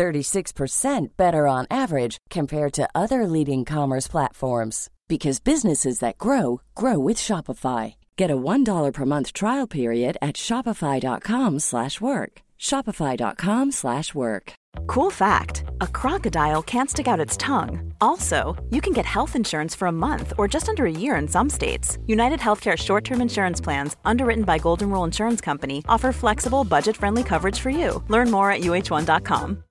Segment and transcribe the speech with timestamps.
[0.00, 6.98] 36% better on average compared to other leading commerce platforms because businesses that grow grow
[6.98, 7.94] with Shopify.
[8.16, 12.32] Get a $1 per month trial period at shopify.com/work.
[12.68, 14.52] shopify.com/work.
[14.86, 17.92] Cool fact a crocodile can't stick out its tongue.
[18.00, 18.36] Also,
[18.74, 21.50] you can get health insurance for a month or just under a year in some
[21.50, 21.98] states.
[22.06, 26.96] United Healthcare short term insurance plans, underwritten by Golden Rule Insurance Company, offer flexible, budget
[26.96, 28.02] friendly coverage for you.
[28.08, 29.64] Learn more at uh1.com.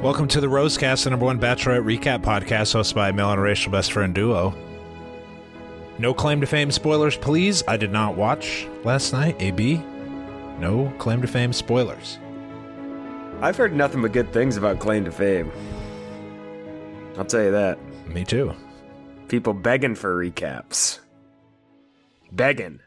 [0.00, 3.70] Welcome to the Rosecast, the number one Bachelorette recap podcast hosted by male and racial
[3.70, 4.54] best friend duo.
[5.98, 7.62] No claim to fame spoilers, please.
[7.68, 9.36] I did not watch last night.
[9.40, 9.76] AB,
[10.58, 12.18] no claim to fame spoilers.
[13.42, 15.50] I've heard nothing but good things about Claim to Fame.
[17.18, 17.78] I'll tell you that.
[18.06, 18.54] Me too.
[19.28, 20.98] People begging for recaps.
[22.32, 22.80] Begging.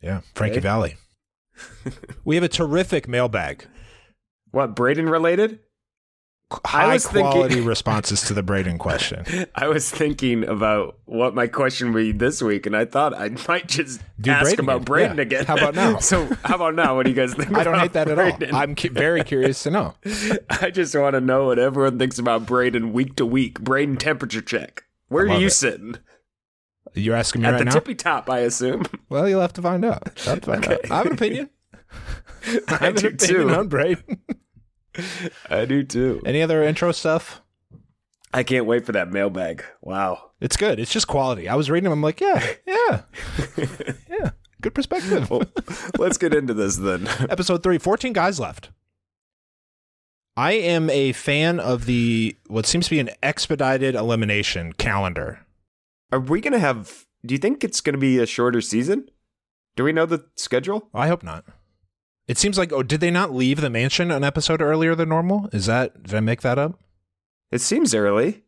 [0.00, 0.60] Yeah, Frankie Okay.
[0.60, 0.96] Valley.
[2.24, 3.66] we have a terrific mailbag.
[4.52, 5.58] What, Brayden related?
[6.64, 9.24] High was thinking- quality responses to the Brayden question.
[9.54, 13.30] I was thinking about what my question would be this week, and I thought I
[13.48, 14.84] might just Do ask Brayden about.
[14.84, 15.22] Brayden Yeah.
[15.22, 15.44] again.
[15.46, 15.98] How about now?
[16.00, 16.96] so, how about now?
[16.96, 17.52] What do you guys think?
[17.56, 18.56] I don't hate that at all.
[18.56, 19.94] I'm cu- very curious to know.
[20.50, 23.60] I just want to know what everyone thinks about Brayden week to week.
[23.60, 24.84] Brayden temperature check.
[25.08, 25.52] Where are you it.
[25.52, 25.96] sitting?
[26.94, 27.70] You're asking me At right the now?
[27.72, 28.84] tippy top, I assume.
[29.08, 30.18] Well, you'll have to find out.
[30.20, 30.72] Have to find out.
[30.72, 30.88] Okay.
[30.90, 31.50] I have an opinion.
[31.92, 33.50] I I have an do opinion too.
[33.54, 34.18] on Brayden.
[35.48, 36.22] I do too.
[36.24, 37.42] Any other intro stuff?
[38.34, 39.64] I can't wait for that mailbag.
[39.82, 40.30] Wow.
[40.40, 40.80] It's good.
[40.80, 41.48] It's just quality.
[41.48, 41.92] I was reading them.
[41.92, 43.02] I'm like, yeah, yeah,
[44.10, 44.30] yeah.
[44.60, 45.28] Good perspective.
[45.30, 45.42] Well,
[45.98, 47.06] let's get into this then.
[47.28, 48.70] Episode three, 14 guys left.
[50.36, 55.40] I am a fan of the what seems to be an expedited elimination calendar.
[56.10, 57.06] Are we going to have.
[57.24, 59.08] Do you think it's going to be a shorter season?
[59.76, 60.88] Do we know the schedule?
[60.94, 61.44] I hope not.
[62.32, 65.50] It seems like oh, did they not leave the mansion an episode earlier than normal?
[65.52, 66.80] Is that did I make that up?
[67.50, 68.44] It seems early.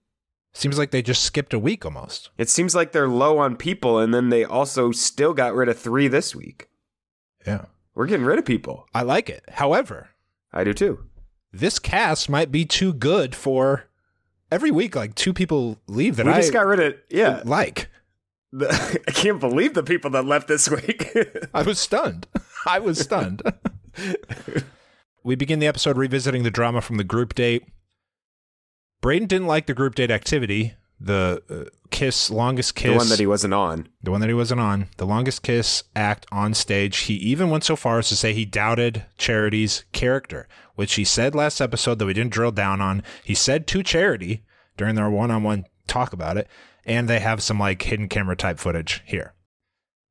[0.55, 2.31] Seems like they just skipped a week almost.
[2.39, 5.79] It seems like they're low on people, and then they also still got rid of
[5.79, 6.71] three this week.
[7.47, 7.67] Yeah.
[7.95, 8.87] We're getting rid of people.
[8.95, 9.45] I like it.
[9.51, 10.09] However,
[10.51, 11.05] I do too.
[11.53, 13.91] this cast might be too good for
[14.51, 14.97] every week.
[14.97, 16.95] Like two people leave that we I just got rid of.
[17.11, 17.43] Yeah.
[17.45, 17.91] like.
[18.51, 18.71] The,
[19.09, 21.15] I can't believe the people that left this week.
[21.53, 22.27] I was stunned.
[22.67, 23.43] I was stunned.
[25.25, 27.67] we begin the episode revisiting the drama from the group date.
[29.01, 33.19] Braden didn't like the group date activity, the uh, kiss, longest kiss, the one that
[33.19, 33.89] he wasn't on.
[34.03, 36.97] the one that he wasn't on, the longest kiss act on stage.
[36.99, 41.35] He even went so far as to say he doubted Charity's character, which he said
[41.35, 43.03] last episode that we didn't drill down on.
[43.23, 44.45] He said to Charity
[44.77, 46.49] during their one-on-one talk about it,
[46.87, 49.35] and they have some like hidden camera type footage here.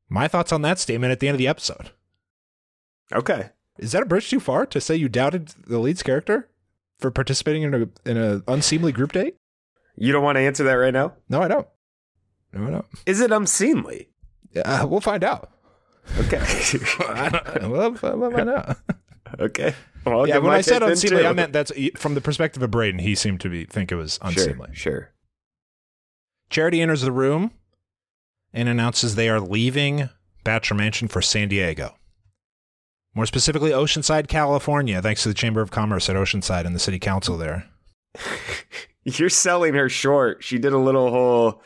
[0.08, 1.90] My thoughts on that statement at the end of the episode.
[3.12, 3.50] Okay.
[3.78, 6.50] Is that a bridge too far to say you doubted the lead's character
[7.00, 9.36] for participating in a in a unseemly group date?
[9.96, 11.14] You don't want to answer that right now?
[11.30, 11.68] No, I don't.
[12.52, 12.86] No, I don't.
[13.06, 14.10] Is it unseemly?
[14.64, 15.52] Uh, we'll find out.
[16.20, 16.42] Okay.
[17.62, 18.78] We'll, we'll find out.
[19.40, 19.74] okay.
[20.06, 21.28] Well, yeah, when I said unseemly, too.
[21.28, 23.02] I meant that's from the perspective of Brayden.
[23.02, 24.70] He seemed to be think it was unseemly.
[24.74, 24.92] Sure.
[24.92, 25.12] Sure.
[26.50, 27.52] Charity enters the room
[28.54, 30.10] and announces they are leaving
[30.44, 31.96] Bachelor Mansion for San Diego.
[33.16, 36.98] More specifically, Oceanside, California, thanks to the Chamber of Commerce at Oceanside and the City
[37.00, 37.68] Council there.
[39.04, 40.44] You're selling her short.
[40.44, 41.62] She did a little whole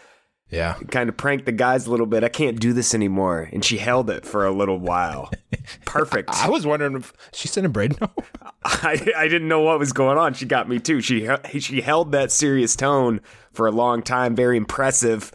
[0.50, 0.74] Yeah.
[0.90, 2.24] kind of pranked the guys a little bit.
[2.24, 3.48] I can't do this anymore.
[3.54, 5.30] And she held it for a little while.
[5.86, 6.30] Perfect.
[6.32, 8.02] I was wondering if she sent a Brayden.
[8.02, 8.10] No.
[8.66, 10.34] I, I didn't know what was going on.
[10.34, 11.00] She got me too.
[11.00, 11.30] She
[11.60, 13.22] she held that serious tone
[13.54, 14.36] for a long time.
[14.36, 15.32] Very impressive.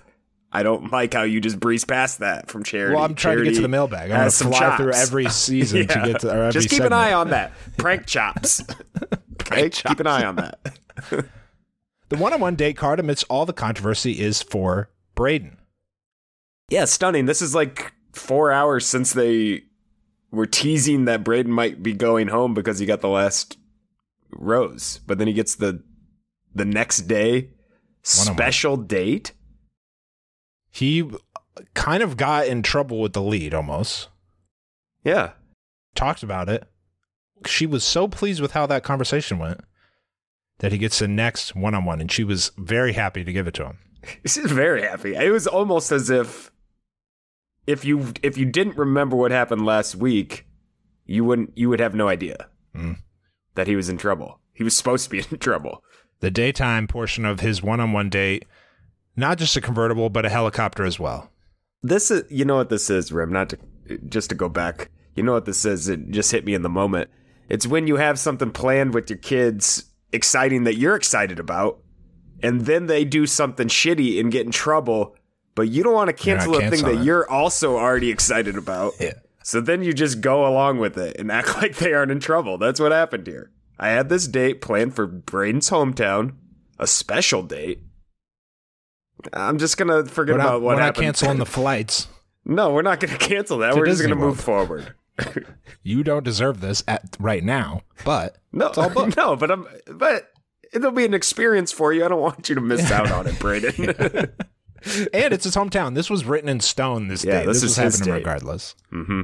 [0.55, 2.95] I don't like how you just breeze past that from charity.
[2.95, 4.11] Well, I'm trying to get to the mailbag.
[4.11, 6.83] I'm going to some fly through every season to get to or every Just keep
[6.83, 7.53] an eye on that.
[7.79, 8.63] Prank chops.
[9.43, 10.79] okay, keep an eye on that.
[12.13, 15.57] The one-on-one date card amidst all the controversy is for Brayden.
[16.69, 17.25] Yeah, stunning.
[17.25, 19.63] This is like four hours since they
[20.31, 23.57] were teasing that Brayden might be going home because he got the last
[24.31, 25.83] rose, but then he gets the
[26.55, 27.33] the next day.
[27.35, 28.37] One-on-one.
[28.37, 29.33] Special date.
[30.73, 31.09] He
[31.75, 34.09] kind of got in trouble with the lead almost.
[35.05, 35.33] Yeah.
[35.95, 36.67] Talked about it.
[37.47, 39.61] She was so pleased with how that conversation went
[40.59, 43.47] that he gets the next one on one, and she was very happy to give
[43.47, 43.79] it to him.
[44.27, 45.15] She's very happy.
[45.15, 46.51] It was almost as if
[47.67, 50.47] if you if you didn't remember what happened last week,
[51.05, 52.97] you wouldn't you would have no idea Mm.
[53.55, 54.41] that he was in trouble.
[54.55, 55.85] He was supposed to be in trouble.
[56.21, 58.47] The daytime portion of his one on one date,
[59.17, 61.31] not just a convertible, but a helicopter as well.
[61.83, 63.59] This is you know what this is, Rim, not to
[64.09, 64.91] just to go back.
[65.15, 65.89] You know what this is?
[65.89, 67.11] It just hit me in the moment.
[67.49, 71.83] It's when you have something planned with your kids, exciting that you're excited about,
[72.43, 75.17] and then they do something shitty and get in trouble,
[75.55, 77.05] but you don't want to cancel a thing that it.
[77.05, 78.95] you're also already excited about.
[78.99, 79.13] Yeah.
[79.43, 82.59] So then you just go along with it and act like they aren't in trouble.
[82.59, 83.51] That's what happened here.
[83.79, 86.35] I had this date planned for Brayden's hometown,
[86.79, 87.81] a special date.
[89.33, 91.05] I'm just gonna forget not, about what we're not happened.
[91.05, 92.09] canceling the flights.
[92.45, 93.73] No, we're not gonna cancel that.
[93.75, 94.95] To we're just gonna move forward.
[95.85, 99.17] You don't deserve this at right now, but No, it's all booked.
[99.17, 100.31] no, but I'm but
[100.73, 102.05] it'll be an experience for you.
[102.05, 104.31] I don't want you to miss out on it, Brayden.
[105.13, 105.95] and it's his hometown.
[105.97, 107.09] This was written in stone.
[107.09, 107.47] This Yeah, day.
[107.47, 108.75] this This, is was happening regardless.
[108.91, 109.23] hmm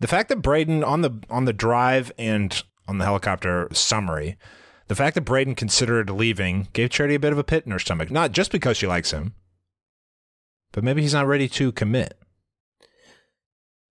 [0.00, 4.36] The fact that Brayden on the on the drive and on the helicopter summary,
[4.88, 7.78] the fact that Brayden considered leaving gave Charity a bit of a pit in her
[7.78, 8.10] stomach.
[8.10, 9.34] Not just because she likes him,
[10.72, 12.18] but maybe he's not ready to commit.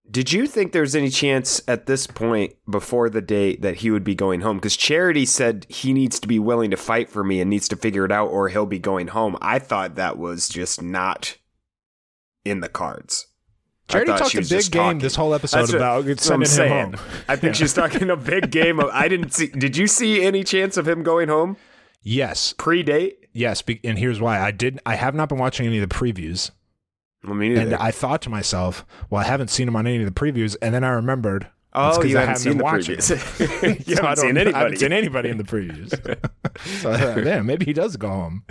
[0.09, 3.89] Did you think there was any chance at this point before the date that he
[3.89, 4.57] would be going home?
[4.57, 7.75] Because Charity said he needs to be willing to fight for me and needs to
[7.75, 9.37] figure it out, or he'll be going home.
[9.41, 11.37] I thought that was just not
[12.45, 13.27] in the cards.
[13.93, 14.97] I Charity thought talked she a big game talking.
[14.99, 16.93] this whole episode That's about that's what I'm sending him saying.
[16.93, 17.23] home.
[17.27, 18.89] I think she's talking a big game of.
[18.91, 19.47] I didn't see.
[19.47, 21.57] Did you see any chance of him going home
[22.01, 23.27] Yes, pre-date?
[23.31, 24.39] yes, be- and here's why.
[24.39, 24.79] I did.
[24.85, 26.51] I have not been watching any of the previews,
[27.25, 30.05] I mean, and I thought to myself, "Well, I haven't seen him on any of
[30.13, 31.43] the previews." And then I remembered.
[31.43, 33.37] it's oh, 'cause you I haven't seen been the watching previews.
[33.61, 33.77] them.
[33.87, 34.63] you So I haven't seen don't- I anybody.
[34.63, 35.89] haven't seen anybody in the previews.
[36.81, 38.43] so I thought, yeah, maybe he does go home.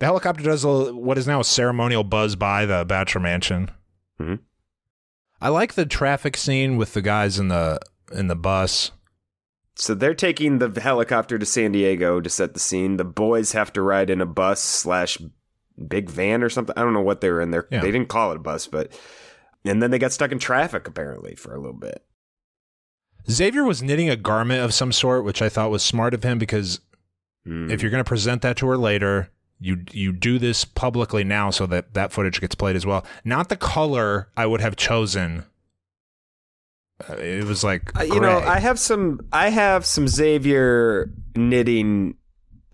[0.00, 3.70] The helicopter does a, what is now a ceremonial buzz by the Bachelor Mansion.
[4.20, 4.40] Mhm.
[5.40, 7.78] I like the traffic scene with the guys in the
[8.12, 8.90] in the bus.
[9.76, 12.96] So they're taking the helicopter to San Diego to set the scene.
[12.96, 15.16] The boys have to ride in a bus slash
[15.88, 16.74] big van or something.
[16.76, 17.66] I don't know what they were in there.
[17.70, 17.80] Yeah.
[17.80, 18.92] They didn't call it a bus, but
[19.64, 22.04] and then they got stuck in traffic apparently for a little bit.
[23.30, 26.38] Xavier was knitting a garment of some sort, which I thought was smart of him
[26.38, 26.80] because
[27.46, 27.70] Hmm.
[27.70, 31.50] if you're going to present that to her later, you you do this publicly now
[31.50, 33.04] so that that footage gets played as well.
[33.24, 35.44] Not the color I would have chosen.
[37.08, 38.38] Uh, it was like Uh, you know.
[38.40, 42.14] I have some I have some Xavier knitting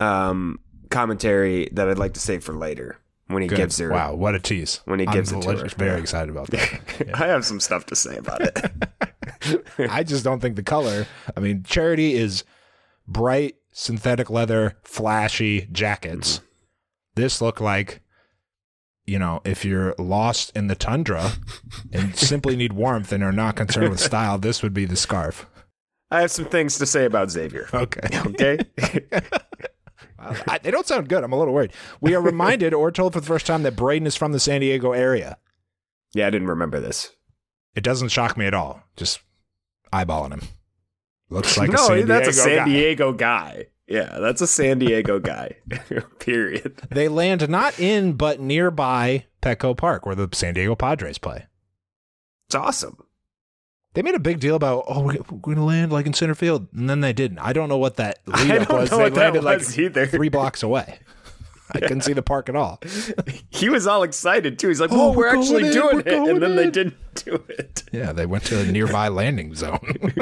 [0.00, 0.58] um
[0.90, 2.98] commentary that I'd like to save for later
[3.28, 3.56] when he Good.
[3.56, 4.80] gives her wow, what a tease!
[4.84, 5.68] when he I'm gives it to her.
[5.76, 5.98] very Yeah.
[6.02, 7.10] excited about that.
[7.14, 9.60] I have some stuff to say about it.
[9.90, 11.06] I just don't think the color.
[11.36, 12.44] I mean, Charity is
[13.08, 16.40] bright synthetic leather, flashy jackets.
[17.16, 18.02] This look like,
[19.06, 21.32] you know, if you're lost in the tundra
[21.92, 25.46] and simply need warmth and are not concerned with style, this would be the scarf.
[26.10, 27.68] I have some things to say about Xavier.
[27.74, 28.08] Okay.
[28.26, 28.58] Okay?
[30.48, 31.24] I, they don't sound good.
[31.24, 31.72] I'm a little worried.
[32.00, 34.60] We are reminded or told for the first time that Brayden is from the San
[34.60, 35.38] Diego area.
[36.14, 37.12] yeah, I didn't remember this.
[37.74, 38.82] It doesn't shock me at all.
[38.96, 39.20] Just
[39.92, 40.42] eyeballing him.
[41.28, 42.64] Looks like a no, San that's a San guy.
[42.64, 43.66] Diego guy.
[43.88, 45.56] Yeah, that's a San Diego guy.
[46.18, 46.76] Period.
[46.90, 51.46] They land not in but nearby Petco Park, where the San Diego Padres play.
[52.48, 52.98] It's awesome.
[53.94, 56.66] They made a big deal about, oh, we're going to land like in center field,
[56.74, 57.38] and then they didn't.
[57.38, 58.90] I don't know what that I lead up don't was.
[58.90, 60.06] know They what that landed like was either.
[60.06, 60.98] three blocks away.
[61.72, 62.80] I couldn't see the park at all.
[63.50, 64.68] He was all excited too.
[64.68, 67.42] He's like, Oh, "Oh, we're, we're actually in, doing it," and then they didn't do
[67.48, 67.82] it.
[67.92, 70.14] Yeah, they went to a nearby landing zone.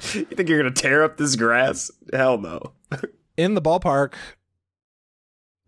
[0.14, 1.90] You think you're gonna tear up this grass?
[2.12, 2.72] Hell no.
[3.36, 4.14] in the ballpark,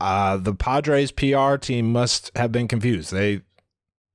[0.00, 3.12] uh, the Padres PR team must have been confused.
[3.12, 3.42] They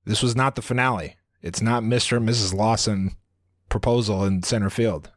[0.06, 1.16] this was not the finale.
[1.42, 2.18] It's not Mr.
[2.18, 2.54] and Mrs.
[2.54, 3.16] Lawson
[3.70, 5.12] proposal in center field,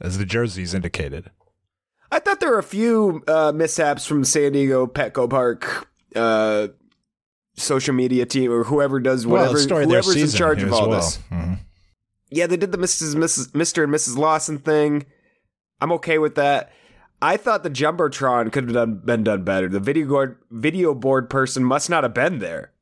[0.00, 1.30] as the jerseys indicated.
[2.10, 6.68] I thought there were a few uh, mishaps from San Diego Petco Park uh,
[7.56, 9.46] social media team or whoever does whatever.
[9.48, 11.00] well, the story their whoever's in charge of all well.
[11.00, 11.18] this.
[11.30, 11.58] Mhm.
[12.30, 13.14] Yeah, they did the Mrs.
[13.14, 13.52] Mrs.
[13.52, 13.84] Mr.
[13.84, 14.16] and Mrs.
[14.16, 15.06] Lawson thing.
[15.80, 16.72] I'm okay with that.
[17.20, 19.68] I thought the jumbotron could have done, been done better.
[19.68, 22.72] The video board, video board person must not have been there.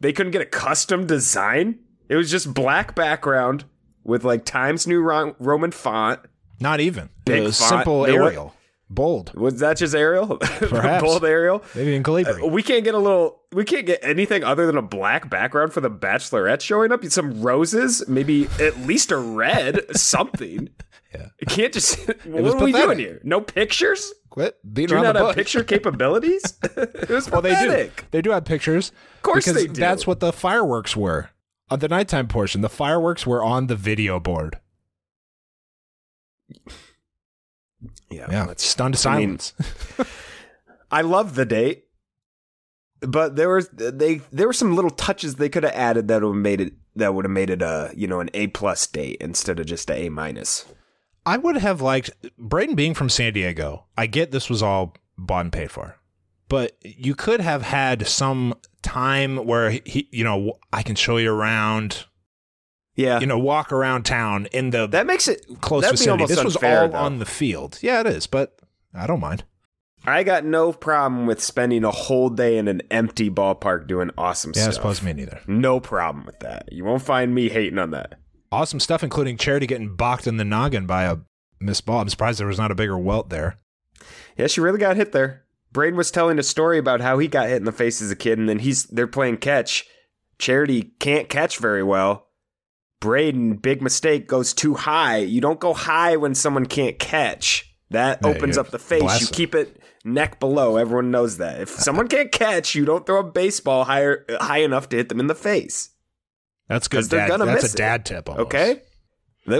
[0.00, 1.78] They couldn't get a custom design.
[2.08, 3.64] It was just black background
[4.04, 6.20] with like Times New Roman font
[6.60, 7.10] Not even.
[7.24, 7.54] Big font.
[7.54, 8.54] simple Arial.
[8.94, 9.32] Bold.
[9.34, 10.36] Was that just Arial?
[10.40, 11.02] Perhaps.
[11.02, 11.62] Bold Arial.
[11.74, 12.42] Maybe in Calibri.
[12.42, 13.40] Uh, we can't get a little.
[13.52, 17.04] We can't get anything other than a black background for the Bachelorette showing up.
[17.06, 20.68] Some roses, maybe at least a red, something.
[21.14, 21.28] Yeah.
[21.38, 21.98] It can't just.
[22.26, 23.20] what are we doing here?
[23.24, 24.12] No pictures?
[24.30, 25.34] Quit beating Do you around not the have bush.
[25.36, 26.42] picture capabilities?
[26.62, 27.96] it was Well, they pathetic.
[27.96, 28.04] do.
[28.12, 28.92] They do have pictures.
[29.16, 29.78] Of course because they do.
[29.80, 31.30] That's what the fireworks were.
[31.70, 34.58] On the nighttime portion, the fireworks were on the video board.
[38.10, 39.54] Yeah, Yeah, that's- stunned I mean, silence.
[40.90, 41.84] I love the date,
[43.00, 46.34] but there was they there were some little touches they could have added that would
[46.34, 49.16] have made it that would have made it a you know an A plus date
[49.20, 50.66] instead of just a A minus.
[51.24, 53.84] I would have liked Brayden being from San Diego.
[53.96, 55.96] I get this was all bought and paid for,
[56.48, 61.32] but you could have had some time where he, you know, I can show you
[61.32, 62.06] around,
[62.94, 66.26] Yeah, you know, walk around town in the that makes it close vicinity.
[66.26, 66.92] This was all though.
[66.92, 67.78] on the field.
[67.80, 68.58] Yeah, it is, but
[68.94, 69.44] I don't mind.
[70.04, 74.52] I got no problem with spending a whole day in an empty ballpark doing awesome
[74.52, 74.64] stuff.
[74.64, 75.40] Yeah, I suppose me neither.
[75.46, 76.72] No problem with that.
[76.72, 78.18] You won't find me hating on that.
[78.50, 81.18] Awesome stuff, including Charity getting boxed in the noggin by a
[81.60, 82.00] miss ball.
[82.00, 83.56] I'm surprised there was not a bigger welt there.
[84.36, 85.44] Yeah, she really got hit there.
[85.72, 88.16] Brayden was telling a story about how he got hit in the face as a
[88.16, 89.86] kid, and then he's they're playing catch.
[90.38, 92.26] Charity can't catch very well.
[93.02, 95.18] Brayden, big mistake, goes too high.
[95.18, 97.68] You don't go high when someone can't catch.
[97.90, 99.20] That Yeah, opens up the face.
[99.20, 100.76] You keep it neck below.
[100.76, 101.60] Everyone knows that.
[101.60, 105.20] If someone can't catch, you don't throw a baseball higher high enough to hit them
[105.20, 105.90] in the face.
[106.68, 106.98] That's good.
[106.98, 107.38] 'Cause they're Dad.
[107.38, 107.76] gonna That's a it.
[107.76, 108.28] dad tip.
[108.30, 108.46] Almost.
[108.46, 108.82] Okay.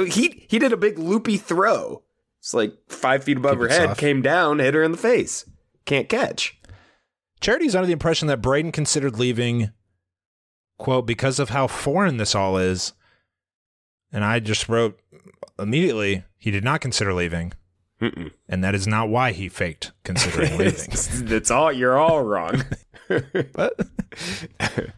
[0.08, 2.04] He he did a big loopy throw.
[2.38, 4.00] It's like five feet above Keep her head, soft.
[4.00, 5.44] came down, hit her in the face.
[5.84, 6.56] Can't catch.
[7.40, 9.70] Charity's under the impression that Brayden considered leaving,
[10.78, 12.92] quote, because of how foreign this all is.
[14.12, 15.00] And I just wrote
[15.58, 17.52] immediately, he did not consider leaving.
[18.00, 18.32] Mm-mm.
[18.48, 20.90] And that is not why he faked considering leaving.
[21.26, 21.72] That's all.
[21.72, 22.64] You're all wrong.
[23.08, 23.78] But
[24.60, 24.92] a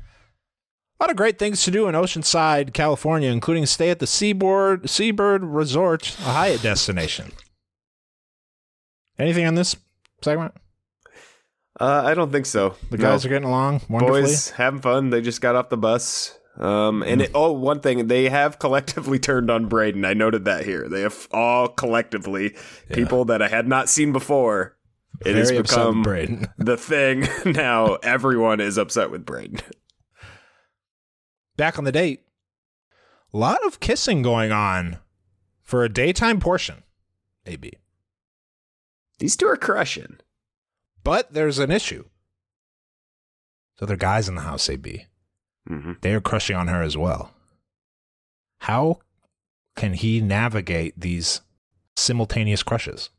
[1.01, 5.43] lot of great things to do in Oceanside, California, including stay at the Seaboard Seabird
[5.43, 7.33] Resort, a Hyatt destination.
[9.19, 9.75] Anything on this
[10.23, 10.55] segment?
[11.81, 12.77] uh, I don't think so.
[12.91, 13.29] The guys No.
[13.29, 14.23] are getting along wonderfully.
[14.23, 15.11] boys having fun.
[15.11, 16.39] They just got off the bus.
[16.57, 20.07] Um, and it, oh, one thing they have collectively turned on Brayden.
[20.07, 20.89] I noted that here.
[20.89, 22.55] They have all collectively
[22.93, 24.77] people that I had not seen before.
[25.25, 26.49] It has Very upset with become Brayden.
[26.59, 27.95] the thing now.
[28.03, 29.63] Everyone is upset with Brayden.
[31.57, 32.25] Back on the date,
[33.33, 34.99] a lot of kissing going on
[35.63, 36.83] for a daytime portion.
[37.47, 37.73] AB.
[39.19, 40.19] These two are crushing.
[41.05, 42.05] But there's an issue.
[43.79, 45.07] So there are guys in the house, AB.
[45.69, 45.93] Mm-hmm.
[46.01, 47.33] They are crushing on her as well.
[48.61, 49.01] How
[49.77, 51.41] can he navigate these
[51.97, 53.11] simultaneous crushes?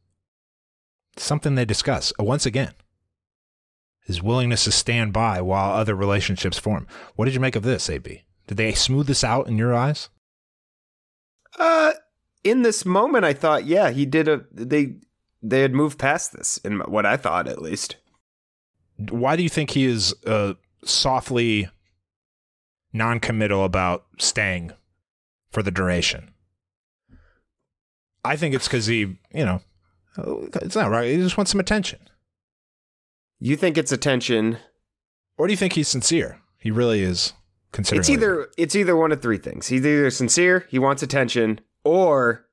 [1.17, 2.73] Something they discuss uh, once again.
[4.05, 6.87] His willingness to stand by while other relationships form.
[7.15, 8.23] What did you make of this, AB?
[8.47, 10.09] Did they smooth this out in your eyes?
[11.57, 11.93] Uh,
[12.43, 14.45] in this moment, I thought, yeah, he did a.
[14.51, 14.95] They
[15.41, 17.97] they had moved past this, in what I thought, at least.
[18.97, 21.69] Why do you think he is uh, softly
[22.95, 24.71] non-committal about staying
[25.51, 26.31] for the duration?
[28.23, 29.61] I think it's because he, you know,
[30.61, 31.11] it's not right.
[31.11, 31.99] He just wants some attention.
[33.39, 34.57] You think it's attention?
[35.37, 36.39] Or do you think he's sincere?
[36.57, 37.33] He really is
[37.71, 37.99] considering.
[37.99, 39.67] It's either it's either one of three things.
[39.67, 42.45] He's either sincere, he wants attention, or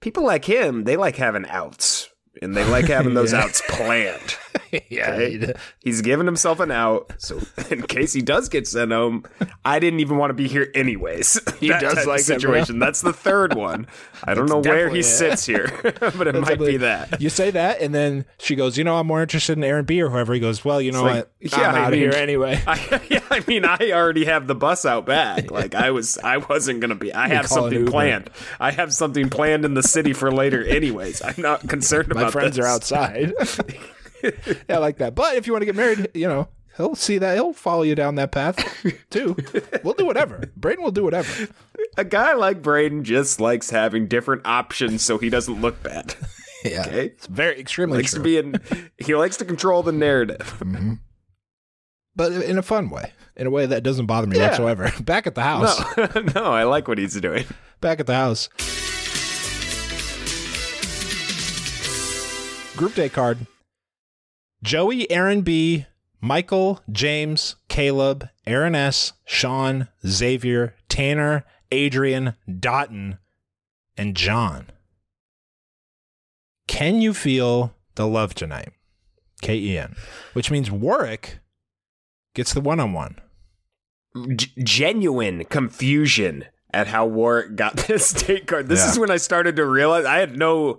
[0.00, 2.10] people like him, they like having outs.
[2.42, 3.44] And they like having those Yeah.
[3.44, 4.36] outs planned.
[4.88, 5.52] yeah?
[5.80, 9.24] He's giving himself an out, so in case he does get sent home,
[9.64, 11.40] I didn't even want to be here anyways.
[11.64, 12.78] He That does like situation.
[12.78, 13.86] That's the third one.
[14.24, 15.04] I don't That's know where he it.
[15.04, 17.20] sits here, but it might be that.
[17.22, 20.02] You say that, and then she goes, "You know, I'm more interested in Aaron B
[20.02, 21.30] or whoever." He goes, "Well, you know like, what?
[21.40, 24.54] yeah, I'm out of mean- here anyway." I, yeah, I mean, I already have the
[24.54, 25.50] bus out back.
[25.50, 27.12] Like I was, I wasn't gonna be.
[27.12, 28.28] I You have something planned.
[28.60, 30.62] I have something planned in the city for later.
[30.64, 32.24] Anyways, I'm not concerned about.
[32.24, 32.64] My friends this.
[32.64, 33.32] are outside.
[34.68, 35.14] yeah, I like that.
[35.14, 37.34] But if you want to get married, you know, he'll see that.
[37.34, 38.56] He'll follow you down that path
[39.10, 39.36] too.
[39.82, 40.50] We'll do whatever.
[40.58, 41.48] Brayden will do whatever.
[41.96, 46.14] A guy like Brayden just likes having different options so he doesn't look bad.
[46.66, 47.06] Yeah, Okay.
[47.08, 48.20] it's very extremely He likes true.
[48.20, 48.88] to be in.
[48.96, 50.56] He likes to control the narrative.
[50.60, 50.94] Mm-hmm.
[52.16, 54.48] but in a fun way, in a way that doesn't bother me Yeah.
[54.48, 54.90] whatsoever.
[55.02, 55.78] Back at the house.
[55.98, 57.44] No, no, I like what he's doing.
[57.82, 58.48] Back at the house.
[62.78, 63.46] Group day card.
[64.64, 65.84] Joey, Aaron B,
[66.22, 73.18] Michael, James, Caleb, Aaron S, Sean, Xavier, Tanner, Adrian, Dotun,
[73.98, 74.70] and John.
[76.66, 78.70] Can you feel the love tonight?
[79.42, 79.94] K E N,
[80.32, 81.40] which means Warwick
[82.34, 83.20] gets the one on one.
[84.62, 88.68] Genuine confusion at how Warwick got this date card.
[88.68, 88.90] This Yeah.
[88.92, 90.78] is when I started to realize I had no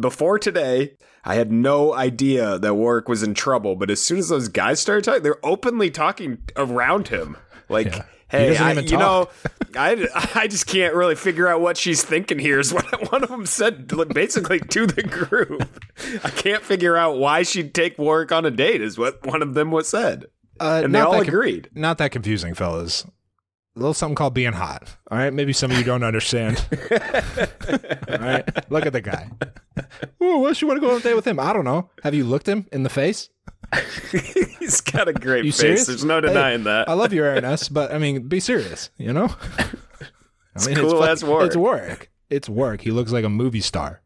[0.00, 0.96] before today.
[1.24, 4.78] I had no idea that Warwick was in trouble, but as soon as those guys
[4.80, 7.36] started talking, they're openly talking around him.
[7.68, 8.04] Like, Yeah.
[8.28, 9.28] Hey, I, you know.
[9.76, 12.58] I, I just can't really figure out what she's thinking here.
[12.58, 15.62] Is what one of them said, basically to the group.
[16.24, 18.80] I can't figure out why she'd take Warwick on a date.
[18.82, 20.24] Is what one of them was said,
[20.60, 21.70] Uh, and they all con- agreed.
[21.74, 23.06] not that confusing, fellas.
[23.76, 24.96] A little something called being hot.
[25.10, 26.64] All right, maybe some of you don't understand.
[26.90, 29.30] all right, look at the guy.
[30.22, 31.38] Ooh, why she want to go on a date with him?
[31.38, 31.90] I don't know.
[32.02, 33.28] Have you looked him in the face?
[34.58, 35.60] He's got a great You face.
[35.60, 35.86] serious?
[35.86, 36.88] There's no Hey, denying that.
[36.88, 38.88] I love you, Aaron S, but I mean, be serious.
[38.96, 41.48] You know, I mean, cool fuck- as Warwick.
[41.48, 42.10] It's work.
[42.30, 42.80] It's work.
[42.80, 44.00] He looks like a movie star.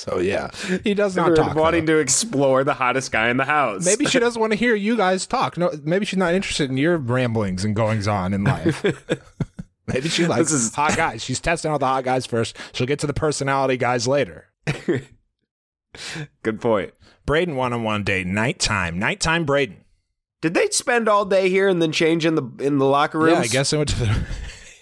[0.00, 0.48] So yeah,
[0.82, 1.54] he does not talk.
[1.54, 1.96] wanting though.
[1.96, 3.84] to explore the hottest guy in the house.
[3.84, 5.58] Maybe she doesn't want to hear you guys talk.
[5.58, 8.82] No, maybe she's not interested in your ramblings and goings on in life.
[9.86, 11.22] maybe she likes is- hot guys.
[11.22, 12.56] She's testing out the hot guys first.
[12.72, 14.46] She'll get to the personality guys later.
[16.42, 16.94] Good point.
[17.26, 19.84] Brayden one on one date, nighttime, nighttime Brayden.
[20.40, 23.34] Did they spend all day here and then change in the in the locker room?
[23.34, 24.26] Yeah, I guess I went to the.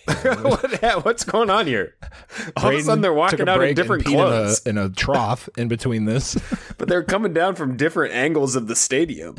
[0.42, 1.94] what, what's going on here?
[2.56, 4.88] All of a sudden, they're walking out in different peed in a- clothes, in a,
[4.88, 6.36] trough in between this.
[6.78, 9.36] but they're coming down from different angles of the stadium.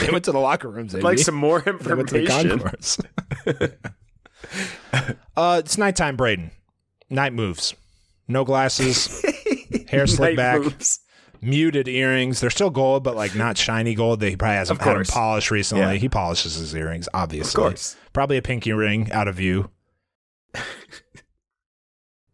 [0.00, 0.94] they went to the locker rooms.
[0.94, 3.04] Like some more They went to the information.
[5.36, 6.50] uh, it's nighttime, Brayden.
[7.10, 7.74] Night moves.
[8.28, 9.22] No glasses.
[9.88, 10.60] hair slicked back.
[10.60, 11.00] moves.
[11.42, 12.40] Muted earrings.
[12.40, 14.20] They're still gold, but like not shiny gold.
[14.20, 15.82] They probably hasn't had them polished recently.
[15.82, 15.92] Yeah.
[15.94, 17.60] He polishes his earrings, obviously.
[17.60, 17.96] Of course.
[18.12, 19.70] Probably a pinky ring out of view.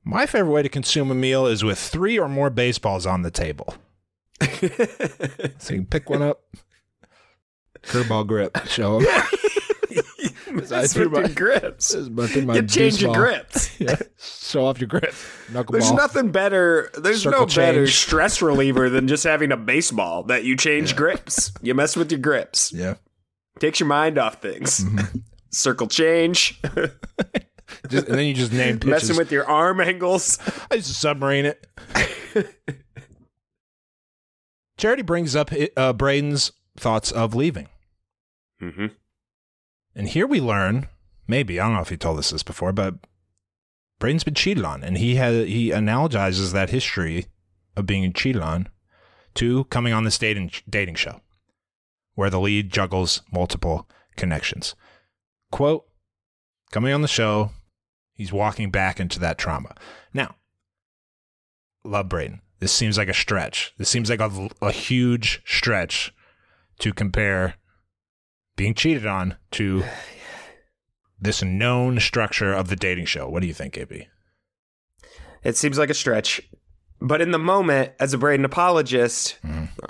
[0.05, 3.31] My favorite way to consume a meal is with three or more baseballs on the
[3.31, 3.75] table.
[5.59, 6.42] So you can pick one up.
[7.83, 8.57] Curveball grip.
[8.66, 9.01] Show
[10.64, 10.68] 'em.
[10.71, 11.94] Mess threw my- grips.
[11.94, 13.68] My- You change your grips.
[13.81, 13.97] Yeah.
[14.18, 15.12] Show off your grip.
[15.53, 15.71] Knuckleball.
[15.73, 16.90] There's nothing better.
[16.99, 21.53] There's Circle no better stress reliever than just having a baseball that you change grips.
[21.62, 22.73] You mess with your grips.
[22.73, 22.94] Yeah.
[23.61, 24.81] Takes your mind off things.
[24.85, 25.18] Mm-hmm.
[25.51, 26.61] Circle change.
[27.88, 28.90] Just, and then you just name pitches.
[29.09, 30.38] Messing with your arm angles.
[30.71, 31.66] I used to submarine it.
[34.79, 37.68] Charity brings up uh, Brayden's thoughts of leaving.
[38.62, 38.87] Mm-hmm.
[39.99, 40.87] And here we learn,
[41.27, 42.95] maybe, I don't know if he told us this before, but
[44.01, 44.85] Brayden's been cheated on.
[44.85, 47.27] And he has, he analogizes that history
[47.77, 48.69] of being cheated on
[49.35, 51.21] to coming on this dating, dating show
[52.15, 54.77] where the lead juggles multiple connections.
[55.51, 55.85] Quote,
[56.71, 57.51] coming on the show,
[58.15, 59.75] he's walking back into that trauma.
[60.15, 60.37] Now,
[61.85, 62.41] love Brayden.
[62.61, 63.75] This seems like a stretch.
[63.79, 66.15] This seems like a, a huge stretch
[66.79, 67.57] to compare
[68.59, 69.85] being cheated on to
[71.18, 73.29] this known structure of the dating show.
[73.29, 74.07] What do you think, AB?
[75.42, 76.42] It seems like a stretch.
[77.01, 79.38] But in the moment, as a Brayden apologist,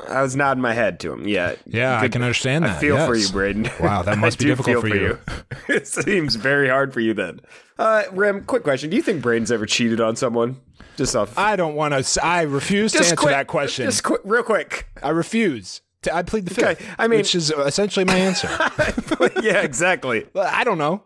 [0.09, 1.27] I was nodding my head to him.
[1.27, 1.55] Yeah.
[1.65, 2.77] Yeah, I can understand that.
[2.77, 3.81] I feel for you, Brayden.
[3.81, 5.19] Wow, that must be difficult feel for you.
[5.69, 7.41] it seems very hard for you then.
[7.79, 8.91] Uh, Rem, quick question.
[8.91, 10.61] Do you think Brayden's ever cheated on someone?
[10.99, 11.39] Just off.
[11.39, 12.25] I don't want to.
[12.25, 13.87] I refuse to answer quick, that question.
[13.87, 14.89] Just quick, real quick.
[15.03, 15.81] I refuse.
[16.13, 16.65] I plead the fifth.
[16.81, 18.49] Okay, I mean- which is essentially my answer.
[19.43, 20.27] yeah, exactly.
[20.35, 21.03] I don't know.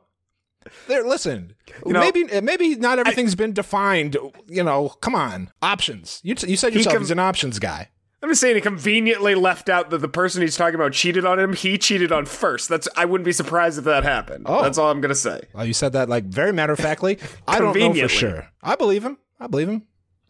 [0.87, 1.55] There, listen.
[1.85, 4.17] know- maybe maybe not everything's been defined.
[4.47, 5.51] You know, come on.
[5.63, 6.21] Options.
[6.23, 7.89] You you said yourself com- he's an options guy.
[8.23, 11.41] I'm just saying he conveniently left out that the person he's talking about cheated on
[11.41, 11.55] him.
[11.55, 12.69] He cheated on first.
[12.69, 14.45] That's I wouldn't be surprised if that happened.
[14.49, 14.63] Oh.
[14.63, 15.41] That's all I'm gonna say.
[15.53, 17.19] Well, you said that like very matter of factly.
[17.49, 18.49] I don't know for sure.
[18.63, 19.19] I believe him.
[19.41, 19.83] I believe him.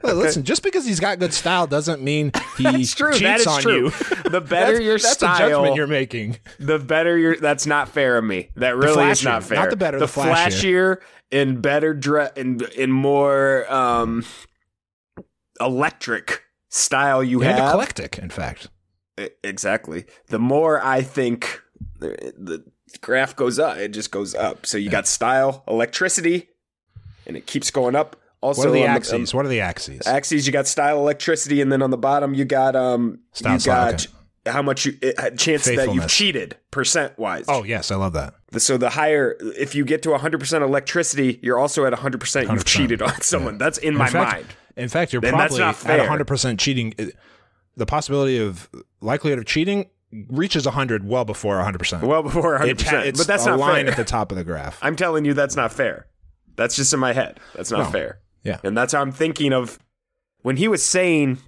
[0.02, 3.10] Well, Listen, just because he's got good style doesn't mean he That's true.
[3.12, 3.84] cheats That is on true.
[3.86, 3.90] you.
[4.32, 6.38] The better that's, your that's style, a judgment you're making.
[6.58, 7.36] the better your.
[7.36, 8.48] That's not fair of me.
[8.56, 9.58] That really is not fair.
[9.58, 10.96] not the better, the, the flashier.
[10.96, 10.96] flashier
[11.30, 14.24] and better dress and in more um
[15.60, 17.70] electric style you And have.
[17.70, 18.68] eclectic, in fact.
[19.44, 20.06] Exactly.
[20.28, 21.60] The more I think
[21.98, 22.64] the, the
[23.00, 24.64] graph goes up, it just goes up.
[24.66, 26.48] So you got style, electricity,
[27.26, 28.16] and it keeps going up.
[28.42, 29.32] Also, What are the axes?
[29.32, 30.06] what are the axes?
[30.06, 33.60] axes, you got style, electricity, and then on the bottom you got um Style, you
[33.60, 34.06] style, got
[34.52, 37.44] how much you uh, chance that you've cheated percent wise.
[37.48, 38.34] oh yes, I love that.
[38.58, 43.00] So the higher, if you get to 100% electricity, you're also at 100%, you've cheated
[43.00, 43.56] on someone.
[43.56, 44.46] That's in, my fact, mind.
[44.76, 46.92] In fact, you're probably at 100 percent cheating.
[47.76, 48.68] The possibility of
[49.00, 49.88] likelihood of cheating
[50.28, 52.02] reaches 100 well before 100 percent.
[52.02, 53.06] Well before 100%.
[53.06, 53.92] it's but that's a not line fair.
[53.92, 54.78] at the top of the graph.
[54.82, 56.06] I'm telling you that's not fair.
[56.56, 57.38] That's just in my head.
[57.54, 57.90] That's not No.
[57.90, 58.18] fair.
[58.42, 58.58] Yeah.
[58.64, 59.78] And that's how I'm thinking of
[60.42, 61.38] when he was saying,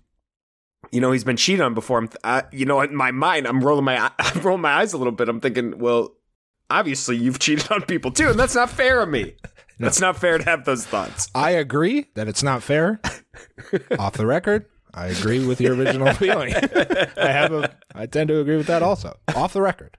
[0.93, 1.99] you know, he's been cheated on before.
[1.99, 4.99] I'm, I, you know, in my mind, I'm rolling my, I'm rolling my eyes a
[4.99, 5.29] little bit.
[5.29, 6.15] I'm thinking, well,
[6.71, 9.35] obviously you've cheated on people too, and that's not fair of me.
[9.81, 11.29] That's not fair to have those thoughts.
[11.35, 13.01] I agree that it's not fair.
[13.99, 16.55] Off the record, I agree with your original feeling.
[16.55, 17.77] I have a.
[17.93, 19.19] I tend to agree with that also.
[19.35, 19.97] Off the record,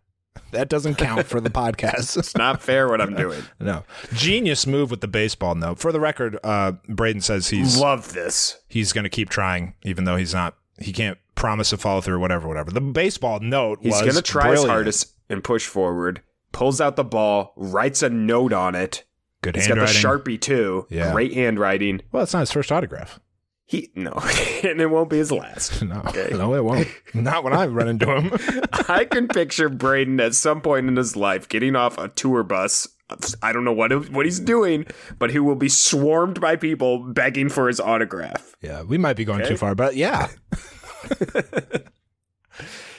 [0.51, 2.17] that doesn't count for the podcast.
[2.17, 3.43] It's not fair what I'm doing.
[3.59, 5.79] no, genius move with the baseball note.
[5.79, 8.59] For the record, uh, Brayden says he's Love this.
[8.67, 10.55] he's going to keep trying, even though he's not.
[10.79, 12.19] He can't promise to follow through.
[12.19, 12.71] Whatever, whatever.
[12.71, 14.69] The baseball note He's was going to try his brilliant.
[14.71, 16.21] hardest and push forward.
[16.51, 19.03] Pulls out the ball, writes a note on it.
[19.41, 20.01] Good He's got the handwriting.
[20.37, 20.87] sharpie too.
[20.89, 21.11] Yeah.
[21.11, 22.01] Great handwriting.
[22.11, 23.19] well, it's not his first autograph.
[23.67, 24.11] He no,
[24.63, 25.81] and it won't be his last.
[25.83, 26.29] No, Okay.
[26.31, 26.87] no, it won't.
[27.15, 28.31] Not when I run into him.
[28.89, 32.87] I can picture Brayden at some point in his life getting off a tour bus.
[33.41, 34.85] I don't know what what he's doing,
[35.19, 38.55] but he will be swarmed by people begging for his autograph.
[38.61, 39.49] yeah, we might be going Okay.
[39.49, 40.27] too far, but yeah,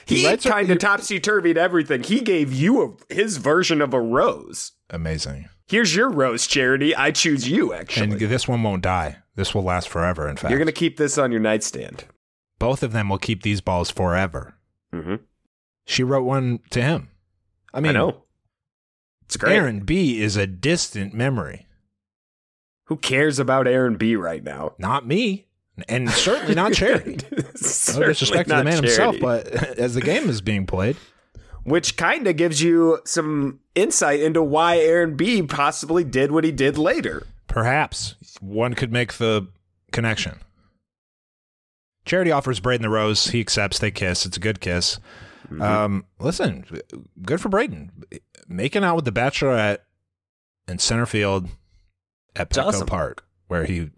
[0.05, 2.03] He, kind of topsy turvied everything.
[2.03, 4.71] He gave you a, his version of a rose.
[4.89, 5.49] amazing.
[5.67, 6.95] Here's your rose, Charity.
[6.95, 7.73] I choose you.
[7.73, 9.17] Actually, And this one won't die.
[9.37, 10.27] This will last forever.
[10.27, 12.03] In fact, you're gonna keep this on your nightstand.
[12.59, 14.55] both of them will keep these balls forever.
[14.93, 15.15] Mm-hmm.
[15.85, 17.09] She wrote one to him.
[17.73, 18.23] I mean, I know.
[19.25, 19.55] It's great.
[19.55, 21.67] Aaron B is a distant memory.
[22.85, 24.73] Who cares about Aaron B right now?
[24.79, 25.45] Not me,
[25.87, 27.17] and certainly not Charity.
[27.31, 29.47] No disrespect to the man himself, but
[29.77, 30.95] as the game is being played,
[31.63, 36.51] which kind of gives you some insight into why Aaron B possibly did what he
[36.51, 37.27] did later.
[37.47, 39.47] Perhaps one could make the
[39.91, 40.39] connection.
[42.05, 43.27] Charity offers Brayden the rose.
[43.27, 43.79] He accepts.
[43.79, 44.25] They kiss.
[44.25, 44.99] It's a good kiss.
[45.45, 45.61] Mm-hmm.
[45.61, 46.65] Um, listen,
[47.23, 47.89] good for Brayden.
[48.47, 49.79] Making out with the Bachelorette
[50.67, 51.49] in center field
[52.35, 52.87] at Petco awesome.
[52.87, 53.89] Park, where he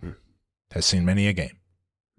[0.72, 1.58] has seen many a game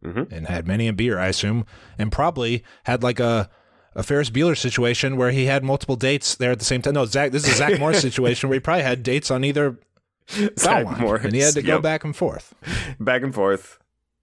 [0.04, 0.30] Mhm.
[0.32, 1.64] and had many a beer, I assume,
[1.98, 3.48] and probably had like a
[3.96, 6.94] a Ferris Bueller situation where he had multiple dates there at the same time.
[6.94, 9.80] No, Zach, this is a Zach Morris situation where he probably had dates on either
[10.58, 11.82] Zach Morris, and he had to go yep.
[11.82, 12.54] back and forth.
[13.00, 13.78] back and forth.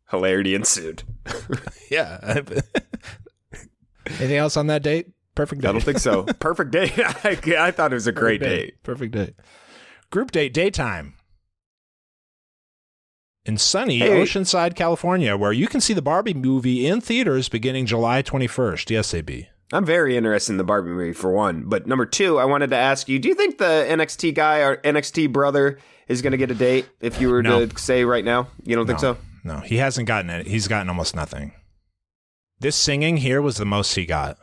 [0.10, 1.04] Hilarity ensued.
[1.90, 2.42] Yeah.
[4.06, 5.08] Anything else on that date?
[5.36, 5.70] Perfect date.
[5.70, 6.24] I don't think so.
[6.24, 7.00] Perfect date.
[7.00, 8.84] I, I thought it was a great Perfect date.
[8.84, 9.36] Perfect date.
[10.10, 11.14] Group date, daytime.
[13.46, 14.10] In sunny Hey.
[14.22, 18.90] Oceanside, California, where you can see the Barbie movie in theaters beginning July 21st.
[18.90, 19.48] Yes, AB.
[19.74, 22.78] I'm very interested in the Barbie movie for one, but number two, I wanted to
[22.78, 25.78] ask you: Do you think the NXT guy or NXT brother
[26.08, 26.88] is going to get a date?
[27.02, 27.66] If you were No.
[27.66, 29.18] to say right now, you don't think so?
[29.44, 30.48] No, he hasn't gotten it.
[30.48, 31.54] He's gotten almost nothing.
[32.60, 34.38] This singing here was the most he got.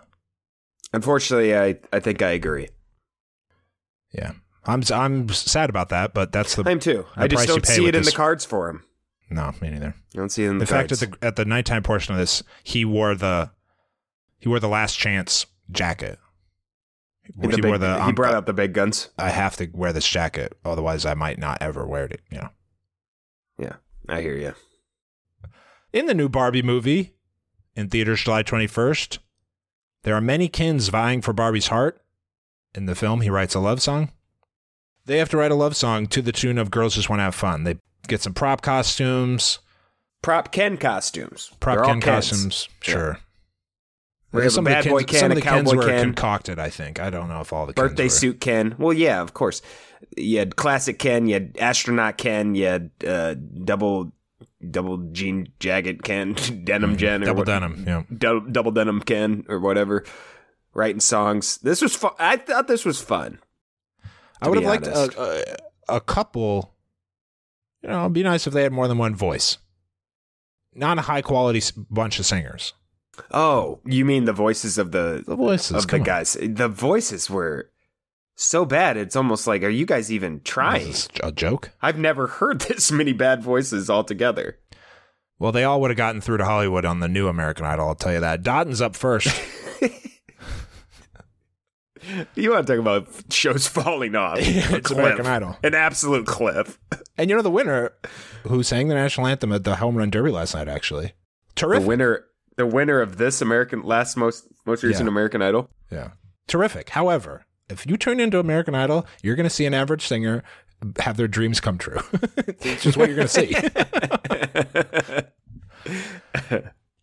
[0.92, 2.68] Unfortunately, I I think I agree.
[4.12, 4.32] Yeah.
[4.66, 7.04] I'm I'm sad about that, but that's the I'm too.
[7.16, 8.84] the I just don't see it in this- the cards for him.
[9.30, 9.94] no, me neither.
[10.14, 12.18] I don't see it in the In fact, at the at the nighttime portion of
[12.18, 13.50] this, he wore the
[14.38, 16.18] he wore the last chance jacket.
[17.36, 19.08] The he big- wore the he um, brought out the big guns.
[19.18, 22.20] I have to wear this jacket, otherwise I might not ever wear it.
[22.30, 22.48] You know.
[23.58, 23.76] Yeah,
[24.08, 24.54] I hear you.
[25.92, 27.14] In the new Barbie movie,
[27.76, 29.20] in theaters July twenty first,
[30.02, 32.00] there are many kins vying for Barbie's heart.
[32.74, 34.10] In the film, he writes a love song.
[35.06, 37.24] They have to write a love song to the tune of "Girls Just Want to
[37.24, 37.76] Have Fun." They
[38.08, 39.60] get some prop costumes,
[40.20, 41.50] Prop Ken costumes.
[41.60, 42.30] prop Ken Kens.
[42.30, 42.68] costumes.
[42.80, 43.12] Sure.
[43.12, 43.23] We
[44.42, 46.04] a some of the bad boy Kens- Ken, some of the Kens were Ken.
[46.04, 46.58] concocted.
[46.58, 48.08] I think I don't know if all the Kens Birthday were.
[48.10, 48.74] suit Ken.
[48.78, 49.62] Well, yeah, of course.
[50.16, 51.26] You had classic Ken.
[51.26, 52.54] You had astronaut Ken.
[52.54, 54.12] You had uh, double
[54.70, 57.24] double jean jacket Ken, denim Jen, or Mm-hmm.
[57.26, 57.84] double what- denim.
[57.86, 58.02] Yeah.
[58.16, 60.04] dou- double denim Ken, or whatever.
[60.74, 61.58] Writing songs.
[61.58, 62.12] This was fun.
[62.18, 63.38] I thought this was fun.
[64.42, 65.56] I would have liked a,
[65.88, 66.74] a, a couple.
[67.82, 69.58] You know, it'd be nice if they had more than one voice.
[70.74, 72.72] Not a high quality bunch of singers.
[73.30, 76.02] Oh, you mean the voices of the The voices, of the on.
[76.02, 76.36] guys?
[76.40, 77.70] The voices were
[78.36, 78.96] so bad.
[78.96, 80.92] It's almost like, are you guys even trying?
[81.22, 81.70] A joke?
[81.80, 84.58] I've never heard this many bad voices altogether.
[85.38, 87.88] Well, they all would have gotten through to Hollywood on the new American Idol.
[87.88, 88.42] I'll tell you that.
[88.42, 89.28] Dotun's up first.
[92.34, 94.36] You want to talk about shows falling off?
[94.38, 94.42] A
[94.76, 95.56] It's American Idol.
[95.62, 96.78] An absolute cliff.
[97.16, 97.92] and you know the winner,
[98.46, 100.68] who sang the national anthem at the home run derby last night.
[100.68, 101.88] Actually, The terrific.
[101.88, 102.24] winner,
[102.56, 105.10] the winner of this American last most most recent Yeah.
[105.12, 105.70] American Idol.
[105.90, 106.10] Yeah.
[106.46, 106.90] Terrific.
[106.90, 110.42] However, if you tune into American Idol, you're going to see an average singer
[111.00, 112.00] have their dreams come true.
[112.36, 113.54] it's just what you're going to see.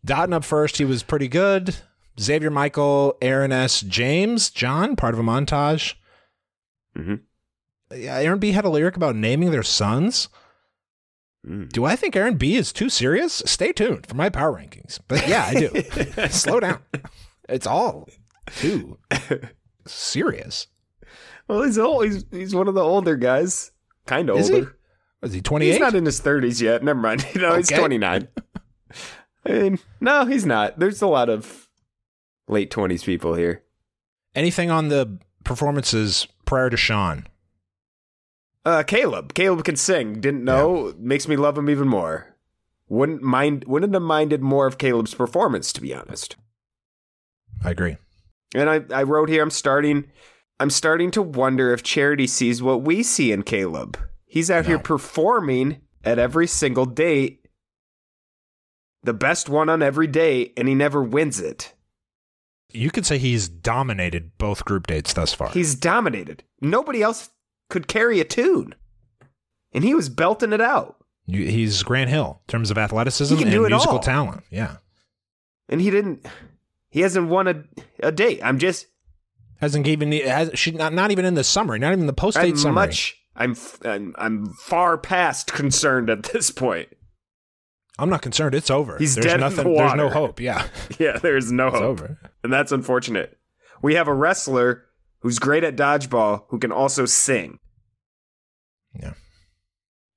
[0.06, 1.76] Dotun up first, he was pretty good.
[2.20, 3.82] Xavier Michael, Aaron S.
[3.82, 5.94] James, John, part of a montage.
[6.98, 7.22] Mhm.
[7.96, 10.28] Yeah, Aaron B had a lyric about naming their sons.
[11.48, 11.70] Mm.
[11.70, 13.42] Do I think Aaron B is too serious?
[13.46, 15.00] Stay tuned for my power rankings.
[15.08, 16.28] But yeah, I do.
[16.30, 16.80] Slow down.
[17.50, 18.08] It's all
[18.58, 18.98] too
[19.88, 20.68] serious.
[21.48, 22.06] Well, he's old.
[22.06, 23.72] He's he's one of the older guys.
[24.06, 24.44] Kind of older.
[24.44, 24.66] Is he?
[25.22, 26.84] Was he He's not in his thirties yet.
[26.84, 27.26] Never mind.
[27.36, 27.80] No, he's Okay.
[27.80, 28.28] twenty nine.
[29.46, 30.78] I mean, no, he's not.
[30.80, 31.68] There's a lot of
[32.48, 33.64] late twenties people here.
[34.36, 37.26] Anything on the performances prior to Sean?
[38.64, 39.34] Uh, Caleb.
[39.34, 40.22] Caleb can sing.
[40.22, 40.94] Didn't know.
[40.98, 42.36] Makes me love him even more.
[42.90, 43.66] Wouldn't mind.
[43.66, 46.36] Wouldn't have minded more of Caleb's performance, to be honest.
[47.64, 47.98] I agree.
[48.54, 49.42] And I, I wrote here.
[49.42, 50.12] I'm starting.
[50.60, 53.98] I'm starting to wonder if Charity sees what we see in Caleb.
[54.28, 57.48] He's out here performing at every single date,
[59.04, 61.74] the best one on every date, and he never wins it.
[62.72, 65.50] You could say he's dominated both group dates thus far.
[65.50, 66.44] He's dominated.
[66.62, 67.30] Nobody else
[67.72, 68.76] could carry a tune,
[69.74, 70.98] and he was belting it out.
[71.26, 74.00] He's Grant Hill in terms of athleticism and musical all.
[74.00, 74.44] talent.
[74.52, 74.78] Yeah.
[75.70, 76.26] And he didn't.
[76.90, 77.64] He hasn't won a
[78.04, 78.42] a date.
[78.44, 78.86] I'm just.
[79.62, 82.58] Hasn't even has she not, not even in the summary, not even the post date
[82.58, 82.74] summary.
[82.76, 83.18] much.
[83.36, 83.56] I'm,
[83.86, 86.90] I'm I'm far past concerned at this point.
[88.00, 88.56] I'm not concerned.
[88.56, 88.98] It's over.
[88.98, 89.72] He's there's dead in nothing.
[89.72, 90.40] the There's no hope.
[90.42, 90.68] Yeah,
[91.00, 91.84] Yeah, there's no it's hope.
[92.02, 92.20] over.
[92.44, 93.38] and that's unfortunate.
[93.84, 94.86] We have a wrestler
[95.22, 97.60] who's great at dodgeball who can also sing,
[98.94, 99.14] Yeah.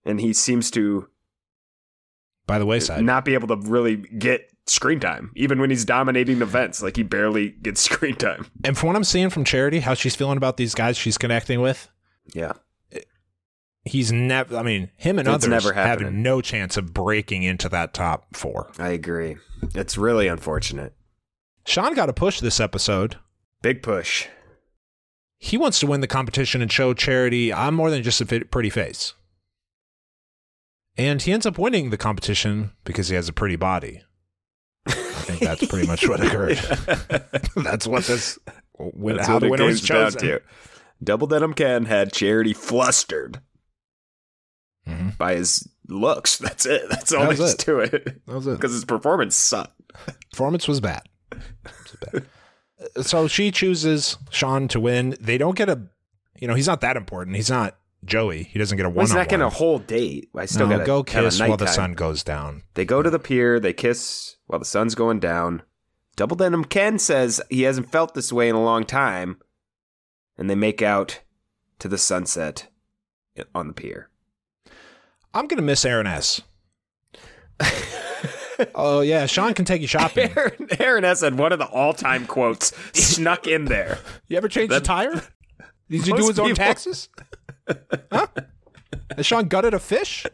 [0.05, 1.09] and he seems to
[2.47, 3.03] By the wayside.
[3.05, 6.83] not be able to really get screen time, even when he's dominating events.
[6.83, 8.47] Like he barely gets screen time.
[8.65, 11.61] And from what I'm seeing from Charity, how she's feeling about these guys she's connecting
[11.61, 11.91] with,
[12.35, 12.53] Yeah,
[13.85, 14.57] he's never.
[14.57, 18.35] I mean, him and It's others never have no chance of breaking into that top
[18.35, 18.71] four.
[18.79, 19.37] I agree.
[19.75, 20.95] It's really unfortunate.
[21.67, 23.17] Sean got a push this episode.
[23.63, 24.27] Big push.
[25.39, 28.51] He wants to win the competition and show Charity I'm more than just a fit-
[28.51, 29.15] pretty face.
[30.97, 34.03] And he ends up winning the competition because he has a pretty body.
[34.87, 36.57] I think that's pretty much what occurred.
[37.57, 38.39] that's what this
[38.79, 40.21] win, That's how the winner was chosen.
[40.21, 40.43] to.
[41.03, 43.41] Double Denim Ken had Charity flustered
[44.89, 45.17] Mhm.
[45.19, 46.37] by his looks.
[46.39, 46.83] That's it.
[46.91, 47.59] That's all That was there is it.
[47.61, 48.27] to it.
[48.27, 48.53] That was it.
[48.57, 49.73] Because his performance sucked.
[50.31, 51.03] Performance was bad.
[51.33, 52.27] It was bad.
[53.03, 55.17] So she chooses Sean to win.
[55.21, 55.81] They don't get a,
[56.39, 57.37] you know, he's not that important.
[57.37, 58.43] He's not Joey.
[58.45, 59.07] He doesn't get a Well, one.
[59.07, 60.29] he's not getting a whole date.
[60.37, 62.63] I still no, got to go kiss while the sun goes down.
[62.75, 63.59] They go to the pier.
[63.61, 65.63] They kiss while the sun's going down.
[66.17, 69.39] Double Denim Ken says he hasn't felt this way in a long time,
[70.39, 71.21] and they make out
[71.81, 72.69] to the sunset
[73.55, 74.11] on the pier.
[75.33, 76.43] I'm gonna miss Aaron S.
[78.75, 80.31] oh yeah, Sean can take you shopping.
[80.37, 81.21] Aaron, Aaron S.
[81.23, 83.99] had one of the all-time quotes snuck in there.
[84.29, 85.23] You ever change the tire?
[85.91, 87.09] Did you do his own people- taxes?
[88.11, 88.27] huh?
[89.17, 90.27] Has Sean gutted a fish?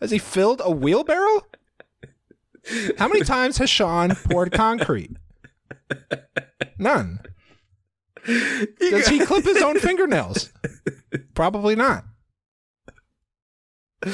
[0.00, 1.42] Has he filled a wheelbarrow?
[2.98, 5.16] How many times has Sean poured concrete?
[6.78, 7.20] None.
[8.26, 10.50] Does he clip his own fingernails?
[11.34, 12.04] Probably not.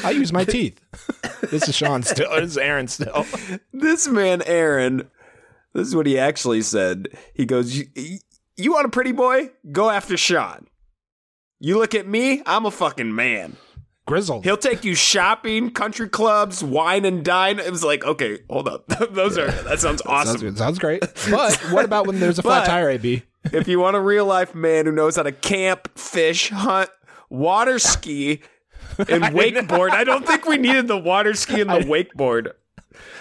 [0.04, 0.80] I use my teeth.
[1.50, 2.30] This is Sean still.
[2.32, 3.24] This is Aaron still.
[3.72, 5.10] This man, Aaron,
[5.72, 7.08] this is what he actually said.
[7.34, 7.86] He goes, "You,
[8.58, 9.48] you want a pretty boy?
[9.72, 10.66] Go after Sean.
[11.58, 13.56] You look at me, I'm a fucking man.
[14.06, 14.44] Grizzled.
[14.44, 17.58] He'll take you shopping, country clubs, wine and dine.
[17.58, 18.86] It was like, okay, hold up.
[19.10, 20.40] Those are that sounds Sounds, awesome.
[20.40, 20.58] good.
[20.58, 21.00] Sounds great.
[21.30, 23.22] But what about when there's a flat But- tire, AB?
[23.52, 26.90] if you want a real life man who knows how to camp, fish, hunt,
[27.30, 28.42] water ski,
[29.08, 32.52] and wakeboard, I don't think we needed the water ski and the wakeboard.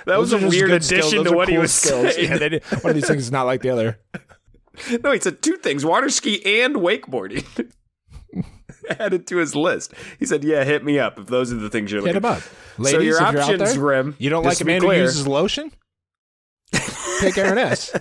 [0.06, 2.16] That was a weird addition to what he was skills.
[2.16, 2.30] saying.
[2.32, 4.00] Yeah, they did- one of these things is not like the other.
[5.04, 7.44] No, he said two things: water ski and wakeboarding.
[8.90, 9.94] Added to his list.
[10.20, 12.38] He said, "Yeah, hit me up if those are the things you're Hit looking." him
[12.38, 12.42] up.
[12.82, 14.16] So your if you're out options, there, Rim.
[14.20, 15.74] You don't like a man who uses lotion?
[17.20, 17.94] Pick Aaron S.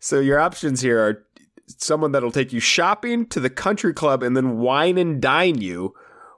[0.00, 1.24] So your options here are
[1.66, 5.94] someone that'll take you shopping to the country club and then wine and dine you,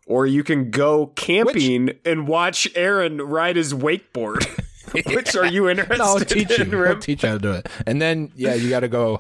[0.07, 4.45] or you can go camping and watch Aaron ride his wakeboard.
[5.07, 6.65] Which are you interested No, I'll teach you.
[6.65, 7.69] in, I'll teach you how to do it.
[7.87, 9.17] And then, yeah, you got to go.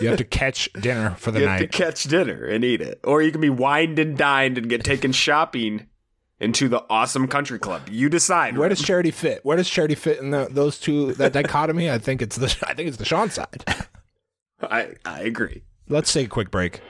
[0.00, 1.72] You have to catch dinner for the You have to night.
[1.72, 5.12] catch dinner and eat it, or you can be wined and dined and get taken
[5.12, 5.86] shopping
[6.40, 7.82] into the awesome country club.
[7.90, 8.56] You decide.
[8.56, 9.44] Where does charity fit?
[9.44, 11.90] Where does charity fit in the, those two that dichotomy?
[11.90, 13.62] I think it's the I think it's the Sean side.
[14.62, 15.64] I I agree.
[15.88, 16.80] Let's take a quick break.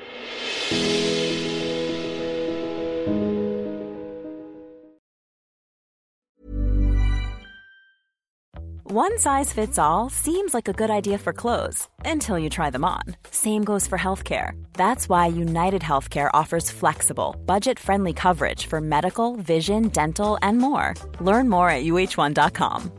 [8.94, 12.84] One size fits all seems like a good idea for clothes until you try them
[12.84, 13.02] on.
[13.32, 14.52] Same goes for healthcare.
[14.74, 20.94] That's why United Healthcare offers flexible, budget friendly coverage for medical, vision, dental, and more.
[21.18, 22.92] Learn more at uh1.com.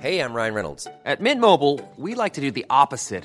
[0.00, 0.88] Hey, I'm Ryan Reynolds.
[1.04, 3.24] At Mint Mobile, we like to do the opposite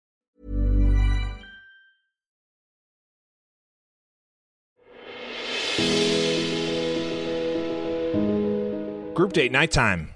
[9.13, 10.09] Group date nighttime.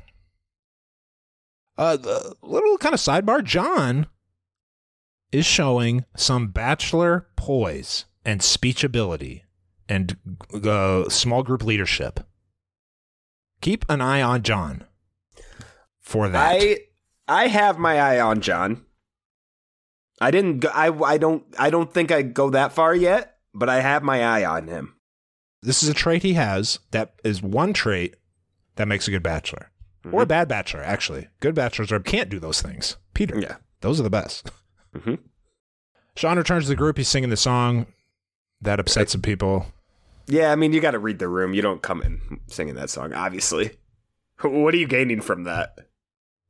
[1.77, 3.43] Uh, the little kind of sidebar.
[3.43, 4.07] John
[5.31, 9.43] is showing some bachelor poise and speech ability
[9.89, 10.15] and
[10.63, 12.21] uh, small group leadership.
[13.61, 14.85] Keep an eye on John
[15.99, 16.55] for that.
[16.55, 16.79] I
[17.27, 18.85] I have my eye on John.
[20.21, 20.59] I didn't.
[20.59, 21.43] Go, I I don't.
[21.59, 24.95] I don't think I go that far yet, but I have my eye on him.
[25.61, 28.15] this is a trait he has that is one trait
[28.75, 29.71] that makes a good bachelor
[30.11, 30.81] or a bad bachelor.
[30.83, 32.97] Actually, good bachelors are, can't do those things.
[33.13, 33.55] Peter, Yeah.
[33.81, 34.51] those are the best.
[34.95, 35.19] Mhm.
[36.15, 36.97] Sean returns to the group.
[36.97, 37.87] He's singing the song
[38.61, 39.67] that upsets some people.
[40.27, 41.53] Yeah, I mean, you got to read the room.
[41.53, 43.71] You don't come in singing that song, obviously.
[44.41, 45.77] What are you gaining from that?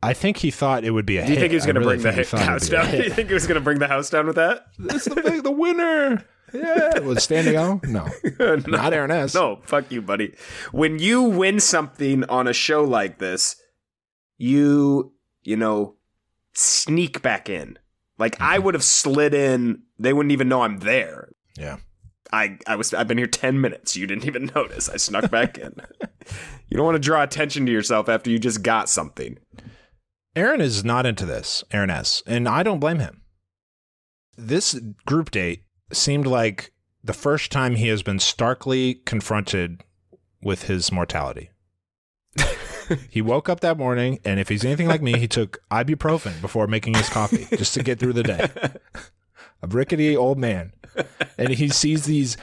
[0.03, 1.39] I think he thought it would be a Do you hit.
[1.41, 2.75] think he was going to really bring the think he hit thought house it'd be
[2.77, 2.91] a down?
[3.01, 4.65] Do you think he was going to bring the house down with that?
[4.79, 6.23] It's the big, the winner.
[6.55, 7.79] Yeah, was standing O?
[7.87, 8.07] No,
[8.67, 9.33] not Aaron S.
[9.35, 10.33] No, fuck you, buddy.
[10.71, 13.55] When you win something on a show like this,
[14.37, 15.13] you,
[15.43, 15.95] you know,
[16.53, 17.77] sneak back in.
[18.17, 18.65] Like I Mm-hmm.
[18.65, 21.29] would have slid in, they wouldn't even know I'm there.
[21.57, 21.77] Yeah,
[22.31, 23.95] I, I was I've been here 10 minutes.
[23.97, 24.87] You didn't even notice.
[24.89, 25.73] I snuck back in.
[26.69, 29.37] you don't want to draw attention to yourself after you just got something.
[30.35, 31.63] Aaron is not into this.
[31.71, 32.23] Aaron S.
[32.25, 33.21] And I don't blame him.
[34.37, 36.71] This group date seemed like
[37.03, 39.83] the first time he has been starkly confronted
[40.41, 41.49] with his mortality.
[43.09, 46.67] he woke up that morning, and if he's anything like me, he took ibuprofen before
[46.67, 48.49] making his coffee just to get through the day.
[49.61, 50.73] A rickety old man.
[51.37, 52.37] And he sees these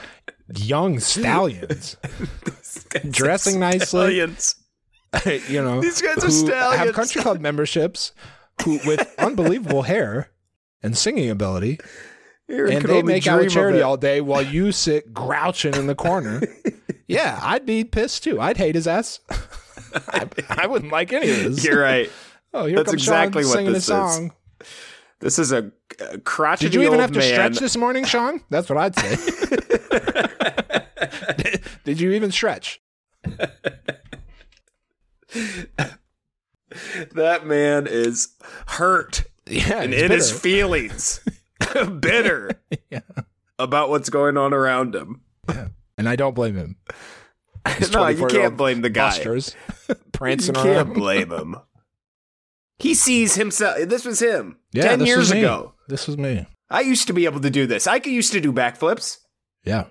[0.55, 1.97] young stallions
[3.09, 4.55] dressing nicely, Stallions.
[5.49, 6.85] you know, These guys are stallions.
[6.85, 8.11] have country club memberships,
[8.63, 10.31] who with unbelievable hair
[10.81, 11.79] and singing ability,
[12.53, 15.95] Aaron and they make out with charity all day while you sit grouching in the
[15.95, 16.41] corner.
[17.07, 18.39] yeah, I'd be pissed too.
[18.39, 19.19] I'd hate his ass.
[20.07, 21.63] I, I wouldn't like any of this.
[21.65, 22.09] You're right.
[22.55, 24.29] Oh, here That's comes exactly Sean what singing this a
[24.61, 24.67] is.
[25.21, 25.71] This is a,
[26.11, 27.33] a crotchety Did you even have to man.
[27.33, 28.41] stretch this morning, Sean?
[28.51, 29.15] That's what I'd say.
[31.37, 32.79] did, did you even stretch?
[37.13, 38.35] That man is
[38.67, 41.21] hurt Yeah, and in his feelings,
[41.99, 42.51] bitter
[42.89, 43.01] Yeah.
[43.59, 45.21] about what's going on around him.
[45.97, 46.75] and I don't blame him.
[47.93, 49.09] No, you can't blame the guy.
[49.11, 49.55] Busters
[49.87, 50.93] You prancing can't around.
[50.95, 51.55] blame him.
[52.77, 53.77] He sees himself.
[53.87, 55.73] This was him Yeah, ten years ago.
[55.87, 56.45] This was me.
[56.69, 57.87] I used to be able to do this.
[57.87, 59.19] I used to do backflips.
[59.63, 59.85] Yeah,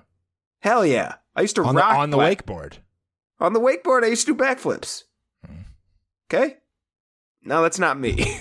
[0.60, 1.14] Hell yeah!
[1.34, 2.74] I used to on the rock on the back- wakeboard.
[3.40, 5.04] On the wakeboard, I used to do backflips.
[5.50, 5.64] Mm.
[6.30, 6.56] Okay.
[7.42, 8.36] No, that's not me.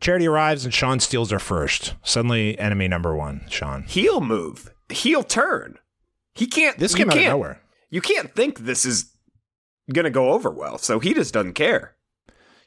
[0.00, 1.94] Charity arrives and Sean steals her first.
[2.02, 3.82] Suddenly, enemy number one, Sean.
[3.82, 4.72] Heel move.
[4.88, 5.78] Heel turn.
[6.34, 6.78] He can't.
[6.78, 7.60] This came out of nowhere.
[7.90, 9.12] You can't think this is
[9.92, 10.78] gonna go over well.
[10.78, 11.96] So he just doesn't care.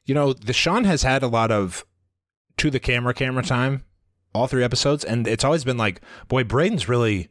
[0.06, 1.86] You know, the Sean has had a lot of
[2.58, 3.84] to the camera camera time,
[4.34, 7.30] all three episodes, and it's always been like, boy, Brayden's really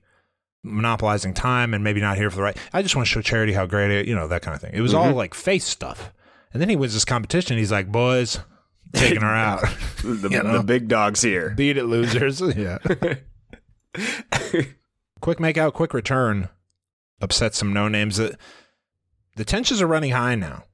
[0.65, 2.57] monopolizing time and maybe not here for the right.
[2.73, 4.73] I just want to show Charity how great it, you know, that kind of thing.
[4.75, 5.17] It was all mm-hmm.
[5.17, 6.13] like face stuff,
[6.53, 7.59] and then he wins this competition.
[7.59, 8.41] He's like, boys,
[8.93, 9.63] taking her out,
[10.03, 10.59] The, You know?
[10.59, 11.51] the big dog's here.
[11.57, 12.41] beat it, losers.
[12.57, 12.79] yeah.
[15.21, 16.49] quick make out, quick return.
[17.21, 18.17] Upset some no names.
[18.17, 18.37] The,
[19.37, 20.65] the tensions are running high now.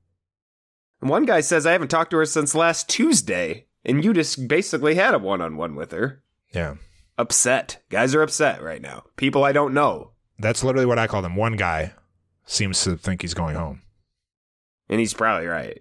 [1.00, 4.48] And One guy says I haven't talked to her since last Tuesday, and you just
[4.48, 6.22] basically had a one-on-one with her.
[6.54, 6.76] Yeah.
[7.18, 7.82] Upset.
[7.90, 9.04] Guys are upset right now.
[9.16, 11.36] People I don't know, That's literally what I call them.
[11.36, 11.92] One guy
[12.46, 13.82] seems to think he's going home.
[14.88, 15.80] and he's probably right.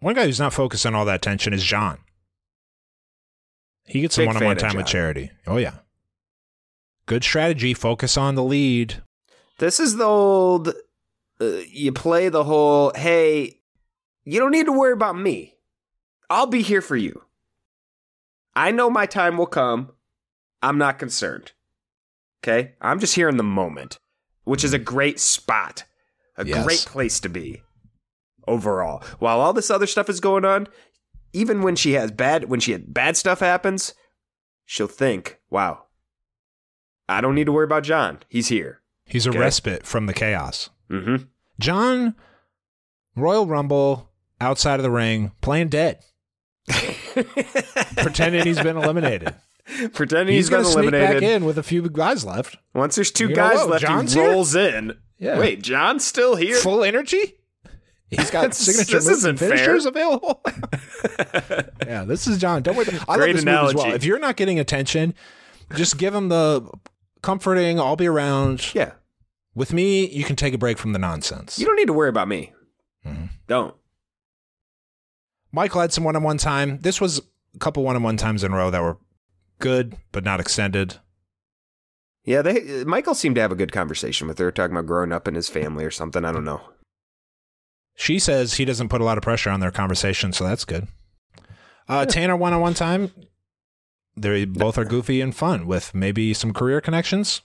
[0.00, 1.98] One guy who's not focused on all that tension is John.
[3.86, 5.30] He gets some one on one time with charity.
[5.46, 5.76] Oh, yeah.
[7.06, 7.72] Good strategy.
[7.72, 9.02] Focus on the lead.
[9.58, 10.68] This is the old.
[11.40, 12.92] Uh, you play the whole.
[12.94, 13.60] Hey,
[14.24, 15.54] you don't need to worry about me.
[16.28, 17.22] I'll be here for you.
[18.54, 19.92] I know my time will come.
[20.62, 21.52] I'm not concerned.
[22.42, 22.72] Okay?
[22.80, 23.98] I'm just here in the moment,
[24.44, 25.84] which is a great spot,
[26.36, 26.64] a Yes.
[26.64, 27.62] great place to be
[28.46, 29.02] overall.
[29.18, 30.68] While all this other stuff is going on,
[31.32, 33.94] even when she has bad when she had bad stuff happens,
[34.64, 35.84] she'll think, "Wow,
[37.08, 38.20] I don't need to worry about John.
[38.28, 40.70] He's here." He's a respite from the chaos.
[40.90, 41.28] Mhm.
[41.60, 42.14] John,
[43.14, 46.00] Royal Rumble, outside of the ring, playing dead,
[47.96, 49.34] pretending he's been eliminated.
[49.94, 51.20] Pretending He's, he's going been to sneak eliminated.
[51.22, 52.56] back in with a few guys left.
[52.72, 53.68] Once there's two know guys what?
[53.70, 54.30] left, John's he here?
[54.30, 54.96] rolls in.
[55.18, 55.40] Yeah.
[55.40, 56.56] Wait, John's still here?
[56.58, 57.34] Full energy.
[58.10, 59.50] He's got signature this isn't and fair.
[59.50, 60.40] finishers available.
[61.86, 62.62] yeah, this is John.
[62.62, 62.86] Don't worry.
[63.08, 63.84] I Great love this move as well.
[63.84, 63.90] analogy.
[63.96, 65.14] If you're not getting attention,
[65.74, 66.70] just give him the
[67.22, 67.80] comforting.
[67.80, 68.74] I'll be around.
[68.74, 68.92] yeah.
[69.54, 71.58] With me, you can take a break from the nonsense.
[71.58, 72.52] You don't need to worry about me.
[73.06, 73.30] Mhm.
[73.48, 73.74] Don't.
[75.52, 76.78] Michael had some one-on-one time.
[76.82, 77.18] This was
[77.54, 78.98] a couple one-on-one times in a row that were
[79.58, 80.96] good but not extended.
[82.24, 85.26] Yeah, they Michael seemed to have a good conversation with her, talking about growing up
[85.26, 86.24] in his family or something.
[86.24, 86.60] I don't know.
[87.96, 90.86] She says he doesn't put a lot of pressure on their conversation, so that's good.
[91.88, 93.10] Uh, Tanner one-on-one time.
[94.16, 97.42] They both are goofy and fun with maybe some career connections.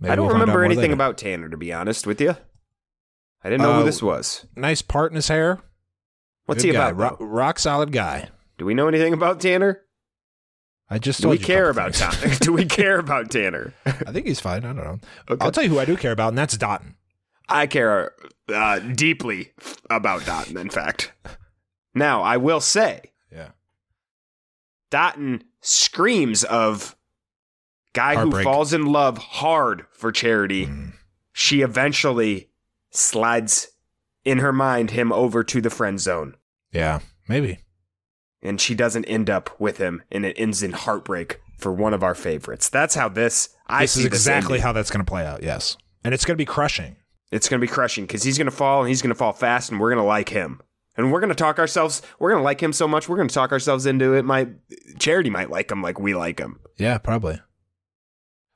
[0.00, 0.94] Maybe I don't we'll remember anything later.
[0.94, 2.36] about Tanner, to be honest with you.
[3.44, 4.46] I didn't know Uh, who this was.
[4.56, 5.60] nice part in his hair.
[6.46, 6.88] What's Good he guy.
[6.90, 7.20] about?
[7.20, 8.28] Ro- rock solid guy.
[8.58, 9.80] Do we know anything about Tanner?
[10.90, 11.94] I just Do we care about.
[11.94, 12.34] Tanner?
[12.40, 13.72] Do we care about Tanner?
[13.86, 14.64] I think he's fine.
[14.64, 14.98] I don't know.
[15.30, 15.44] Okay.
[15.44, 16.91] I'll tell you who I do care about, and that's Dotun.
[17.52, 18.12] I care
[18.52, 19.52] uh, deeply
[19.90, 21.12] about Dotun, in fact.
[21.94, 23.50] Now, I will say, Yeah.
[24.90, 26.96] Dotun screams of
[27.92, 28.44] guy Heartbreak.
[28.46, 30.68] who falls in love hard for charity.
[31.32, 32.50] She eventually
[32.90, 33.68] slides
[34.24, 36.36] in her mind him over to the friend zone,
[36.72, 37.58] Yeah, maybe.
[38.42, 42.02] and she doesn't end up with him, and it ends in heartbreak for one of
[42.02, 42.68] our favorites.
[42.68, 43.50] That's how this.
[43.66, 44.62] I this see is exactly ending.
[44.62, 45.42] how that's going to play out.
[45.42, 46.96] Yes, and it's going to be crushing.
[47.32, 49.32] It's going to be crushing because he's going to fall and he's going to fall
[49.32, 50.60] fast, and we're going to like him.
[50.96, 53.28] And we're going to talk ourselves, we're going to like him so much, we're going
[53.28, 54.24] to talk ourselves into it.
[54.24, 54.48] My
[55.00, 56.60] charity might like him like we like him.
[56.78, 57.40] Yeah, probably.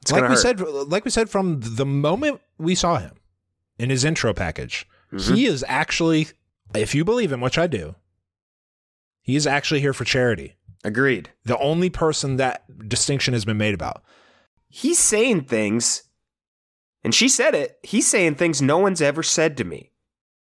[0.02, 0.38] It's like we hurt.
[0.38, 3.12] said, like we said from the moment we saw him
[3.78, 5.34] in his intro package, Mm-hmm.
[5.34, 6.26] he is actually,
[6.74, 7.94] if you believe him, which I do,
[9.22, 10.56] he is actually here for charity.
[10.84, 11.30] Agreed.
[11.44, 14.02] The only person that distinction has been made about.
[14.68, 16.02] He's saying things,
[17.06, 17.78] and she said it.
[17.84, 19.92] He's saying things no one's ever said to me.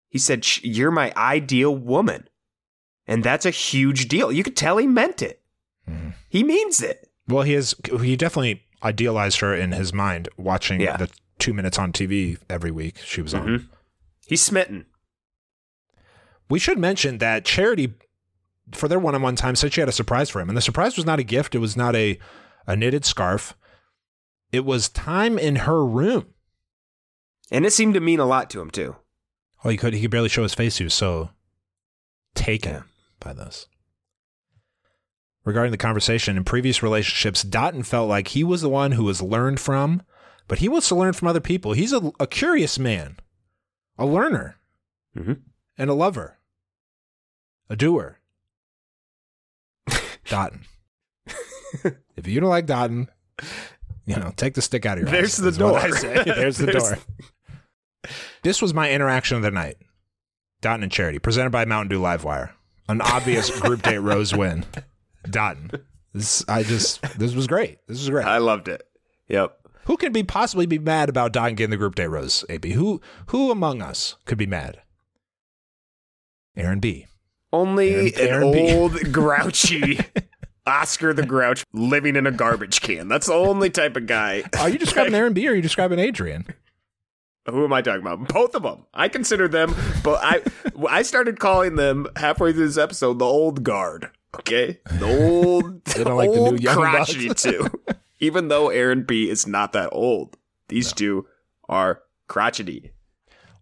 [0.09, 2.29] He said, You're my ideal woman.
[3.09, 4.31] And that's a huge deal.
[4.31, 5.43] You could tell he meant it.
[5.91, 6.11] Mm-hmm.
[6.29, 7.11] He means it.
[7.27, 7.75] Well, he is.
[8.01, 10.97] He definitely idealized her in his mind, watching Yeah.
[10.97, 13.47] the two minutes on TV every week she was on.
[13.47, 13.69] Mhm.
[14.27, 14.87] He's smitten.
[16.49, 17.95] We should mention that Charity,
[18.73, 21.05] for their one-on-one time, said she had a surprise for him, and the surprise was
[21.07, 21.55] not a gift.
[21.55, 22.19] It was not a
[22.67, 23.55] a knitted scarf.
[24.53, 26.34] It was time in her room.
[27.51, 28.97] And it seemed to mean a lot to him, too.
[29.64, 30.76] Oh, he could he could barely show his face.
[30.78, 31.30] He was so
[32.34, 32.82] taken Yeah.
[33.20, 33.66] by this.
[35.45, 39.20] Regarding the conversation in previous relationships, Dotun felt like he was the one who was
[39.22, 40.03] learned from,
[40.49, 41.72] but he wants to learn from other people.
[41.74, 43.18] He's a, a curious man,
[43.99, 44.57] a learner,
[45.16, 45.40] Mhm.
[45.76, 46.38] and a lover,
[47.68, 48.20] a doer.
[50.26, 50.61] Dotun.
[52.16, 53.09] if you don't like Dotun,
[54.07, 55.80] you know, take the stick out of your There's eyes, the door.
[55.80, 56.99] There's the There's- door.
[58.43, 59.77] This was my interaction of the night.
[60.63, 62.51] Dotun and Charity, presented by Mountain Dew Livewire.
[62.89, 64.65] An obvious group date rose win.
[65.29, 65.71] Dotun.
[66.13, 67.79] This I just this was great.
[67.89, 68.27] This was great.
[68.27, 68.83] I loved it.
[69.29, 69.57] Yep.
[69.87, 72.73] who could be possibly be mad about Dotun getting the group date rose, AB?
[72.73, 74.81] Who who among us could be mad?
[76.57, 77.07] Aaron B.
[77.53, 79.99] Only Aaron- an Aaron old, grouchy
[80.67, 83.09] Oscar the Grouch living in a garbage can.
[83.09, 84.45] That's the only type of guy.
[84.59, 86.47] Are you describing Aaron B or are you describing Adrian?
[87.49, 88.28] Who am I talking about?
[88.28, 88.86] Both of them.
[88.95, 90.42] I consider them, but I
[90.88, 94.11] I started calling them halfway through this episode the old guard.
[94.36, 97.66] Okay, the old, They don't like the new old young crotchety too.
[98.18, 100.36] Even though Aaron B is not that old,
[100.68, 101.26] these two
[101.68, 102.92] are crotchety.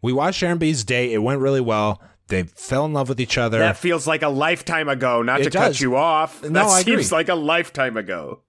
[0.01, 1.13] We watched Aaron B's date.
[1.13, 2.01] It went really well.
[2.29, 3.59] They fell in love with each other.
[3.59, 5.21] That feels like a lifetime ago.
[5.23, 5.63] Not It to does.
[5.77, 6.43] cut you off.
[6.43, 6.95] No, that I agree.
[6.95, 8.43] seems like a lifetime ago.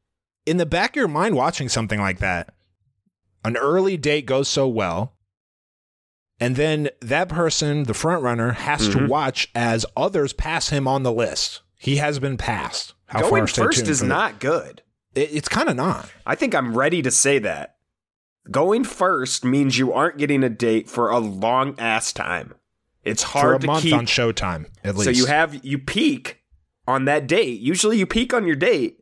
[0.46, 2.54] in the back of your mind watching something like that,
[3.44, 5.13] an early date goes so well,
[6.40, 9.00] and then that person, the front runner, has Mm-hmm.
[9.00, 11.62] to watch as others pass him on the list.
[11.78, 12.94] He has been passed.
[13.08, 13.46] How Going?
[13.48, 14.82] First is not good.
[15.16, 16.10] It, it's kind of not.
[16.26, 17.76] I think I'm ready to say that.
[18.52, 22.54] Going first means you aren't getting a date for a long ass time.
[23.04, 23.94] It's For hard to keep.
[23.94, 25.06] on Showtime, at least.
[25.06, 26.42] so you have you peak,
[26.88, 27.60] on that date.
[27.62, 28.98] Usually you peak on your date,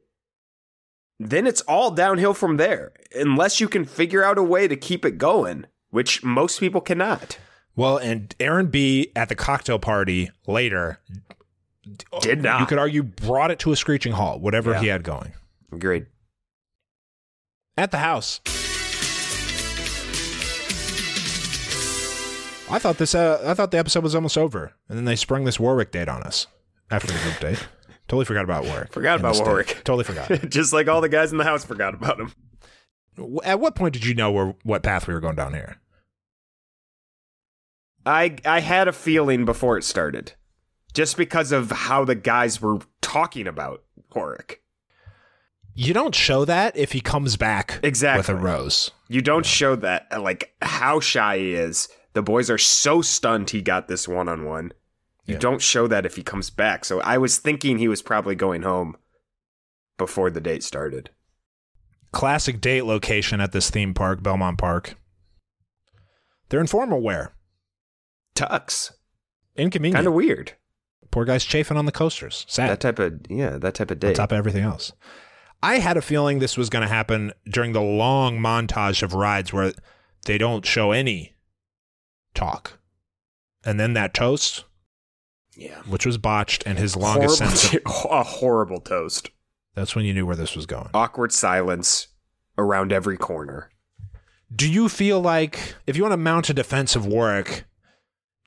[1.19, 5.05] then it's all downhill from there, unless you can figure out a way to keep
[5.05, 7.37] it going, which most people cannot.
[7.75, 10.99] Well, and Aaron B at the cocktail party later
[12.21, 12.59] Did not.
[12.59, 14.81] You could argue brought it to a screeching halt, whatever Yeah.
[14.81, 15.33] he had going.
[15.71, 16.07] Agreed.
[17.77, 18.41] At the house.
[22.69, 24.73] I thought this uh, I thought the episode was almost over.
[24.87, 26.47] And then they sprung this Warwick date on us
[26.89, 27.67] after the group date.
[28.07, 28.93] Totally forgot about Warwick.
[28.93, 29.47] Forgot about this date.
[29.47, 29.67] Warwick.
[29.83, 30.29] Totally forgot.
[30.49, 32.33] Just like all the guys in the house forgot about him.
[33.43, 35.77] At what point did you know where what path we were going down here?
[38.05, 40.33] I I had a feeling before it started,
[40.93, 43.83] just because of how the guys were talking about
[44.15, 44.61] Warwick.
[45.73, 48.19] You don't show that if he comes back Exactly.
[48.19, 48.91] with a rose.
[49.07, 51.87] You don't show that like how shy he is.
[52.13, 54.73] The boys are so stunned he got this one on one.
[55.25, 55.39] You Yeah.
[55.39, 56.83] don't show that if he comes back.
[56.83, 58.97] So I was thinking he was probably going home
[59.97, 61.09] before the date started.
[62.11, 64.95] Classic date location at this theme park, Belmont Park.
[66.49, 67.31] They're in formal wear.
[68.41, 68.91] Tux.
[69.55, 69.95] Inconvenient.
[69.95, 70.53] Kind of weird.
[71.11, 72.45] Poor guy's chafing on the coasters.
[72.47, 72.69] Sad.
[72.69, 74.09] That type of yeah, that type of day.
[74.09, 74.93] on top of everything else.
[75.63, 79.53] I had a feeling this was going to happen during the long montage of rides
[79.53, 79.73] where
[80.25, 81.35] they don't show any
[82.33, 82.79] talk.
[83.63, 84.63] And then that toast,
[85.55, 85.81] yeah.
[85.83, 87.85] which was botched, and his longest Horrible, sentence.
[88.09, 89.29] a horrible toast.
[89.75, 90.89] That's when you knew where this was going.
[90.95, 92.07] Awkward silence
[92.57, 93.69] around every corner.
[94.53, 97.65] Do you feel like, if you want to mount a defense of Warwick,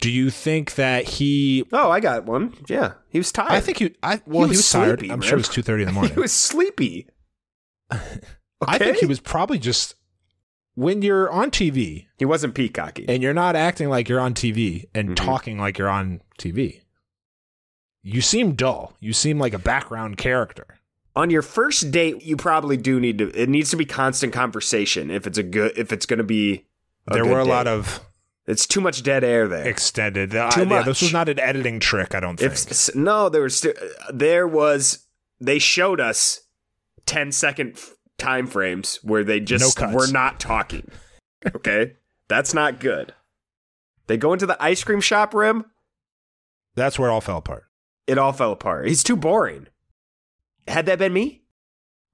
[0.01, 1.65] do you think that he.
[1.73, 2.55] Oh, I got one.
[2.69, 3.53] Yeah, he was tired.
[3.53, 3.95] I think he.
[4.03, 4.99] I, well, he was was, tired.
[5.01, 5.29] sleepy, I'm man.
[5.29, 6.13] sure it was 2.30 in the morning.
[6.15, 7.09] he was sleepy.
[7.91, 9.95] I think he was probably just.
[10.77, 13.05] When you're on TV, He wasn't peacocky.
[13.09, 15.15] and you're not acting like you're on TV and Mhm.
[15.17, 16.81] talking like you're on TV.
[18.03, 18.97] You seem dull.
[18.99, 20.67] You seem like a background character.
[21.17, 23.31] on your first date, you probably do need to.
[23.41, 25.73] It needs to be constant conversation if it's a good.
[25.79, 26.65] If it's going to be.
[27.07, 27.51] There were a date.
[27.51, 28.01] lot of
[28.47, 29.67] It's too much dead air there.
[29.67, 30.33] extended.
[30.33, 32.15] Too uh, yeah, this was not an editing trick.
[32.15, 32.53] I don't think.
[32.53, 33.67] If no, there was
[34.13, 35.07] there was
[35.41, 36.41] they showed us
[37.07, 37.79] 10 second
[38.19, 39.95] time frames where they just cuts.
[39.95, 40.91] were not talking.
[41.55, 41.95] Okay,
[42.29, 43.15] that's not good.
[44.07, 45.65] They go into the ice cream shop rim.
[46.75, 47.65] That's where it all fell apart.
[48.07, 48.87] It all fell apart.
[48.89, 49.69] He's too boring.
[50.69, 51.45] Had that been me,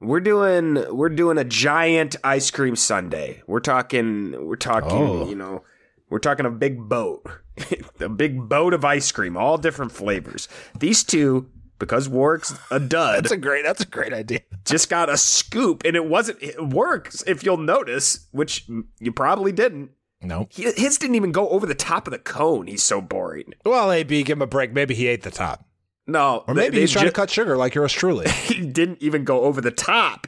[0.00, 3.42] we're doing we're doing a giant ice cream sundae.
[3.48, 5.28] We're talking we're talking Oh.
[5.28, 5.64] you know
[6.10, 7.24] we're talking a big boat,
[8.00, 10.48] a big boat of ice cream, all different flavors.
[10.78, 11.48] These two,
[11.78, 13.64] because Warwick's a dud, that's a great.
[13.64, 14.40] That's a great idea.
[14.66, 17.22] just got a scoop, and it wasn't it works.
[17.26, 19.90] If you'll notice, which you probably didn't,
[20.20, 20.46] No.
[20.50, 22.66] he, his didn't even go over the top of the cone.
[22.66, 23.54] He's so boring.
[23.64, 24.72] Well, AB, give him a break.
[24.72, 25.64] Maybe he ate the top,
[26.06, 28.28] No, or maybe they he's trying ju- to cut sugar like yours truly.
[28.44, 30.26] he didn't even go over the top.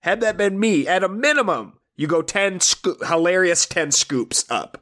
[0.00, 4.81] Had that been me, at a minimum, you go 10 sco- hilarious 10 scoops up.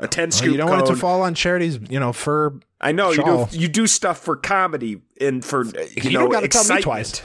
[0.00, 2.60] A 10 Well, scoop you don't want it to fall on charity's, you know, For
[2.80, 6.20] I know you do you do stuff for comedy and for uh, you, You know
[6.20, 7.20] don't gotta tell me twice.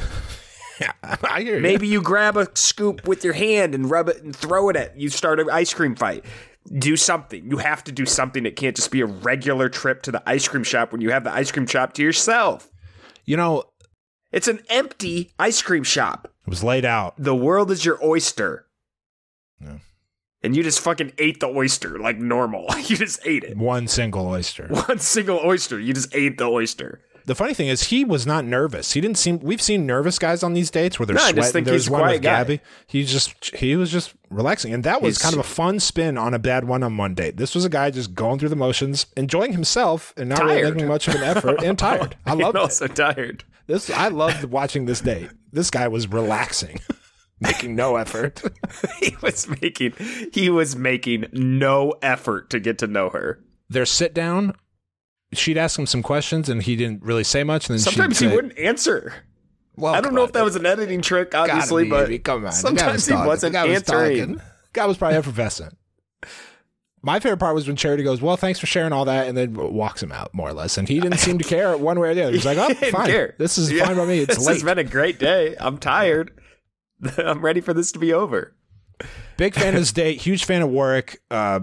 [0.82, 0.92] yeah,
[1.24, 1.62] I hear you.
[1.62, 4.98] Maybe you grab a scoop with your hand and rub it and throw it at
[5.00, 6.26] you start an ice cream fight.
[6.80, 7.46] Do something.
[7.48, 8.46] You have to do something.
[8.46, 11.26] It can't just be a regular trip to the ice cream shop when you have
[11.26, 12.72] the ice cream shop to yourself.
[13.26, 13.66] You know,
[14.32, 16.28] It's an empty ice cream shop.
[16.48, 17.14] it was laid out.
[17.18, 18.66] the world is your oyster.
[20.44, 22.66] And you just fucking ate the oyster like normal.
[22.88, 23.58] you just ate it.
[23.58, 24.68] One single oyster.
[24.88, 25.80] One single oyster.
[25.80, 27.00] You just ate the oyster.
[27.26, 28.92] The funny thing is, he was not nervous.
[28.92, 29.40] He didn't seem.
[29.40, 31.88] We've seen nervous guys on these dates where they're No, I just think There's he's
[31.88, 32.44] a one with guy.
[32.44, 32.60] Gabby.
[32.86, 36.18] He just he was just relaxing, and that was He's- kind of a fun spin
[36.18, 37.38] on a bad one-on-one date.
[37.38, 40.90] This was a guy just going through the motions, enjoying himself, and not really making
[40.90, 42.18] much of an effort, and tired.
[42.26, 42.56] I it.
[42.58, 43.46] also tired.
[43.68, 45.30] This I loved watching this date.
[45.54, 46.82] This guy was relaxing,
[47.40, 48.42] making no effort.
[49.00, 49.94] he was making
[50.34, 53.40] he was making no effort to get to know her.
[53.70, 54.56] Their sit down.
[55.34, 57.68] She'd ask him some questions, and he didn't really say much.
[57.68, 59.14] And then Sometimes she'd he say, wouldn't answer.
[59.76, 62.20] Well, I don't know on, if that was an editing trick, obviously, be, but baby.
[62.20, 62.42] come on.
[62.42, 63.28] The guy sometimes was he talking.
[63.28, 64.18] wasn't the guy was answering.
[64.20, 64.42] talking.
[64.74, 65.76] guy was probably effervescent.
[67.02, 69.54] My favorite part was when Charity goes, "Well, thanks for sharing all that," and then
[69.56, 70.78] walks him out more or less.
[70.78, 72.32] And he didn't seem to care one way or the other.
[72.32, 73.08] He's like, "Oh, He didn't fine.
[73.08, 73.36] care.
[73.40, 73.86] This is Yeah.
[73.88, 74.20] fine by me.
[74.20, 75.56] It's this late." has been a great day.
[75.60, 76.32] I'm tired.
[77.18, 78.54] I'm ready for this to be over.
[79.38, 80.22] Big fan of this date.
[80.22, 81.22] Huge fan of Warwick.
[81.32, 81.62] Uh,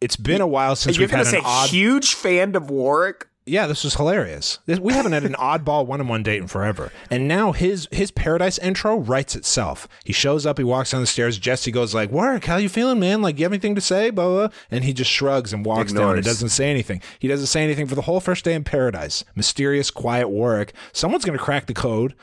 [0.00, 1.68] it's been a while since You're we've had say an odd.
[1.68, 3.28] huge fan of Warwick?
[3.44, 4.60] yeah, this was hilarious.
[4.66, 8.96] We haven't had an oddball one-on-one date in forever, and now his his paradise intro
[8.96, 9.88] writes itself.
[10.04, 11.38] He shows up, he walks down the stairs.
[11.38, 13.20] Jesse goes like, "Warwick, How you feeling, man?
[13.20, 14.48] Like, you have anything to say?" Blah, blah.
[14.70, 17.02] And he just shrugs and walks down and doesn't say anything.
[17.18, 19.24] He doesn't say anything for the whole first day in paradise.
[19.34, 20.72] Mysterious, quiet Warwick.
[20.92, 22.14] Someone's gonna crack the code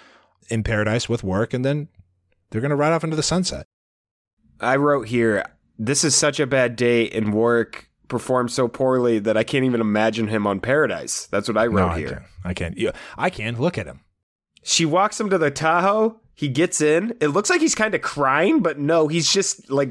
[0.49, 1.87] in paradise with Warwick, and then
[2.49, 3.65] they're gonna ride off into the sunset.
[4.59, 5.43] I wrote here,
[5.77, 9.81] this is such a bad day, and Warwick performed so poorly that I can't even
[9.81, 11.27] imagine him on Paradise.
[11.27, 12.07] That's what I No, wrote I here.
[12.09, 12.23] can't.
[12.43, 12.77] I can't.
[12.77, 13.57] Yeah, I can.
[13.59, 14.01] Look at him.
[14.63, 16.19] She walks him to the Tahoe.
[16.33, 17.15] He gets in.
[17.21, 19.89] It looks like he's kind of crying, but no, he's just like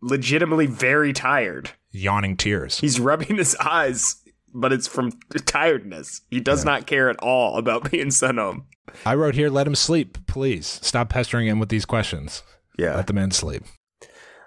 [0.00, 1.70] legitimately very tired.
[1.92, 2.78] Yawning tears.
[2.80, 4.16] He's rubbing his eyes,
[4.54, 5.12] but it's from
[5.46, 6.22] tiredness.
[6.30, 8.64] He does not care at all about being sent home.
[9.06, 10.66] I wrote here, let him sleep, please.
[10.82, 12.42] Stop pestering him with these questions.
[12.78, 12.96] Yeah.
[12.96, 13.62] Let the man sleep.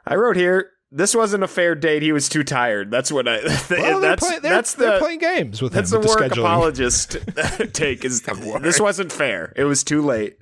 [0.06, 2.04] I wrote here, this wasn't a fair date.
[2.04, 2.91] He was too tired.
[2.91, 3.38] That's what I.
[3.70, 6.01] Well, they're, that's play- they're, that's the playing games with That's him.
[6.01, 6.39] the with work scheduling.
[6.39, 7.18] apologist
[7.74, 8.04] take.
[8.06, 9.54] Is this wasn't fair?
[9.56, 10.38] It was too late.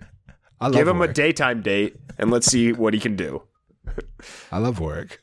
[0.59, 3.43] I love Give him a daytime date and let's see what he can do.
[4.51, 5.21] I love Warwick.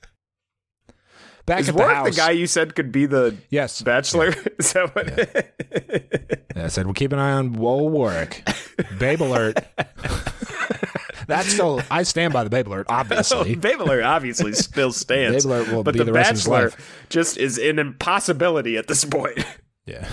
[1.48, 2.10] Back Is at the Warwick house.
[2.10, 3.80] the guy you said could be the yes.
[3.80, 4.28] bachelor?
[4.58, 5.08] Is that what?
[6.54, 8.46] Yeah, I said, well, keep an eye on Whoa Warwick.
[8.98, 9.58] Babe alert.
[11.26, 13.38] That's still, I stand by the Babe alert, obviously.
[13.56, 15.46] Oh, Babe Alert obviously still stands.
[15.46, 16.72] Babe Alert will but be the, the rest of his Bachelor
[17.08, 19.38] just is an impossibility at this point.
[19.86, 20.06] Yeah.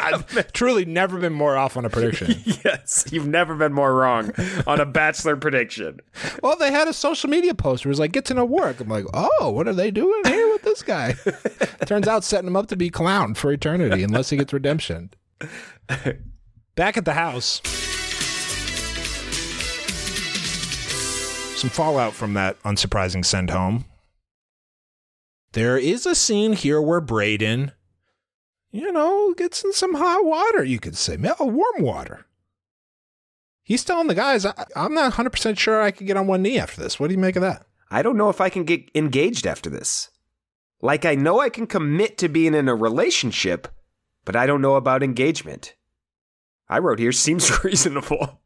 [0.00, 2.34] I've truly never been more off on a prediction.
[2.64, 4.32] yes, you've never been more wrong
[4.66, 6.00] on a Bachelor prediction.
[6.42, 8.80] Well, they had a social media post where it was like, get to know Warwick.
[8.80, 11.14] I'm like, oh, what are they doing here with this guy?
[11.86, 15.10] Turns out setting him up to be clown for eternity unless he gets redemption.
[16.74, 17.60] Back at the house.
[21.60, 23.84] Some fallout from that unsurprising send home.
[25.52, 27.72] There is a scene here where Brayden,
[28.70, 32.26] you know, gets in some hot water, you could say, oh, warm water.
[33.62, 36.58] He's telling the guys, I, I'm not 100% sure I could get on one knee
[36.58, 36.98] after this.
[36.98, 37.64] What do you make of that?
[37.90, 40.10] I don't know if I can get engaged after this.
[40.80, 43.68] Like, I know I can commit to being in a relationship,
[44.24, 45.74] but I don't know about engagement.
[46.68, 48.40] I wrote here, seems reasonable.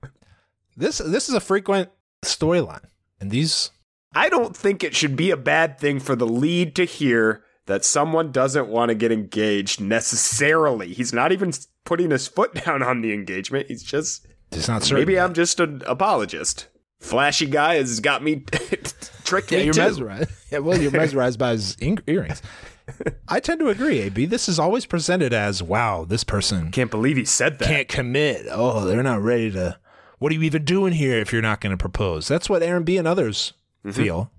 [0.76, 1.90] This this is a frequent
[2.24, 2.86] storyline.
[3.20, 3.70] And these
[4.14, 7.84] I don't think it should be a bad thing for the lead to hear that
[7.84, 10.92] someone doesn't want to get engaged necessarily.
[10.92, 11.52] He's not even
[11.84, 13.68] putting his foot down on the engagement.
[13.68, 14.98] He's just, it's not certain.
[14.98, 16.68] maybe I'm just an apologist.
[17.00, 18.36] Flashy guy has got me
[19.24, 19.80] tricked yeah, me you're too.
[19.80, 20.30] mesmerized.
[20.50, 22.40] Yeah, well, you're mesmerized by his ing- earrings.
[23.28, 24.26] I tend to agree, AB.
[24.26, 27.68] This is always presented as, wow, this person Can't believe he said that.
[27.68, 28.46] can't commit.
[28.50, 29.78] Oh, they're not ready to.
[30.18, 32.28] What are you even doing here if you're not going to propose?
[32.28, 33.52] That's what Aaron B and others
[33.84, 33.90] mm-hmm.
[33.90, 34.30] feel.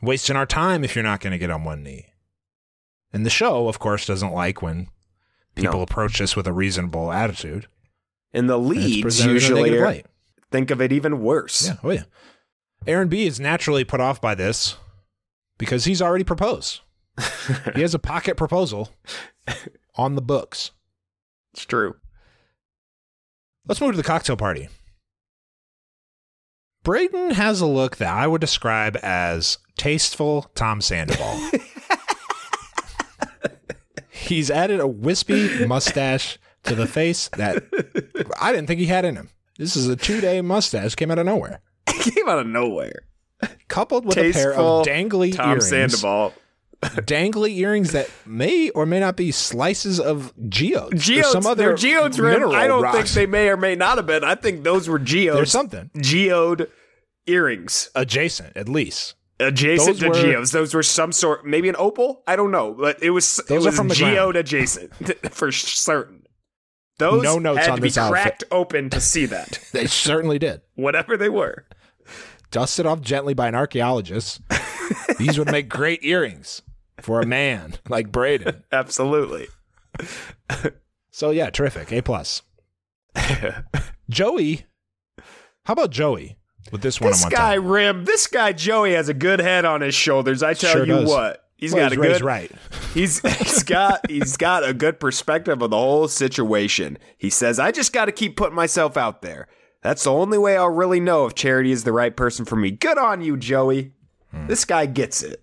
[0.00, 2.11] Wasting our time if you're not going to get on one knee.
[3.12, 4.88] And the show, of course, doesn't like when
[5.54, 5.82] people No.
[5.82, 7.66] approach this with a reasonable attitude.
[8.32, 10.02] And the And leads presented in a usually are-
[10.50, 11.66] think of it even worse.
[11.68, 11.76] Yeah.
[11.82, 12.04] Oh, yeah.
[12.86, 14.76] Aaron B is naturally put off by this
[15.58, 16.80] because he's already proposed.
[17.74, 18.88] he has a pocket proposal
[19.96, 20.70] on the books.
[21.52, 21.96] It's true.
[23.68, 24.68] Let's move to the cocktail party.
[26.84, 31.50] Brayden has a look that I would describe as tasteful Tom Sandoval.
[34.22, 37.64] He's added a wispy mustache to the face that
[38.40, 39.30] I didn't think he had in him.
[39.58, 41.60] This is a two day mustache, came out of nowhere.
[41.88, 43.06] It came out of nowhere.
[43.68, 45.68] Coupled with a pair of dangly Tom earrings.
[45.68, 46.34] Sandoval.
[46.82, 51.00] dangly earrings that may or may not be slices of geodes.
[51.00, 54.06] Geodes, some other they're geodes mineral I don't think they may or may not have
[54.06, 54.24] been.
[54.24, 55.36] I think those were geodes.
[55.36, 56.68] There's something geode
[57.26, 59.14] earrings adjacent, at least.
[59.42, 60.50] Adjacent Those to were- geodes.
[60.52, 62.22] Those were some sort, maybe an opal.
[62.26, 64.92] I don't know, but it was Those it was from geode adjacent
[65.34, 66.22] for certain.
[66.98, 68.12] Those No notes had on to be this outfit.
[68.12, 70.60] cracked open to see that, They certainly did.
[70.74, 71.66] whatever they were.
[72.50, 74.40] Dusted off gently by an archaeologist.
[75.18, 76.60] These would make great earrings
[77.00, 78.62] for a man like Brayden.
[78.72, 79.48] Absolutely.
[81.10, 81.90] So yeah, terrific.
[81.92, 82.42] A plus.
[84.10, 84.66] Joey.
[85.64, 86.36] How about Joey
[86.72, 87.68] with this one This guy time?
[87.68, 90.42] Rim, this guy Joey has a good head on his shoulders.
[90.42, 91.08] I tell Sure you does.
[91.08, 92.50] what, he's Well, got a raised good right.
[92.94, 96.98] He's he's got he's got a good perspective of the whole situation.
[97.16, 99.48] He says, "I just got to keep putting myself out there.
[99.82, 102.70] That's the only way I'll really know if Charity is the right person for me."
[102.70, 103.92] Good on you, Joey.
[104.30, 104.46] Hmm.
[104.46, 105.42] This guy gets it.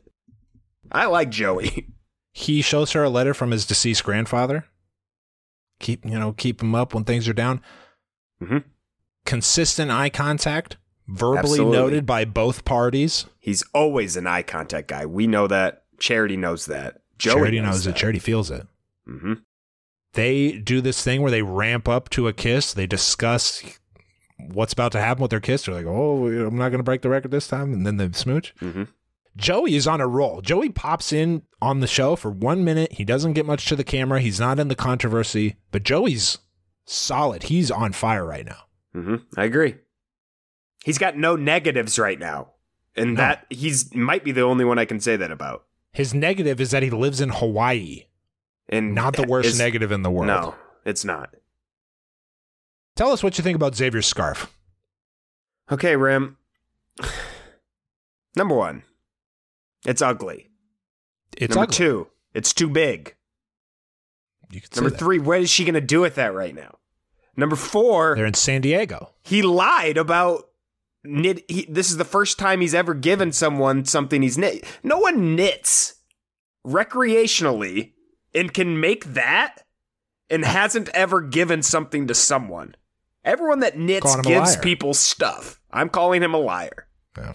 [0.91, 1.87] I like Joey.
[2.31, 4.65] He shows her a letter from his deceased grandfather.
[5.79, 7.59] Keep you know, keep him up when things are down.
[8.41, 8.63] Mhm.
[9.25, 10.77] Consistent eye contact,
[11.09, 11.77] verbally Absolutely.
[11.77, 13.25] noted by both parties.
[13.39, 15.05] He's always an eye contact guy.
[15.05, 15.83] We know that.
[15.99, 17.01] Charity knows that.
[17.17, 17.95] Joey Charity knows, knows it.
[17.95, 18.65] Charity feels it.
[19.05, 19.33] hmm
[20.13, 22.73] they do this thing where they ramp up to a kiss.
[22.73, 23.61] They discuss
[24.39, 25.63] what's about to happen with their kiss.
[25.65, 28.09] They're like, "Oh, I'm not going to break the record this time," and then they
[28.11, 28.55] smooch.
[28.59, 28.83] Mm-hmm.
[29.37, 30.41] Joey is on a roll.
[30.41, 32.93] Joey pops in on the show for one minute.
[32.93, 34.19] He doesn't get much to the camera.
[34.19, 36.39] He's not in the controversy, but Joey's
[36.85, 37.43] solid.
[37.43, 38.63] He's on fire right now.
[38.95, 39.15] Mm-hmm.
[39.37, 39.75] I agree.
[40.83, 42.51] He's got no negatives right now,
[42.95, 43.17] and No.
[43.21, 45.65] that he's might be the only one I can say that about.
[45.91, 48.05] His negative is that he lives in Hawaii.
[48.69, 50.27] And Not the worst negative in the world.
[50.27, 50.55] No,
[50.85, 51.33] it's not.
[52.95, 54.55] Tell us what you think about Xavier's scarf.
[55.71, 56.37] Okay, Rim.
[58.35, 58.83] Number one,
[59.85, 60.49] it's ugly.
[61.37, 61.75] It's Number ugly.
[61.75, 63.15] two, it's too big.
[64.75, 66.77] Number three, what is she going to do with that right now?
[67.35, 69.13] Number four, They're in San Diego.
[69.23, 70.48] he lied about
[71.03, 71.43] knit.
[71.49, 74.65] He, this is the first time he's ever given someone something he's knit.
[74.83, 75.95] No one knits
[76.65, 77.93] recreationally
[78.33, 79.63] and can make that
[80.29, 82.75] and hasn't ever given something to someone.
[83.23, 85.59] Everyone that knits Calling him a gives people stuff.
[85.71, 86.87] I'm calling him a liar.
[87.17, 87.33] Yeah.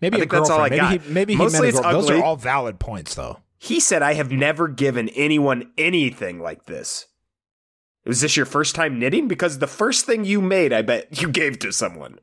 [0.00, 0.68] Maybe I a think that's all I.
[0.70, 0.92] Maybe got.
[0.92, 3.40] he, maybe he Mostly meant a it's girl- Those are all valid points, though.
[3.58, 7.06] He said, I have never given anyone anything like this.
[8.06, 9.28] Was this your first time knitting?
[9.28, 12.18] Because the first thing you made, I bet you gave to someone.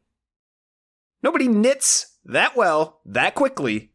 [1.23, 3.91] Nobody knits that well, that quickly,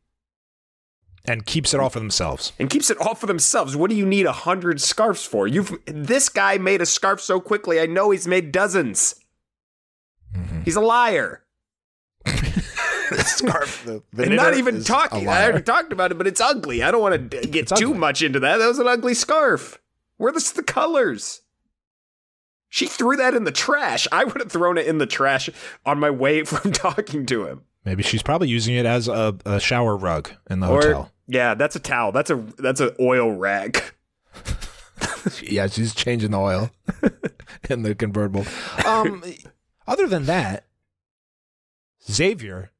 [1.26, 2.52] And keeps it all for themselves.
[2.58, 3.76] and keeps it all for themselves.
[3.76, 5.46] What do you need a hundred scarves for?
[5.46, 7.78] You've this guy made a scarf so quickly.
[7.80, 9.14] I know he's made dozens.
[10.34, 10.62] Mm-hmm.
[10.62, 11.42] He's a liar,
[13.18, 13.82] scarf.
[13.84, 15.28] The, the and not even talking.
[15.28, 16.82] I already talked about it, but it's ugly.
[16.82, 17.98] I don't want to get It's too ugly.
[17.98, 18.56] much into that.
[18.58, 19.78] That was an ugly scarf.
[20.16, 21.41] Where are the, the colors?
[22.74, 24.08] She threw that in the trash.
[24.10, 25.50] I would have thrown it in the trash
[25.84, 27.64] on my way from talking to him.
[27.84, 31.12] Maybe she's probably using it as a, a shower rug in the Or hotel.
[31.26, 32.12] yeah, that's a towel.
[32.12, 33.82] That's a that's an oil rag.
[35.42, 36.70] Yeah, she's changing the oil
[37.70, 38.44] in the convertible.
[38.84, 39.22] Um,
[39.86, 40.64] other than that,
[42.10, 42.72] Xavier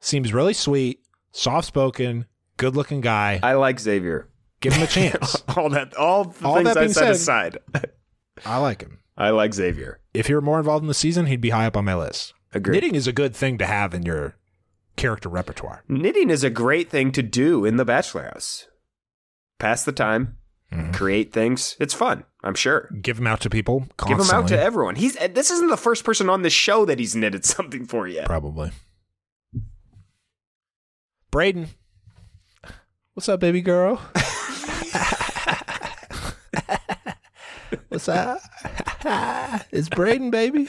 [0.00, 1.00] seems really sweet,
[1.32, 3.40] soft spoken, good looking guy.
[3.42, 4.28] I like Xavier.
[4.60, 5.42] Give him a chance.
[5.54, 7.58] all that all the All things that I said- aside.
[8.44, 8.98] I like him.
[9.16, 10.00] I like Xavier.
[10.14, 12.32] If he were more involved in the season, he'd be high up on my list.
[12.52, 12.74] Agreed.
[12.74, 14.34] Knitting is a good thing to have in your
[14.96, 15.84] character repertoire.
[15.88, 18.66] Knitting is a great thing to do in the bachelor house.
[19.58, 20.36] Pass the time,
[20.72, 20.94] Mhm.
[20.94, 21.76] create things.
[21.78, 22.24] It's fun.
[22.42, 22.88] I'm sure.
[23.02, 23.86] Give them out to people.
[24.06, 24.96] Give them out to everyone.
[24.96, 28.26] He's this isn't the first person on this show that he's knitted something for yet.
[28.26, 28.70] Probably.
[31.30, 31.68] Brayden.
[33.14, 34.00] What's up, baby girl?
[37.88, 38.40] What's up?
[39.70, 40.68] it's Brayden, baby.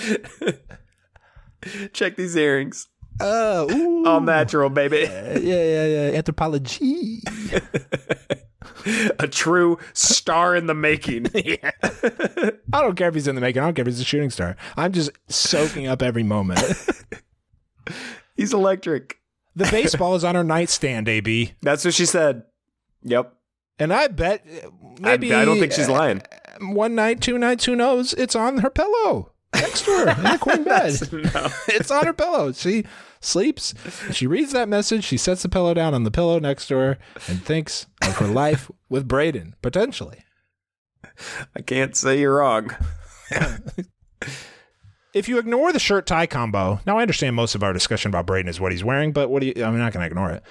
[1.93, 2.87] Check these earrings.
[3.19, 4.05] Oh, ooh.
[4.07, 4.99] All natural, baby.
[4.99, 6.21] yeah, yeah, yeah.
[6.21, 7.21] Anthropologie.
[9.19, 11.27] a true star in the making.
[11.35, 13.61] I don't care if he's in the making.
[13.61, 14.55] I don't care if he's a shooting star.
[14.75, 16.59] I'm just soaking up every moment.
[18.35, 19.19] He's electric.
[19.55, 21.53] The baseball is on her nightstand, AB.
[21.61, 22.43] That's what she said.
[23.03, 23.35] Yep.
[23.79, 24.69] And I bet uh,
[25.03, 26.21] I, I don't think she's uh, lying.
[26.59, 28.13] One night, two nights, who knows?
[28.13, 30.93] It's on her pillow next to her in the queen bed.
[31.11, 31.47] no.
[31.67, 32.51] it's on her pillow.
[32.51, 32.85] She
[33.19, 33.73] sleeps.
[34.11, 35.03] She reads that message.
[35.03, 36.97] She sets the pillow down on the pillow next to her
[37.27, 40.23] and thinks of her life with Brayden, potentially.
[41.55, 42.75] I can't say you're wrong.
[45.13, 48.25] If you ignore the shirt tie combo, now I understand most of our discussion about
[48.25, 50.41] Brayden is what he's wearing, but what do you, I'm not going to ignore it.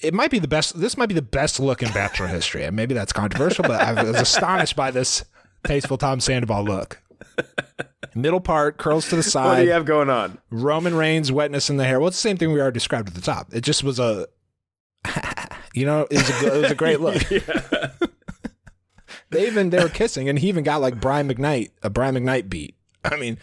[0.00, 0.80] It might be the best.
[0.80, 2.64] This might be the best look in Bachelor history.
[2.64, 5.24] And maybe that's controversial, but I was astonished by this
[5.64, 7.02] tasteful Tom Sandoval look.
[8.14, 9.46] Middle part curls to the side.
[9.46, 10.36] What do you have going on?
[10.50, 11.98] Roman Reigns wetness in the hair.
[11.98, 13.54] Well, it's the same thing we already described at the top.
[13.54, 14.26] It just was a,
[15.74, 17.14] you know, it was a, it was a great look.
[19.30, 22.50] they even they were kissing, and he even got like Brian McKnight, a Brian McKnight
[22.50, 22.76] beat.
[23.04, 23.38] I mean,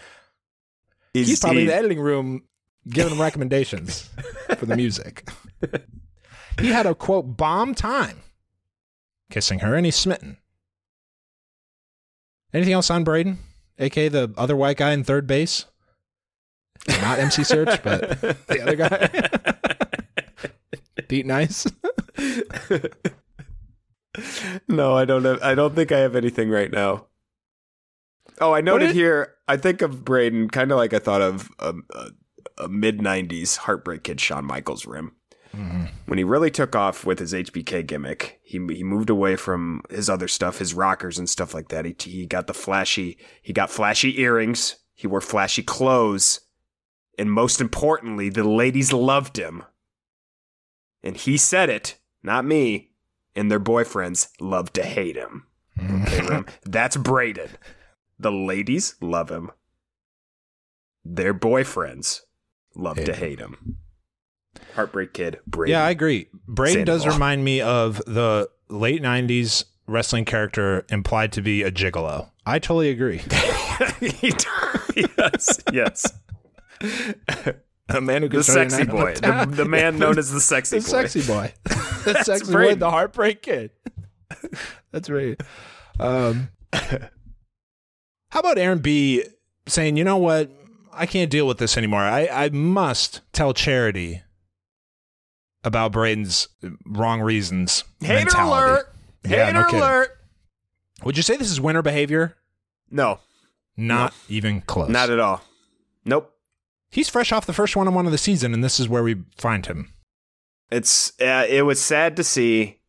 [1.13, 2.43] he's, probably in the editing room
[2.87, 4.09] giving them recommendations
[4.57, 5.29] for the music.
[6.59, 8.21] he had a quote bomb time
[9.29, 10.37] kissing her, and he's smitten.
[12.53, 13.37] Anything else on Brayden,
[13.77, 15.65] aka the other white guy in 3rd Bass?
[16.87, 17.81] Not MC Serch,
[18.21, 19.09] but the other guy.
[21.07, 21.65] Pete Nice.
[24.67, 25.41] no, I don't have.
[25.41, 27.05] I don't think I have anything right now.
[28.41, 29.35] Oh, I noted did- here.
[29.47, 32.09] I think of Brayden kind of like I thought of um, a,
[32.63, 35.13] a mid '90s heartbreak kid, Shawn Michaels rim.
[35.51, 40.09] When he really took off with his HBK gimmick, he he moved away from his
[40.09, 41.85] other stuff, his rockers and stuff like that.
[41.85, 43.17] He he got the flashy.
[43.41, 44.77] He got flashy earrings.
[44.93, 46.41] He wore flashy clothes,
[47.17, 49.63] and most importantly, the ladies loved him.
[51.03, 52.91] And he said it, not me.
[53.35, 55.45] And their boyfriends loved to hate him.
[55.79, 56.03] Mm-hmm.
[56.03, 56.45] Okay, Rim.
[56.65, 57.51] That's Brayden.
[58.19, 59.51] The ladies love him.
[61.05, 62.21] Their boyfriends
[62.75, 63.19] love Hate to him.
[63.19, 63.77] hate him.
[64.75, 65.69] Heartbreak Kid, Brayden.
[65.69, 66.27] Yeah, I agree.
[66.47, 72.29] Brayden does remind me of the late '90s wrestling character implied to be a gigolo.
[72.45, 73.21] I totally agree.
[73.99, 75.61] He does.
[75.71, 76.13] yes, yes.
[77.89, 79.15] a man who The sexy boy.
[79.15, 80.89] The, the man known as the sexy the boy.
[80.89, 81.53] sexy boy.
[82.03, 83.71] the sexy boy, the heartbreak kid.
[84.91, 85.39] That's right.
[85.99, 86.49] Um,
[88.31, 89.23] how about Aaron B
[89.67, 90.51] saying, you know what?
[90.91, 92.01] I can't deal with this anymore.
[92.01, 94.21] I, I must tell Charity
[95.63, 96.47] about Brayden's
[96.85, 97.83] wrong reasons.
[97.99, 98.71] Hater mentality.
[98.71, 98.93] alert.
[99.27, 100.17] Yeah, Hater no alert.
[101.03, 102.35] Would you say this is winner behavior?
[102.91, 103.19] No,
[103.77, 104.89] Not even close.
[104.89, 105.41] not at all.
[106.05, 106.33] Nope.
[106.89, 109.03] He's fresh off the first one on one of the season, and this is where
[109.03, 109.93] we find him.
[110.71, 112.79] It's uh, it was sad to see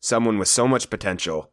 [0.00, 1.50] someone with so much potential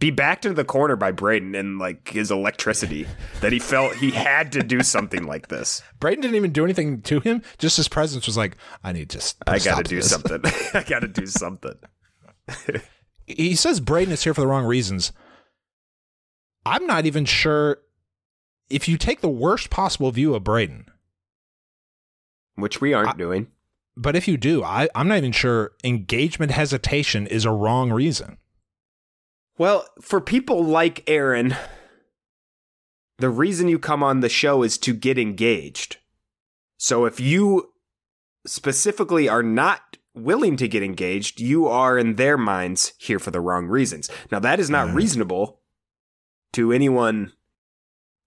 [0.00, 3.06] be backed into the corner by Brayden and like his electricity
[3.42, 5.82] that he felt he had to do something like this.
[6.00, 7.42] Brayden didn't even do anything to him.
[7.58, 9.18] Just his presence was like, I need to.
[9.18, 10.40] s- put a I got to to do this." something.
[10.74, 11.74] I got to do something.
[13.26, 15.12] he says Brayden is here for the wrong reasons.
[16.66, 17.78] I'm not even sure
[18.68, 20.86] if you take the worst possible view of Brayden,
[22.54, 23.48] Which we aren't I- doing.
[23.96, 28.38] but if you do, I, I'm not even sure engagement hesitation is a wrong reason.
[29.60, 31.54] Well, for people like Aaron,
[33.18, 35.98] the reason you come on the show is to get engaged.
[36.78, 37.74] So if you
[38.46, 43.42] specifically are not willing to get engaged, you are in their minds here for the
[43.42, 44.08] wrong reasons.
[44.32, 45.60] Now that is not reasonable
[46.54, 47.34] to anyone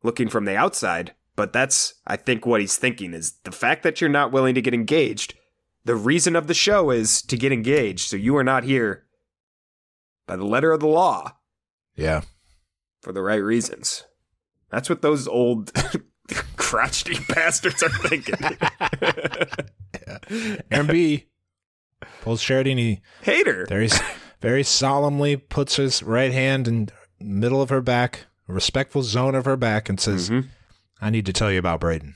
[0.03, 3.99] looking from the outside, but that's I think what he's thinking is the fact that
[3.99, 5.33] you're not willing to get engaged.
[5.83, 9.02] The reason of the show is to get engaged, so you are not here
[10.27, 11.33] by the letter of the law
[11.95, 12.21] Yeah.
[13.01, 14.05] for the right reasons.
[14.69, 15.71] That's what those old
[16.55, 18.35] crotchety bastards are thinking.
[20.71, 21.25] Aaron B
[22.21, 23.65] pulls he Hater.
[23.67, 23.89] very,
[24.41, 29.45] very solemnly puts his right hand in the middle of her back, respectful zone of
[29.45, 30.47] her back, and says, Mhm.
[31.01, 32.13] I need to tell you about Brayden.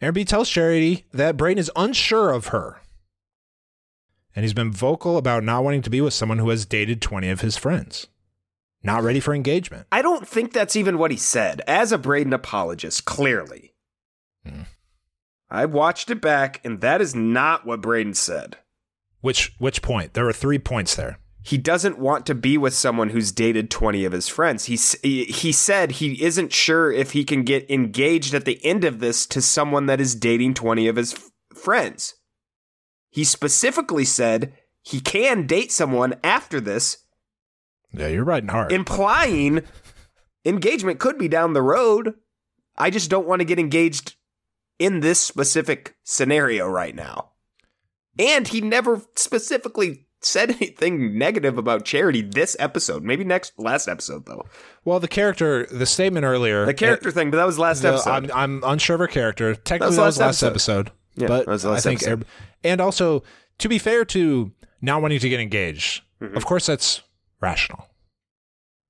[0.00, 2.80] Aaron B tells Charity that Brayden is unsure of her.
[4.36, 7.30] And he's been vocal about not wanting to be with someone who has dated 20
[7.30, 8.06] of his friends.
[8.82, 9.86] Not ready for engagement.
[9.90, 11.62] I don't think that's even what he said.
[11.66, 13.74] As a Brayden apologist, clearly.
[14.46, 14.62] Hmm.
[15.50, 18.58] I watched it back, and that is not what Brayden said.
[19.22, 20.12] Which which point?
[20.12, 21.18] There are three points there.
[21.42, 24.66] He doesn't want to be with someone who's dated 20 of his friends.
[24.66, 28.84] He, he he said he isn't sure if he can get engaged at the end
[28.84, 32.15] of this to someone that is dating 20 of his f- friends.
[33.16, 34.52] He specifically said
[34.82, 36.98] he can date someone after this
[37.94, 38.70] Yeah, you're riding hard.
[38.72, 39.62] implying
[40.44, 42.12] engagement could be down the road.
[42.76, 44.16] I just don't want to get engaged
[44.78, 47.30] in this specific scenario right now.
[48.18, 53.02] And he never specifically said anything negative about charity this episode.
[53.02, 54.44] Maybe next last episode though.
[54.84, 57.94] well, the character, the statement earlier, The character eh, thing, but that was last the-
[57.94, 58.30] episode.
[58.30, 59.54] I'm, I'm unsure of her character.
[59.54, 60.90] Technically, was that was last last episode.
[61.14, 62.26] Yeah, but that was the last I think, episode.
[62.64, 63.22] And also
[63.58, 66.34] to be fair to not wanting to get engaged, Mm-hmm.
[66.36, 67.02] of course, that's
[67.42, 67.86] rational.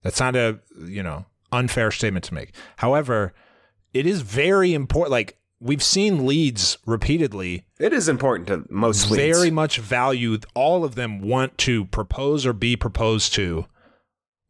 [0.02, 2.54] That's not a you know unfair statement to make.
[2.76, 3.34] However,
[3.92, 5.10] it is very important.
[5.10, 9.36] Like we've seen leads repeatedly it is important to most leads.
[9.38, 10.38] very much value.
[10.54, 13.66] All of them want to propose or be proposed to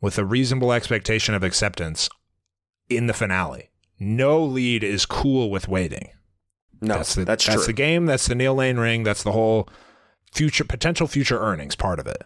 [0.03, 2.11] with a reasonable expectation of acceptance
[2.91, 3.71] in the finale.
[3.99, 6.11] No lead is cool with waiting.
[6.81, 8.07] No, that's the, that's, that's the game.
[8.07, 9.03] That's the Neil Lane ring.
[9.03, 9.68] That's the whole
[10.33, 12.22] future potential future earnings part of it.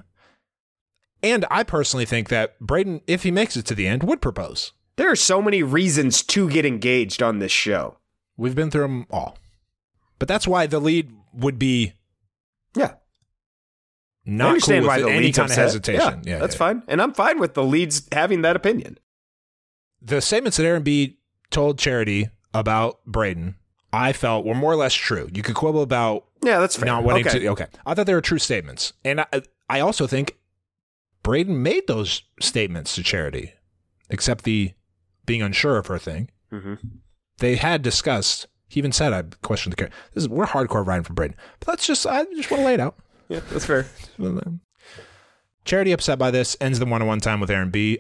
[1.23, 4.73] And I personally think that Brayden, if he makes it to the end, would propose.
[4.97, 7.99] There are so many reasons to get engaged on this show.
[8.37, 9.39] We've been through them all,
[10.19, 11.93] but that's why the lead would be
[12.75, 12.95] Yeah.
[14.25, 16.23] not I understand cool why with the any kind of hesitation.
[16.25, 16.83] Yeah, that's fine.
[16.89, 18.99] And I'm fine with the leads having that opinion.
[20.03, 21.19] the statements that Aaron B
[21.51, 23.57] told Charity about Brayden,
[23.93, 25.29] I felt were more or less true.
[25.33, 26.87] You could quibble about Yeah, that's fair.
[26.87, 27.39] not wanting okay.
[27.41, 27.49] to.
[27.49, 29.27] Okay, I thought they were true statements, and I,
[29.69, 30.37] I also think
[31.25, 33.53] Brayden made those statements to Charity,
[34.09, 34.73] except the
[35.27, 36.31] being unsure of her thing.
[36.53, 36.79] Mhm.
[37.39, 38.47] They had discussed.
[38.69, 41.69] He even said, "I questioned the character." This is we're hardcore riding for Brayden, but
[41.69, 42.97] let's just I just want to lay it out.
[43.29, 43.87] Yeah, that's fair.
[45.65, 47.99] Charity upset by this ends the one-on-one time with Aaron B.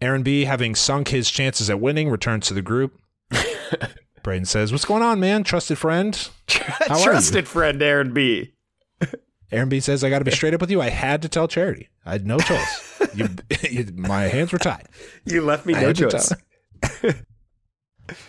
[0.00, 3.00] Aaron B, having sunk his chances at winning, returns to the group.
[4.28, 5.42] Brayden says, "What's going on, man?
[5.42, 7.04] Trusted friend." How are you?
[7.04, 8.52] Trusted friend Aaron B.
[9.50, 10.82] Aaron B says, "I got to be straight up with you.
[10.82, 11.88] I had to tell Charity.
[12.04, 13.28] I had no choice." You,
[13.70, 14.86] you, my hands were tied.
[15.24, 16.30] You left me I no choice.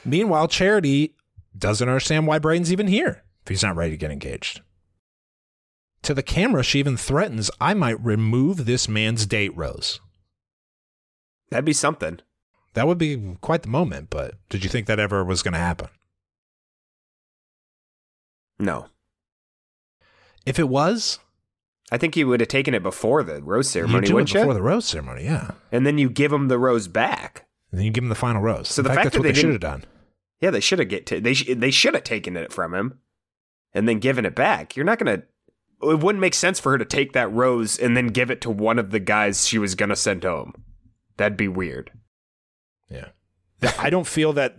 [0.05, 1.15] Meanwhile, Charity
[1.57, 4.61] doesn't understand why Brayden's even here if he's not ready to get engaged.
[6.03, 9.99] To the camera, she even threatens, I might remove this man's date, Rose.
[11.49, 12.19] That'd be something.
[12.73, 15.59] That would be quite the moment, but did you think that ever was going to
[15.59, 15.87] happen?
[18.59, 18.87] No.
[20.45, 21.19] If it was,
[21.91, 24.39] I think he would have taken it before the rose you ceremony, do wouldn't you?
[24.39, 25.51] before the rose ceremony, yeah.
[25.71, 27.47] and then you give him the rose back.
[27.71, 28.69] And then you give him the final rose.
[28.69, 29.85] So In the fact, fact that's that what they they should have done.
[30.41, 32.99] Yeah, they should have get ta- they sh- they should have taken it from him,
[33.73, 34.75] and then given it back.
[34.75, 35.23] You're not gonna.
[35.81, 38.49] It wouldn't make sense for her to take that rose and then give it to
[38.49, 40.53] one of the guys she was gonna send home.
[41.17, 41.91] That'd be weird.
[42.89, 43.09] Yeah.
[43.77, 44.55] I don't feel that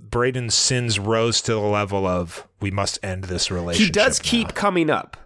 [0.00, 3.86] Brayden's sins Rose to the level of we must end this relationship.
[3.86, 5.16] He does keep now." coming up,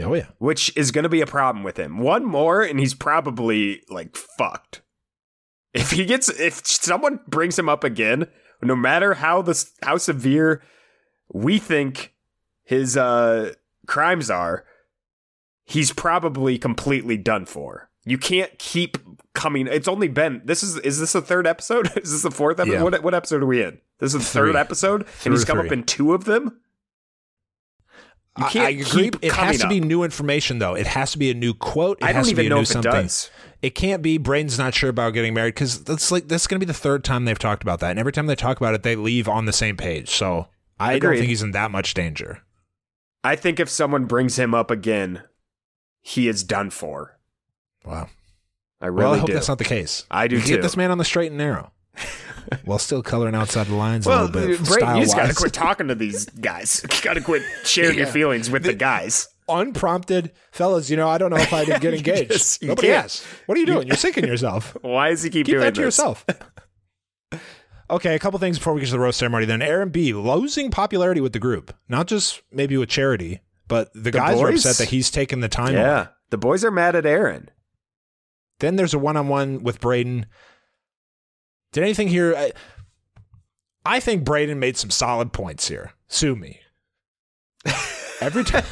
[0.00, 0.26] Oh yeah.
[0.38, 1.98] which is going to be a problem with him.
[1.98, 4.82] One more, and he's probably like fucked.
[5.72, 8.26] If he gets, if someone brings him up again,
[8.62, 10.60] no matter how this how severe
[11.32, 12.12] we think
[12.64, 13.52] his uh
[13.86, 14.64] crimes are,
[15.64, 17.90] he's probably completely done for.
[18.04, 18.98] You can't keep
[19.34, 19.66] coming.
[19.66, 21.86] It's only been this is is this the third episode?
[21.96, 22.74] Is this the fourth episode?
[22.74, 22.82] Yeah.
[22.82, 23.80] What what episode are we in?
[23.98, 24.52] This is the Three.
[24.52, 25.66] third episode, Through and he's come three.
[25.68, 26.60] up in two of them.
[28.38, 28.84] You I- can't I agree.
[29.10, 30.74] keep It has to be new information, though.
[30.74, 31.98] It has to be a new quote.
[32.00, 33.30] It I has don't to be even a know new if it does.
[33.60, 36.64] It can't be Brain's not sure about getting married because that's like that's going to
[36.64, 38.82] be the third time they've talked about that, and every time they talk about it,
[38.82, 40.10] they leave on the same page.
[40.10, 42.42] So I don't think he's in that much danger.
[43.22, 45.24] I think if someone brings him up again,
[46.00, 47.18] he is done for.
[47.84, 48.08] Wow.
[48.80, 49.32] I really well, I hope do.
[49.34, 50.04] that's not the case.
[50.10, 51.72] I do We can Get this man on the straight and narrow,
[52.64, 54.60] while still coloring outside the lines well, a little bit.
[54.60, 56.82] Uh, Brayden, you just got to quit talking to these guys.
[56.82, 59.28] You got to quit sharing your feelings with the guys.
[59.48, 60.88] unprompted, fellas.
[60.88, 62.30] You know, I don't know if I did get engaged.
[62.30, 63.04] just- Nobody can't.
[63.04, 63.24] asked.
[63.46, 63.86] What are you doing?
[63.86, 64.76] You're sinking yourself.
[64.82, 65.86] Why does he keep, Keep doing that to this?
[65.98, 66.24] yourself.
[67.90, 69.44] okay, a couple things before we get to the rose ceremony.
[69.46, 74.10] Then Aaron B losing popularity with the group, not just maybe with charity, but the,
[74.10, 75.74] guys are upset that he's taken the time.
[75.74, 76.08] Yeah, off.
[76.30, 77.50] the boys are mad at Aaron.
[78.60, 80.24] Then there's a one-on-one with Brayden.
[81.72, 82.34] Did anything here?
[82.36, 82.52] I,
[83.84, 85.92] I think Brayden made some solid points here.
[86.08, 86.60] Sue me.
[88.20, 88.64] Every time,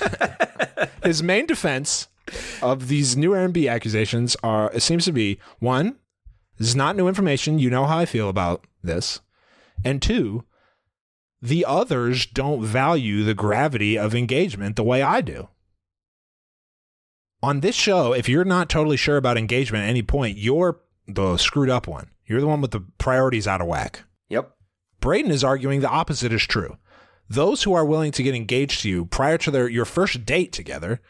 [1.03, 2.09] his main defense
[2.61, 5.97] of these new Aaron B accusations are it seems to be one,
[6.59, 7.59] this is not new information.
[7.59, 9.21] You know how I feel about this,
[9.85, 10.45] and two,
[11.41, 15.49] the others don't value the gravity of engagement the way I do.
[17.43, 21.37] On this show, if you're not totally sure about engagement at any point, you're the
[21.37, 22.11] screwed up one.
[22.27, 24.05] You're the one with the priorities out of whack.
[24.29, 24.51] Yep.
[25.01, 26.77] Brayden is arguing the opposite is true.
[27.29, 30.53] Those who are willing to get engaged to you prior to their your first date
[30.53, 31.01] together,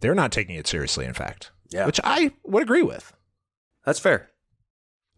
[0.00, 1.50] they're not taking it seriously, in fact.
[1.70, 1.86] Yeah.
[1.86, 3.12] Which I would agree with.
[3.84, 4.30] That's fair.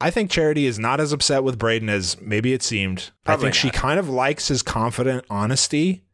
[0.00, 3.10] I think Charity is not as upset with Brayden as maybe it seemed.
[3.24, 6.04] Probably I think she kind of likes his confident honesty.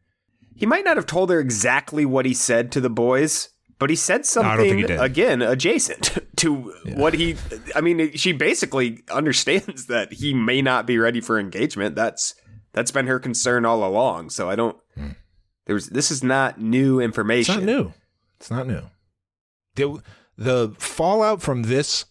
[0.55, 3.95] He might not have told her exactly what he said to the boys, but he
[3.95, 7.37] said something he again adjacent to what he.
[7.73, 11.95] I mean, she basically understands that he may not be ready for engagement.
[11.95, 12.35] That's
[12.73, 14.29] that's been her concern all along.
[14.29, 14.77] So I don't.
[14.95, 15.11] Hmm.
[15.65, 17.55] There's this is not new information.
[17.55, 17.93] It's not new.
[18.39, 18.83] It's not new.
[19.75, 20.01] The,
[20.37, 22.05] the fallout from this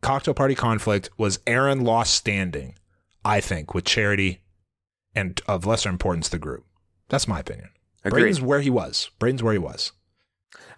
[0.00, 2.76] cocktail party conflict was Aaron lost standing,
[3.24, 4.40] I think, with Charity
[5.14, 6.64] and of lesser importance, the group.
[7.08, 7.70] That's my opinion.
[8.04, 8.24] Agreed.
[8.24, 9.10] Brayden's where he was.
[9.20, 9.92] Brayden's where he was.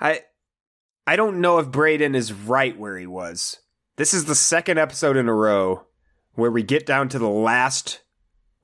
[0.03, 0.20] I
[1.07, 3.61] I don't know if Brayden is right where he was.
[3.96, 5.86] This is the second episode in a row
[6.34, 8.03] where we get down to the last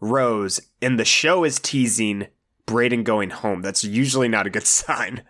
[0.01, 2.27] rose and the show is teasing
[2.67, 3.63] Brayden going home.
[3.63, 5.23] That's usually not a good sign.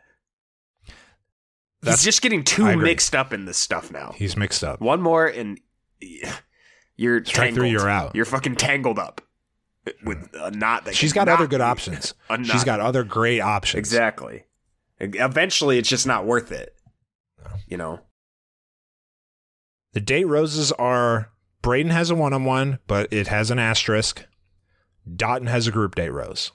[1.83, 4.13] That's- He's just getting too mixed up in this stuff now.
[4.17, 4.81] He's mixed up.
[4.81, 5.61] One more and
[6.97, 7.73] you're Strike three, tangled.
[7.73, 8.17] you're out.
[8.17, 9.21] You're fucking tangled up
[10.05, 12.15] with a knot that she's got other good options.
[12.45, 13.79] she's got other great options.
[13.79, 14.45] Exactly.
[15.01, 16.75] Eventually, it's just not worth it.
[17.67, 18.01] You know.
[19.93, 21.31] The date roses are
[21.63, 24.27] Brayden has a one on one, but it has an asterisk.
[25.09, 26.53] Dotun has a group date rose.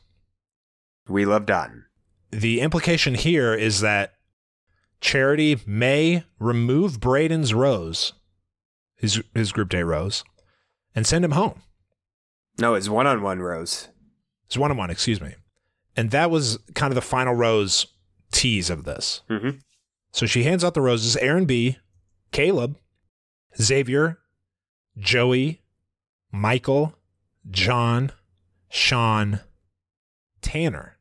[1.07, 1.83] We love Dotun.
[2.31, 4.13] the implication here is that
[5.01, 8.13] Charity may remove Brayden's rose,
[8.95, 10.23] his his group date rose,
[10.95, 11.61] and send him home.
[12.59, 13.89] No, it's one on one rose.
[14.47, 15.35] His one on one, excuse me.
[15.97, 17.85] And that was kind of the final rose
[18.33, 19.21] tease of this.
[19.29, 19.57] Mm-hmm.
[20.11, 21.15] So she hands out the roses.
[21.17, 21.77] Aaron B,
[22.31, 22.77] Caleb,
[23.59, 24.19] Xavier,
[24.97, 25.61] Joey,
[26.31, 26.95] Michael,
[27.49, 28.11] John,
[28.69, 29.39] Sean,
[30.41, 30.97] Tanner.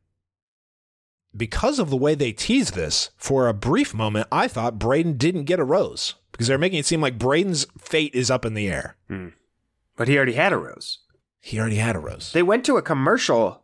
[1.35, 5.45] because of the way they tease this, for a brief moment, I thought Brayden didn't
[5.45, 8.67] get a rose because they're making it seem like Brayden's fate is up in the
[8.69, 8.95] air.
[9.95, 10.99] But he already had a rose.
[11.39, 12.31] He already had a rose.
[12.33, 13.62] They went to a commercial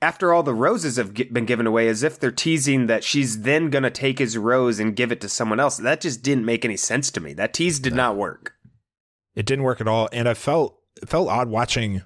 [0.00, 3.68] after all the roses have been given away as if they're teasing that she's then
[3.70, 5.76] going to take his rose and give it to someone else.
[5.76, 7.32] That just didn't make any sense to me.
[7.32, 8.54] That tease did not work.
[9.34, 12.02] It didn't work at all, and I felt it felt odd watching.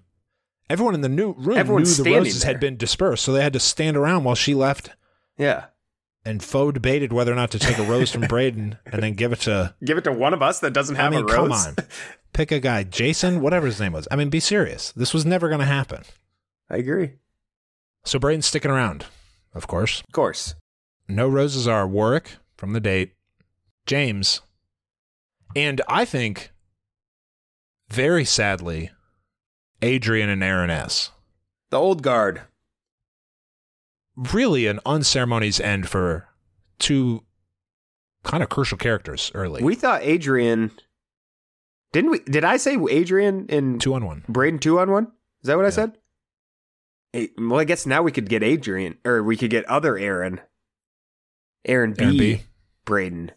[0.70, 2.52] Everyone in the new room Everyone's knew the roses there.
[2.52, 4.90] had been dispersed, so they had to stand around while she left
[5.36, 5.66] Yeah.
[6.24, 9.32] and faux debated whether or not to take a rose from Brayden and then give
[9.32, 9.74] it to.
[9.84, 11.34] Give it to one of us that doesn't I have mean, a rose.
[11.34, 11.76] come on,
[12.32, 14.08] pick a guy, Jason, whatever his name was.
[14.10, 14.92] I mean, be serious.
[14.92, 16.04] This was never going to happen.
[16.70, 17.14] I agree.
[18.04, 19.06] So Brayden's sticking around,
[19.54, 20.00] of course.
[20.00, 20.54] Of course.
[21.08, 23.12] No roses are Warwick from the date,
[23.86, 24.40] James,
[25.54, 26.52] and I think,
[27.88, 28.90] very sadly,
[29.82, 31.10] Adrian and Aaron S.
[31.70, 32.42] The old guard.
[34.16, 36.28] Really an unceremonious end for
[36.78, 37.22] two
[38.24, 39.62] kind of crucial characters early.
[39.62, 40.70] We thought Adrian.
[41.92, 42.18] Didn't we?
[42.20, 44.24] Did I say Adrian in two on one.
[44.28, 45.04] Brayden two on one?
[45.42, 45.96] Is that what I said?
[47.14, 50.40] Well, I guess now we could get Adrian, or we could get other Aaron.
[51.64, 52.04] Aaron B.
[52.04, 52.42] Aaron B.
[52.86, 53.30] Brayden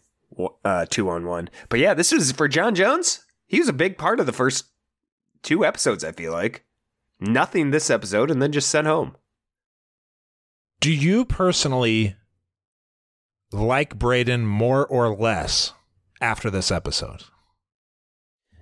[0.64, 1.48] uh, two on one.
[1.68, 3.24] But yeah, this is for John Jones.
[3.46, 4.66] He was a big part of the first
[5.42, 6.04] two episodes.
[6.04, 6.64] I feel like
[7.20, 9.16] nothing this episode, and then just sent home.
[10.80, 12.16] Do you personally
[13.52, 15.72] like Brayden more or less
[16.20, 17.24] after this episode?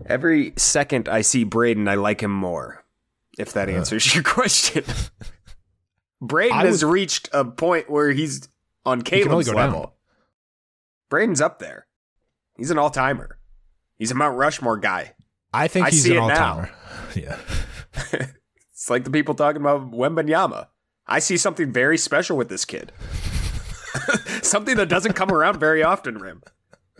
[0.06, 2.83] Every second I see Brayden, I like him more.
[3.38, 3.72] If that Uh.
[3.72, 4.84] answers your question.
[6.22, 8.48] Brayden I has reached a point where he's
[8.86, 9.72] on Caleb's go down.
[9.72, 9.94] level.
[11.10, 11.86] Brayden's up there.
[12.56, 13.38] He's an all timer.
[13.96, 15.14] He's a Mount Rushmore guy.
[15.52, 16.70] I think I he's an all timer.
[17.14, 17.38] Yeah.
[18.72, 20.66] It's like the people talking about Wembanyama.
[21.06, 22.90] I see something very special with this kid.
[24.42, 26.42] something that doesn't come around very often, Rim.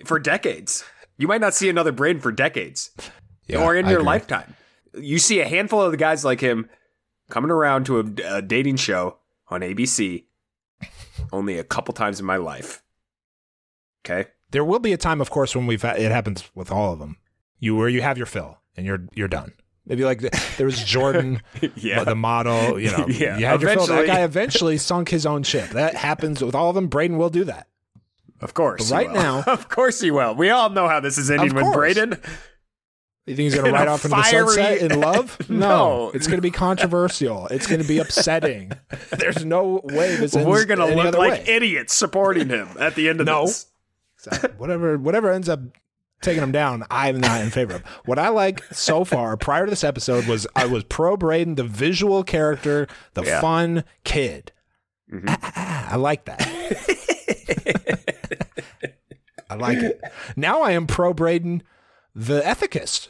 [0.04, 0.84] For decades.
[1.18, 2.90] You might not see another Brayden for decades.
[3.48, 4.06] Yeah, or in I your agree.
[4.06, 4.54] lifetime.
[5.00, 6.68] You see a handful of the guys like him
[7.30, 9.18] coming around to a, a dating show
[9.48, 10.24] on ABC
[11.32, 12.82] only a couple times in my life.
[14.04, 14.28] Okay?
[14.50, 17.16] There will be a time, of course, when we've it happens with all of them.
[17.58, 19.52] You where you have your fill and you're you're done.
[19.86, 20.20] Maybe like
[20.56, 21.42] there was Jordan,
[21.76, 22.04] Yeah.
[22.04, 22.78] the model.
[22.78, 23.86] You know, Yeah, you had your fill.
[23.86, 24.06] That eventually.
[24.06, 25.70] guy eventually sunk his own ship.
[25.70, 26.88] That happens with all of them.
[26.88, 27.68] Brayden will do that.
[28.40, 28.90] Of course.
[28.90, 30.34] But right now- of course he will.
[30.34, 31.64] We all know how this is ending with.
[31.66, 32.20] Brayden.
[33.26, 35.48] You think he's going to ride off into the fiery- sunset in love?
[35.50, 36.10] No.
[36.14, 37.46] It's going to be controversial.
[37.48, 38.72] It's going to be upsetting.
[39.18, 41.44] There's no way this We're gonna any look like way.
[41.46, 43.46] idiots supporting him at the end of No.
[43.46, 43.66] this.
[44.56, 45.60] whatever whatever ends up
[46.22, 47.82] taking him down, I'm not in favor of.
[48.06, 51.64] What I like so far prior to this episode was I was pro Brayden, the
[51.64, 53.40] visual character, the Yeah.
[53.42, 54.52] fun kid.
[55.28, 56.40] Ah, ah, ah, I like that.
[59.50, 60.00] I like it.
[60.36, 61.60] Now I am pro Brayden,
[62.14, 63.08] the ethicist,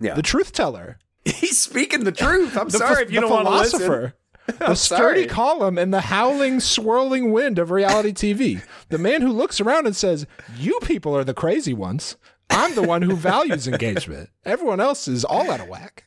[0.00, 0.14] Yeah.
[0.14, 0.98] the truth teller.
[1.24, 2.56] He's speaking the truth.
[2.56, 3.78] I'm the sorry ph- if you the don't want to listen.
[3.80, 4.14] philosopher.
[4.58, 5.26] The sturdy sorry.
[5.26, 8.60] column and the howling, swirling wind of reality TV.
[8.88, 10.26] The man who looks around and says,
[10.58, 12.16] You people are the crazy ones.
[12.50, 14.30] I'm the one who values engagement.
[14.44, 16.06] Everyone else is all out of whack.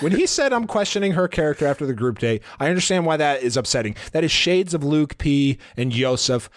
[0.00, 3.42] When he said, I'm questioning her character after the group date, I understand why that
[3.42, 3.96] is upsetting.
[4.12, 5.56] That is shades of Luke P.
[5.74, 6.50] and Yosef.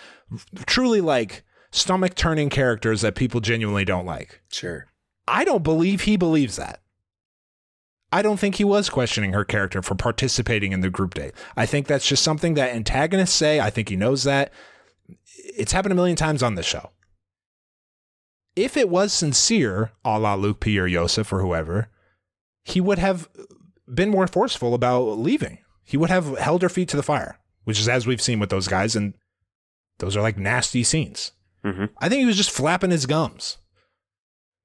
[0.65, 1.43] Truly like
[1.73, 4.41] stomach turning characters that people genuinely don't like.
[4.49, 4.85] Sure.
[5.27, 6.79] I don't believe he believes that.
[8.11, 11.33] I don't think he was questioning her character for participating in the group date.
[11.57, 13.59] I think that's just something that antagonists say.
[13.59, 14.53] I think he knows that.
[15.35, 16.91] It's happened a million times on this show.
[18.55, 20.79] If it was sincere, a la Luke P.
[20.79, 21.89] or Yosef or whoever,
[22.63, 23.27] he would have
[23.91, 25.57] been more forceful about leaving.
[25.83, 28.51] He would have held her feet to the fire, which is as we've seen with
[28.51, 29.15] those guys, and
[29.97, 31.31] those are like nasty scenes.
[31.65, 31.89] Mhm.
[31.99, 33.57] I think he was just flapping his gums.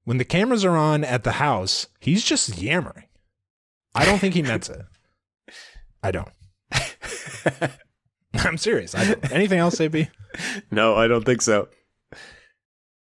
[0.04, 3.04] When the cameras are on at the house, he's just yammering.
[3.94, 4.82] I don't think he meant it.
[6.02, 6.28] I don't.
[8.34, 8.94] I'm serious.
[8.94, 9.32] I don't.
[9.32, 10.08] Anything else, AB?
[10.70, 11.68] No, I don't think so.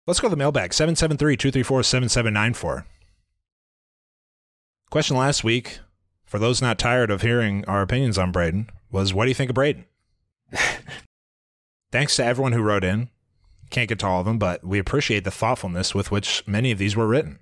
[0.08, 2.86] Let's go to the mailbag 773 234 7794.
[4.92, 5.80] Question last week,
[6.26, 9.50] for those not tired of hearing our opinions on Brayden, was what do you think
[9.50, 9.86] of Brayden?
[11.92, 13.10] Thanks to everyone who wrote in.
[13.76, 16.78] Can't get to all of them, but we appreciate the thoughtfulness with which many of
[16.78, 17.40] these were written.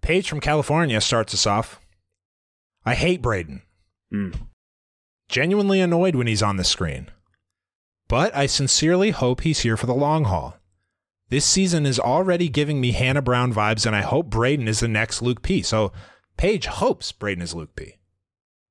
[0.00, 1.82] Paige from California starts us off.
[2.82, 3.60] I hate Brayden.
[4.10, 4.34] Mm.
[5.28, 7.10] Genuinely annoyed when he's on the screen.
[8.08, 10.56] But I sincerely hope he's here for the long haul.
[11.28, 14.88] This season is already giving me Hannah Brown vibes, and I hope Brayden is the
[14.88, 15.60] next Luke P.
[15.60, 15.92] So
[16.38, 17.96] Paige hopes Brayden is Luke P.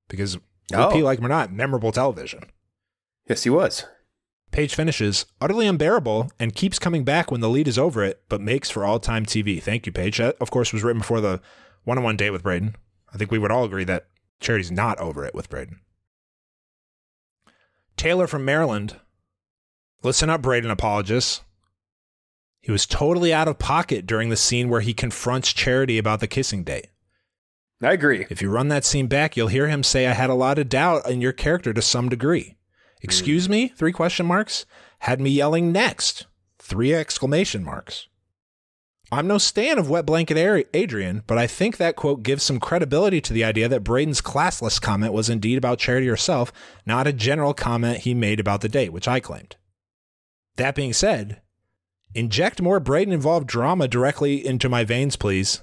[0.10, 0.40] Because
[0.74, 0.88] Oh.
[0.88, 2.46] Repeat like we're not, memorable television.
[3.30, 3.86] Yes, he was.
[4.54, 8.40] Paige finishes, utterly unbearable, and keeps coming back when the lead is over it, but
[8.40, 9.62] makes for all time TV.
[9.62, 10.20] Thank you, Paige.
[10.20, 11.42] That, of course, was written before the
[11.84, 12.76] one on one date with Brayden.
[13.12, 14.08] I think we would all agree that
[14.40, 15.80] Charity's not over it with Brayden.
[17.98, 19.00] Taylor from Maryland.
[20.04, 21.42] Listen up, Brayden apologists.
[22.62, 26.28] He was totally out of pocket during the scene where he confronts Charity about the
[26.28, 26.88] kissing date.
[27.82, 28.28] I agree.
[28.30, 30.70] If you run that scene back, you'll hear him say, I had a lot of
[30.70, 32.56] doubt in your character to some degree.
[33.04, 33.68] Excuse me?
[33.70, 34.66] Three question marks.
[35.00, 36.26] Had me yelling next.
[36.60, 38.08] Three exclamation marks.
[39.12, 43.22] I'm no stan of Wet Blanket Adrian, but I think that quote gives some credibility
[43.22, 46.52] to the idea that Brayden's classless comment was indeed about Charity herself,
[46.86, 49.56] not a general comment he made about the date, which I claimed.
[50.56, 51.42] That being said,
[52.16, 55.62] inject more Brayden involved drama directly into my veins, please.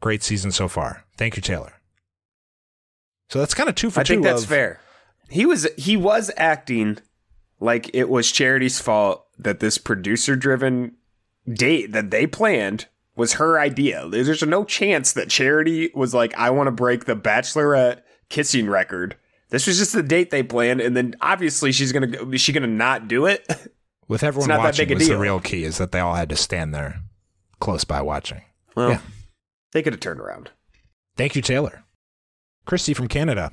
[0.00, 1.04] Great season so far.
[1.16, 1.72] Thank you, Taylor.
[3.30, 4.14] So that's kind of two for I two.
[4.14, 4.80] think that's of- fair.
[5.28, 6.98] He was he was acting
[7.60, 10.96] like it was Charity's fault that this producer driven
[11.52, 12.86] date that they planned
[13.16, 14.08] was her idea.
[14.08, 19.16] There's no chance that Charity was like, I want to break the Bachelorette kissing record.
[19.50, 22.52] This was just the date they planned, and then obviously she's gonna go- is she
[22.52, 23.46] gonna not do it?
[24.08, 26.14] With everyone not that watching, big a was the real key is that they all
[26.14, 27.00] had to stand there
[27.60, 28.42] close by watching.
[28.74, 29.00] Well, Yeah.
[29.72, 30.50] they could have turned around.
[31.16, 31.82] Thank you, Taylor.
[32.64, 33.52] Christy from Canada.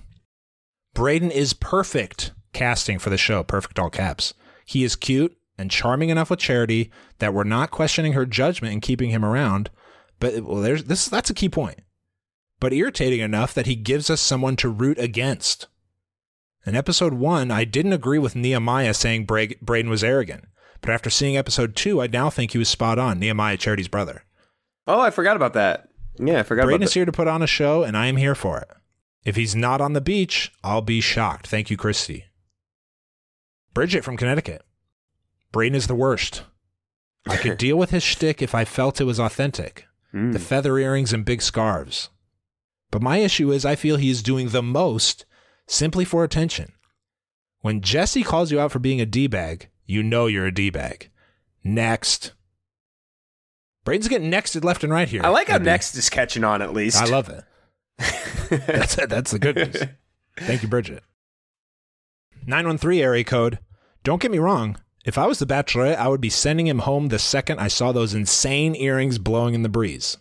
[0.96, 4.34] Brayden is perfect casting for the show, perfect all caps.
[4.66, 6.90] He is cute and charming enough with Charity
[7.20, 9.70] that we're not questioning her judgment in keeping him around.
[10.20, 11.82] But well, there's this that's a key point.
[12.60, 15.68] But irritating enough that he gives us someone to root against.
[16.66, 20.46] In episode one, I didn't agree with Nehemiah saying Bra- Brayden was arrogant.
[20.82, 23.20] But after seeing episode two, I now think he was spot on.
[23.20, 24.24] Nehemiah, Charity's brother.
[24.88, 25.90] Oh, I forgot about that.
[26.18, 28.36] Yeah, I forgot Brayden is here to put on a show, and I am here
[28.36, 28.70] for it.
[29.26, 31.48] If he's not on the beach, I'll be shocked.
[31.48, 32.26] Thank you, Christy.
[33.74, 34.64] Bridget from Connecticut.
[35.52, 36.44] Brayden is the worst.
[37.28, 39.86] I could deal with his shtick if I felt it was authentic.
[40.14, 40.32] Mm.
[40.32, 42.10] The feather earrings and big scarves.
[42.92, 45.26] But my issue is I feel he is doing the most
[45.68, 46.74] simply for attention.
[47.62, 51.10] When Jesse calls you out for being a D-bag, you know you're a D-bag.
[51.64, 52.34] Next.
[53.86, 55.22] Brayden's getting nexted left and right here.
[55.24, 55.58] I like how.
[55.58, 57.02] Next is catching on at least.
[57.02, 57.44] I love it.
[57.98, 59.84] That's that's the good news.
[60.38, 61.04] Thank you, Bridget.
[62.46, 63.60] 913 area code.
[64.04, 64.78] Don't get me wrong.
[65.06, 67.92] If I was the bachelorette, I would be sending him home the second I saw
[67.92, 70.18] those insane earrings blowing in the breeze.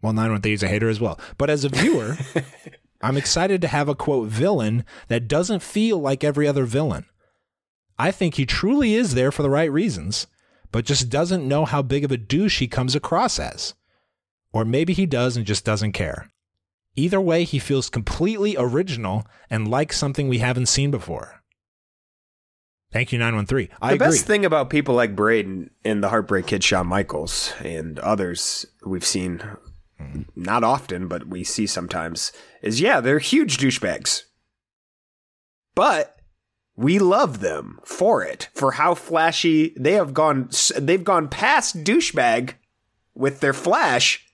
[0.00, 1.18] Well, 913 is a hater as well.
[1.38, 2.16] But as a viewer,
[3.02, 7.06] I'm excited to have a quote villain that doesn't feel like every other villain.
[7.98, 10.26] I think he truly is there for the right reasons,
[10.70, 13.74] but just doesn't know how big of a douche he comes across as.
[14.52, 16.30] Or maybe he does and just doesn't care.
[16.96, 21.42] Either way, he feels completely original and like something we haven't seen before.
[22.92, 23.68] Thank you, 913.
[23.82, 24.06] I the agree.
[24.06, 29.04] best thing about people like Brayden and the Heartbreak Kid, Shawn Michaels, and others we've
[29.04, 29.42] seen
[30.34, 32.32] not often, but we see sometimes,
[32.62, 34.22] is yeah, they're huge douchebags.
[35.74, 36.16] But
[36.76, 40.48] we love them for it, for how flashy they have gone.
[40.78, 42.54] They've gone past douchebag
[43.14, 44.25] with their flash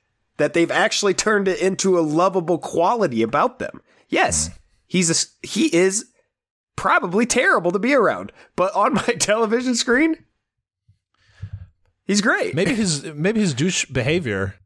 [0.42, 3.80] that they've actually turned it into a lovable quality about them.
[4.08, 4.54] Yes, hmm.
[4.86, 6.06] he's a, he is
[6.74, 10.16] probably terrible to be around, but on my television screen,
[12.04, 12.56] he's great.
[12.56, 14.56] maybe his maybe his douche behavior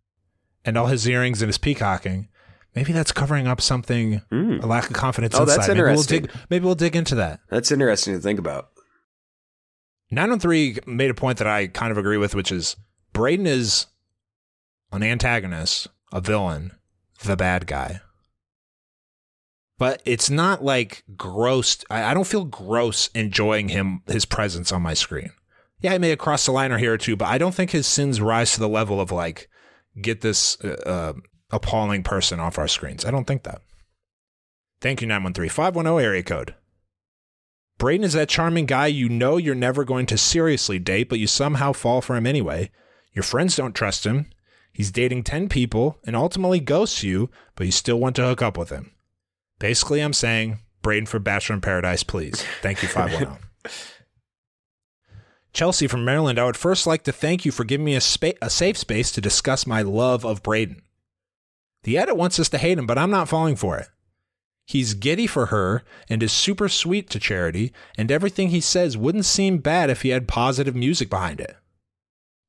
[0.64, 2.28] and all his earrings and his peacocking,
[2.74, 4.60] maybe that's covering up something, hmm.
[4.62, 5.56] a lack of confidence Oh, inside.
[5.58, 7.40] that's maybe we'll dig maybe we'll dig into that.
[7.50, 8.70] That's interesting to think about.
[10.10, 12.76] 913 made a point that I kind of agree with, which is
[13.12, 13.88] Brayden is
[14.92, 16.72] an antagonist, a villain,
[17.24, 18.00] the bad guy.
[19.78, 21.84] But it's not like gross.
[21.90, 25.30] I, I don't feel gross enjoying him, his presence on my screen.
[25.80, 27.70] Yeah, I may have crossed the line or here or two, but I don't think
[27.70, 29.50] his sins rise to the level of like,
[30.00, 31.12] get this uh, uh,
[31.50, 33.04] appalling person off our screens.
[33.04, 33.60] I don't think that.
[34.80, 35.50] Thank you, 913.
[35.50, 36.54] 510 area code.
[37.78, 41.26] Brayden is that charming guy you know you're never going to seriously date, but you
[41.26, 42.70] somehow fall for him anyway.
[43.12, 44.30] Your friends don't trust him.
[44.76, 48.58] He's dating 10 people and ultimately ghosts you, but you still want to hook up
[48.58, 48.92] with him.
[49.58, 52.44] Basically, I'm saying, Brayden for Bachelor in Paradise, please.
[52.60, 53.38] Thank you, 510.
[55.54, 58.32] Chelsea from Maryland, I would first like to thank you for giving me a, spa-
[58.42, 60.82] a safe space to discuss my love of Brayden.
[61.84, 63.88] The edit wants us to hate him, but I'm not falling for it.
[64.66, 69.24] He's giddy for her and is super sweet to Charity, and everything he says wouldn't
[69.24, 71.56] seem bad if he had positive music behind it.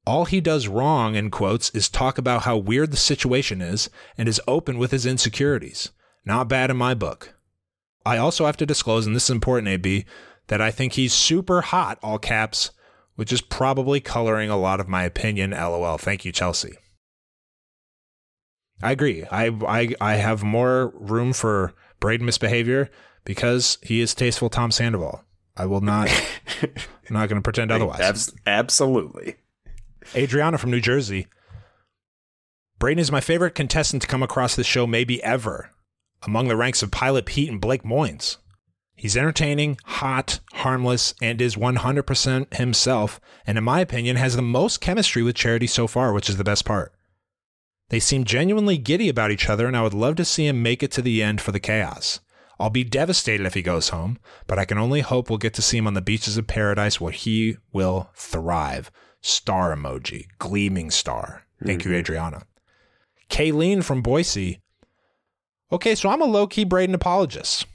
[0.08, 4.30] All he does wrong, in quotes, is talk about how weird the situation is and
[4.30, 5.90] is open with his insecurities.
[6.24, 7.34] Not bad in my book.
[8.06, 10.06] I also have to disclose, and this is important, AB,
[10.48, 12.72] that I think he's super hot, all caps,
[13.16, 15.52] which is probably coloring a lot of my opinion.
[15.52, 15.98] LOL.
[15.98, 16.78] Thank you, Chelsea.
[18.82, 19.26] I agree.
[19.30, 22.90] I I I have more room for Brayden misbehavior
[23.26, 25.26] because he is tasteful Tom Sandoval.
[25.58, 26.10] I will not
[26.62, 26.72] I'm
[27.10, 28.00] not going to pretend otherwise.
[28.00, 29.36] Abs- absolutely.
[30.16, 31.28] Adriana from New Jersey.
[32.80, 35.72] Brayden is my favorite contestant to come across this show maybe ever.
[36.24, 38.38] Among the ranks of Pilot Pete and Blake Moynes.
[38.96, 44.82] He's entertaining, hot, harmless, and is 100% himself, and in my opinion, has the most
[44.82, 46.94] chemistry with Charity so far, which is the best part.
[47.90, 50.82] They seem genuinely giddy about each other, and I would love to see him make
[50.82, 52.22] it to the end for the chaos.
[52.60, 54.18] I'll be devastated if he goes home,
[54.48, 57.00] but I can only hope we'll get to see him on the beaches of paradise
[57.00, 58.90] where he will thrive.
[59.22, 61.44] Star emoji, gleaming star.
[61.64, 61.99] Thank you, mm-hmm.
[61.99, 62.44] Adriana.
[63.30, 64.61] Kayleen from Boise.
[65.72, 67.65] Okay, so I'm a low key Brayden apologist.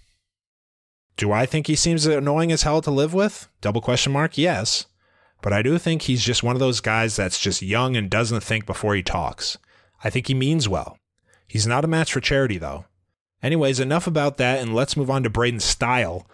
[1.16, 3.48] Do I think he seems annoying as hell to live with?
[3.60, 4.86] Double question mark, yes.
[5.42, 8.42] But I do think he's just one of those guys that's just young and doesn't
[8.42, 9.58] think before he talks.
[10.02, 10.96] I think he means well.
[11.46, 12.86] He's not a match for charity, though.
[13.42, 16.26] Anyways, enough about that, and let's move on to Brayden's style.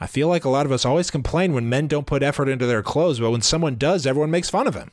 [0.00, 2.66] I feel like a lot of us always complain when men don't put effort into
[2.66, 4.90] their clothes, but when someone does, everyone makes fun of him.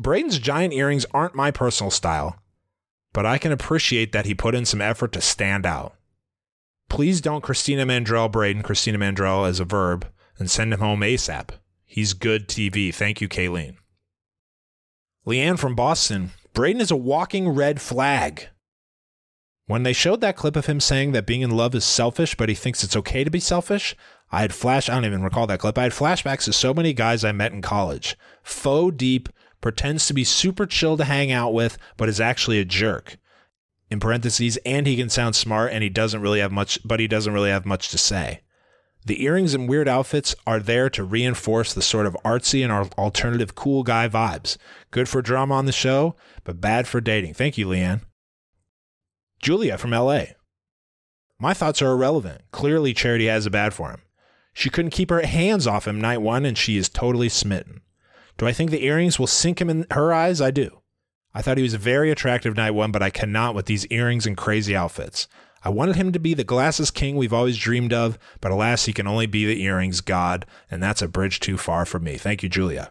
[0.00, 2.40] Brayden's giant earrings aren't my personal style,
[3.12, 5.94] but I can appreciate that he put in some effort to stand out.
[6.88, 10.06] Please don't Christina Mandrell Brayden, Christina Mandrell as a verb,
[10.38, 11.50] and send him home ASAP.
[11.84, 12.94] He's good TV.
[12.94, 13.76] Thank you, Kayleen.
[15.26, 16.30] Leanne from Boston.
[16.54, 18.48] Brayden is a walking red flag.
[19.68, 22.48] When they showed that clip of him saying that being in love is selfish, but
[22.48, 23.94] he thinks it's okay to be selfish,
[24.32, 25.76] I had flash I don't even recall that clip.
[25.76, 28.16] I had flashbacks to so many guys I met in college.
[28.42, 29.28] Faux deep,
[29.60, 33.18] pretends to be super chill to hang out with, but is actually a jerk.
[33.90, 37.06] In parentheses, and he can sound smart and he doesn't really have much but he
[37.06, 38.40] doesn't really have much to say.
[39.04, 43.54] The earrings and weird outfits are there to reinforce the sort of artsy and alternative
[43.54, 44.56] cool guy vibes.
[44.90, 47.34] Good for drama on the show, but bad for dating.
[47.34, 48.00] Thank you, Leanne.
[49.40, 50.24] Julia from LA.
[51.38, 52.42] My thoughts are irrelevant.
[52.50, 54.02] Clearly, Charity has a bad for him.
[54.52, 57.82] She couldn't keep her hands off him night one, and she is totally smitten.
[58.36, 60.40] Do I think the earrings will sink him in her eyes?
[60.40, 60.80] I do.
[61.34, 64.36] I thought he was very attractive night one, but I cannot with these earrings and
[64.36, 65.28] crazy outfits.
[65.62, 68.92] I wanted him to be the glasses king we've always dreamed of, but alas, he
[68.92, 72.16] can only be the earrings god, and that's a bridge too far for me.
[72.16, 72.90] Thank you, Julia.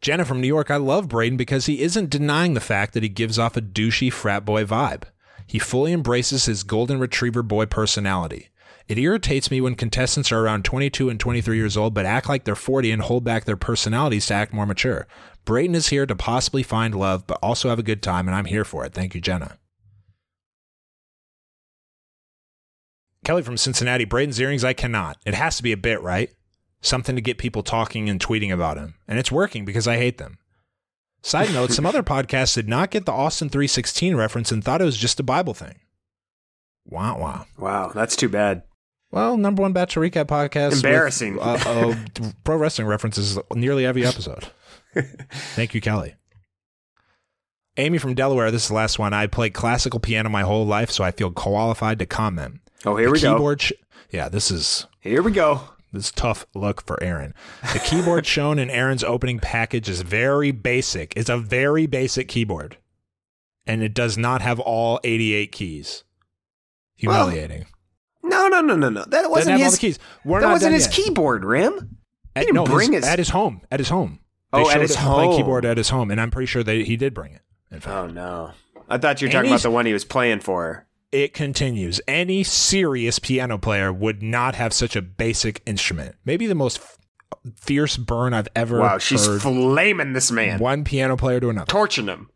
[0.00, 3.08] Jenna from New York, I love Brayden because he isn't denying the fact that he
[3.08, 5.04] gives off a douchey frat boy vibe.
[5.46, 8.50] He fully embraces his golden retriever boy personality.
[8.86, 12.44] It irritates me when contestants are around 22 and 23 years old but act like
[12.44, 15.06] they're 40 and hold back their personalities to act more mature.
[15.44, 18.44] Brayden is here to possibly find love but also have a good time, and I'm
[18.44, 18.92] here for it.
[18.92, 19.58] Thank you, Jenna.
[23.24, 25.18] Kelly from Cincinnati, Brayden's earrings, I cannot.
[25.26, 26.30] It has to be a bit, right?
[26.80, 28.94] Something to get people talking and tweeting about him.
[29.08, 30.38] And it's working because I hate them.
[31.22, 34.84] Side note, some other podcasts did not get the Austin 316 reference and thought it
[34.84, 35.80] was just a Bible thing.
[36.86, 37.46] Wow, wow.
[37.58, 38.62] Wow, that's too bad.
[39.10, 40.70] Well, number one Bachelor Recap podcast.
[40.70, 41.38] with, Embarrassing.
[41.40, 41.94] uh, uh,
[42.44, 44.48] pro wrestling references nearly every episode.
[44.94, 46.14] Thank you, Kelly.
[47.76, 49.12] Amy from Delaware, this is the last one.
[49.12, 52.60] I played classical piano my whole life, so I feel qualified to comment.
[52.84, 53.56] Oh, here The we go.
[53.56, 53.72] sh-
[54.10, 55.60] yeah, this is Here we go.
[55.92, 57.34] This tough look for Aaron.
[57.72, 61.12] The keyboard shown in Aaron's opening package is very basic.
[61.16, 62.76] It's a very basic keyboard.
[63.66, 66.04] And it does not have all 88 keys.
[66.96, 67.66] Humiliating.
[68.22, 69.04] No, no, no, no, no.
[69.06, 69.74] That wasn't have all his.
[69.74, 69.98] the keys.
[70.24, 70.94] We're that wasn't his yet.
[70.94, 71.96] keyboard, Ram.
[72.34, 73.62] At, didn't no, bring his, his- at his home.
[73.70, 74.20] At his home.
[74.52, 75.36] Oh, at his him playing home.
[75.38, 77.42] keyboard at his home, and I'm pretty sure that he did bring it.
[77.70, 78.52] In fact, Oh no,
[78.88, 80.86] I thought you were talking about the one he was playing for.
[81.12, 82.00] It continues.
[82.06, 86.16] Any serious piano player would not have such a basic instrument.
[86.24, 86.98] Maybe the most f-
[87.56, 89.40] fierce burn I've ever Wow, she's heard.
[89.42, 91.66] flaming this man, one piano player to another.
[91.66, 92.30] torching him.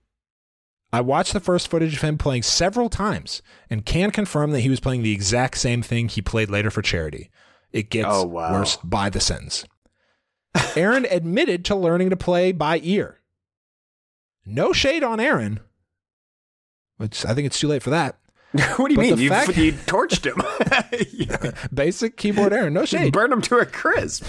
[0.93, 3.41] I watched the first footage of him playing several times
[3.71, 6.83] and can confirm that he was playing the exact same thing he played later for
[6.83, 7.31] charity.
[7.73, 8.53] It gets Oh, wow.
[8.53, 9.65] worse by the sentence.
[10.77, 13.21] Aaron admitted to learning to play by ear.
[14.45, 15.61] No shade on Aaron,
[16.99, 18.19] which I think it's too late for that.
[18.77, 19.19] what do you But mean?
[19.19, 21.55] You, fact- you torched him.
[21.75, 22.71] Basic keyboard error.
[22.71, 23.13] no shade.
[23.13, 24.25] burned him to a crisp.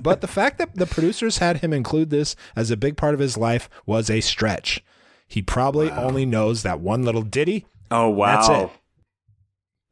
[0.00, 3.20] But the fact that the producers had him include this as a big part of
[3.20, 4.82] his life was a stretch.
[5.26, 7.66] He probably only knows that one little ditty.
[7.90, 8.36] Oh wow!
[8.36, 8.70] That's it.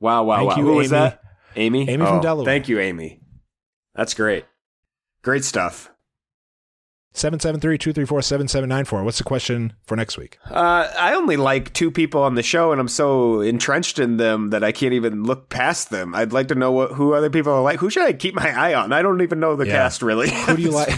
[0.00, 0.56] Wow, wow, Thank wow.
[0.56, 0.98] you, Who was Amy.
[1.00, 1.22] that?
[1.56, 1.88] Amy.
[1.88, 2.44] Amy from Oh, Delaware.
[2.44, 3.20] Thank you, Amy.
[3.94, 4.44] That's great.
[5.22, 5.90] Great stuff.
[7.16, 9.02] 773-234-7794.
[9.04, 10.38] What's the question for next week?
[10.50, 14.50] Uh, I only like two people on the show, and I'm so entrenched in them
[14.50, 16.14] that I can't even look past them.
[16.14, 17.80] I'd like to know what, who other people are like.
[17.80, 18.92] Who should I keep my eye on?
[18.92, 19.72] I don't even know the Yeah.
[19.72, 20.28] cast really.
[20.30, 20.92] Who do you like?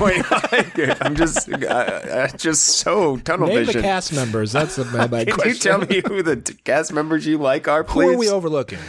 [1.03, 3.82] I'm just, uh, uh, just so tunnel Name vision.
[3.82, 4.51] the cast members.
[4.51, 5.53] That's the mailbag Can question.
[5.53, 8.15] you tell me who the t- cast members you like are, Who please?
[8.15, 8.81] are we overlooking?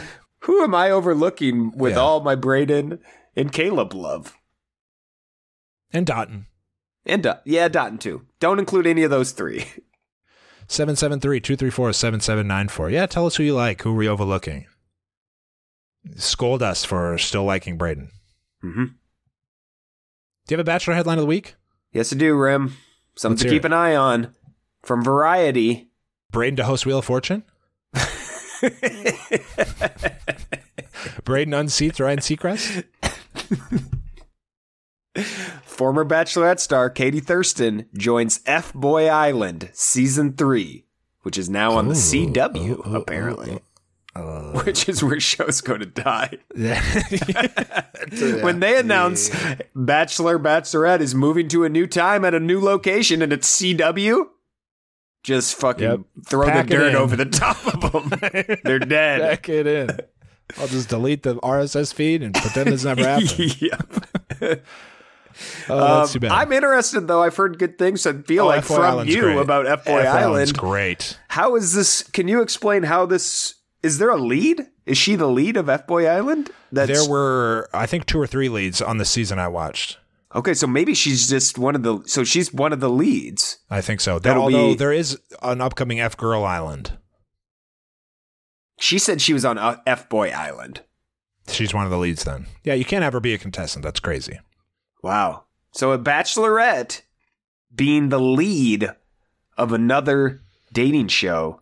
[0.44, 1.98] Who am I overlooking with Yeah.
[2.00, 2.98] all my Brayden
[3.36, 4.34] and Caleb love?
[5.92, 6.46] And Dotun.
[7.06, 8.26] And Dot- yeah, Dotun too.
[8.40, 9.66] Don't include any of those three.
[10.68, 12.92] 773-234-7794.
[12.92, 13.82] Yeah, tell us who you like.
[13.82, 14.66] Who are we overlooking?
[16.16, 18.10] Scold us for still liking Brayden.
[18.62, 18.84] Mm-hmm.
[18.84, 18.90] Do
[20.48, 21.56] you have a Bachelor headline of the week?
[21.92, 22.76] Yes, I do, Rim.
[23.16, 23.66] Something to keep it.
[23.66, 24.32] an eye on
[24.82, 25.88] from Variety.
[26.32, 27.42] Brayden to host Wheel of Fortune?
[31.24, 32.84] Brayden unseats Ryan Seacrest?
[35.80, 40.84] Former Bachelorette star Katie Thurston joins F Boy Island season three,
[41.22, 43.60] which is now on the CW, apparently.
[44.14, 46.36] Uh, which is where shows go to die.
[48.42, 49.30] when they announce
[49.74, 54.26] Bachelor Bachelorette is moving to a new time at a new location and it's CW,
[55.22, 56.00] just fucking Yep.
[56.26, 58.58] throw Pack the dirt over the top of them.
[58.64, 59.20] They're dead.
[59.20, 59.88] Back it in.
[60.58, 63.62] I'll just delete the RSS feed and pretend this never happened.
[63.62, 64.62] Yep.
[65.68, 66.32] Oh, that's Um, too bad.
[66.32, 67.22] I'm interested though.
[67.22, 68.06] I've heard good things.
[68.06, 69.38] I feel Oh, like F-Boy from Island's you great.
[69.38, 70.56] about F Boy Island.
[70.56, 71.18] great.
[71.28, 72.02] How is this?
[72.02, 73.54] Can you explain how this?
[73.82, 74.66] Is there a lead?
[74.86, 76.50] Is she the lead of F Boy Island?
[76.72, 79.98] That's, there were, I think, two or three leads on the season I watched.
[80.34, 82.00] okay, so maybe she's just one of the.
[82.06, 83.58] So she's one of the leads.
[83.70, 84.18] I think so.
[84.18, 86.92] There, although be- there is an upcoming F Girl Island.
[88.78, 90.82] She said she was on F Boy Island.
[91.48, 92.46] She's one of the leads then.
[92.64, 93.82] Yeah, you can't ever be a contestant.
[93.84, 94.38] That's crazy.
[95.02, 95.44] Wow.
[95.72, 97.02] So a Bachelorette
[97.74, 98.90] being the lead
[99.56, 101.60] of another dating show.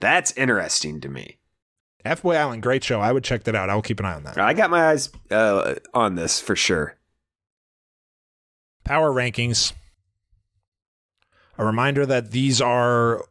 [0.00, 1.38] That's interesting to me.
[2.04, 3.00] F Boy Island, great show.
[3.00, 3.70] I would check that out.
[3.70, 4.38] I will keep an eye on that.
[4.38, 6.96] I got my eyes uh, on this for sure.
[8.84, 9.72] Power rankings.
[11.56, 13.24] A reminder that these are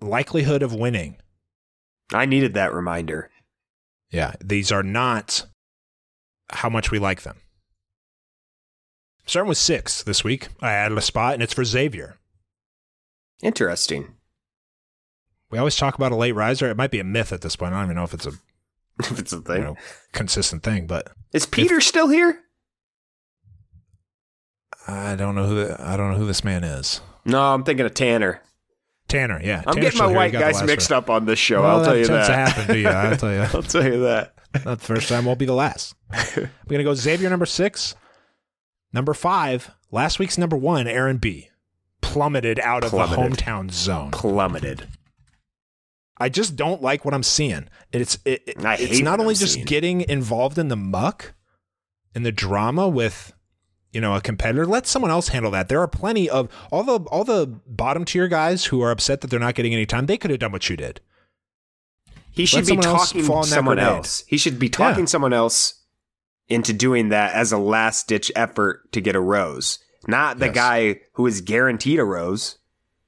[0.00, 1.16] likelihood of winning.
[2.12, 3.30] I needed that reminder.
[4.10, 5.46] Yeah, these are not
[6.50, 7.38] how much we like them.
[9.26, 12.16] Starting with six this week, I added a spot, and it's for Xavier.
[13.42, 14.14] Interesting.
[15.50, 16.68] We always talk about a late riser.
[16.68, 17.72] It might be a myth at this point.
[17.72, 18.32] I don't even know if it's a
[19.00, 19.76] if it's a you know,
[20.12, 22.40] consistent thing, but Is Peter still here?
[24.86, 27.00] I don't know who I don't know who this man is.
[27.24, 28.42] No, I'm thinking of Tanner.
[29.08, 29.62] Tanner, yeah.
[29.66, 30.14] I'm Tanner's getting my.
[30.14, 30.98] White guys mixed row.
[30.98, 31.62] up on this show.
[31.62, 32.26] Well, I'll tell you that.
[32.26, 32.88] to happen to you.
[32.88, 33.40] I'll tell you.
[33.54, 34.34] I'll tell you that.
[34.64, 35.94] Not the first time, won't be the last.
[36.36, 37.94] We're gonna go Xavier number six,
[38.94, 39.70] number five.
[39.90, 41.50] Last week's number one, Aaron B,
[42.00, 43.18] plummeted out of Plummeted.
[43.18, 44.10] the hometown zone.
[44.10, 44.88] Plummeted.
[46.18, 47.68] I just don't like what I'm seeing.
[47.92, 49.66] It's it, it- it's not only I'm just seeing.
[49.66, 51.34] getting involved in the muck
[52.14, 53.32] and the drama with
[53.92, 54.64] you know a competitor.
[54.66, 55.68] Let someone else handle that.
[55.68, 59.28] There are plenty of all the all the bottom tier guys who are upset that
[59.30, 60.06] they're not getting any time.
[60.06, 61.00] They could have done what you did.
[62.30, 64.24] He should be talking fall in that someone else.
[64.26, 65.08] He should be talking Yeah.
[65.08, 65.83] someone else
[66.48, 69.78] into doing that as a last ditch effort to get a rose.
[70.06, 70.54] Not the Yes.
[70.54, 72.58] guy who is guaranteed a rose,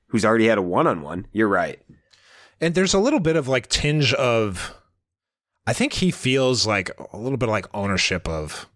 [0.08, 1.26] who's already had a one on one.
[1.32, 1.78] You're right.
[2.60, 4.74] And there's a little bit of like tinge of
[5.66, 8.66] I think he feels like a little bit like ownership of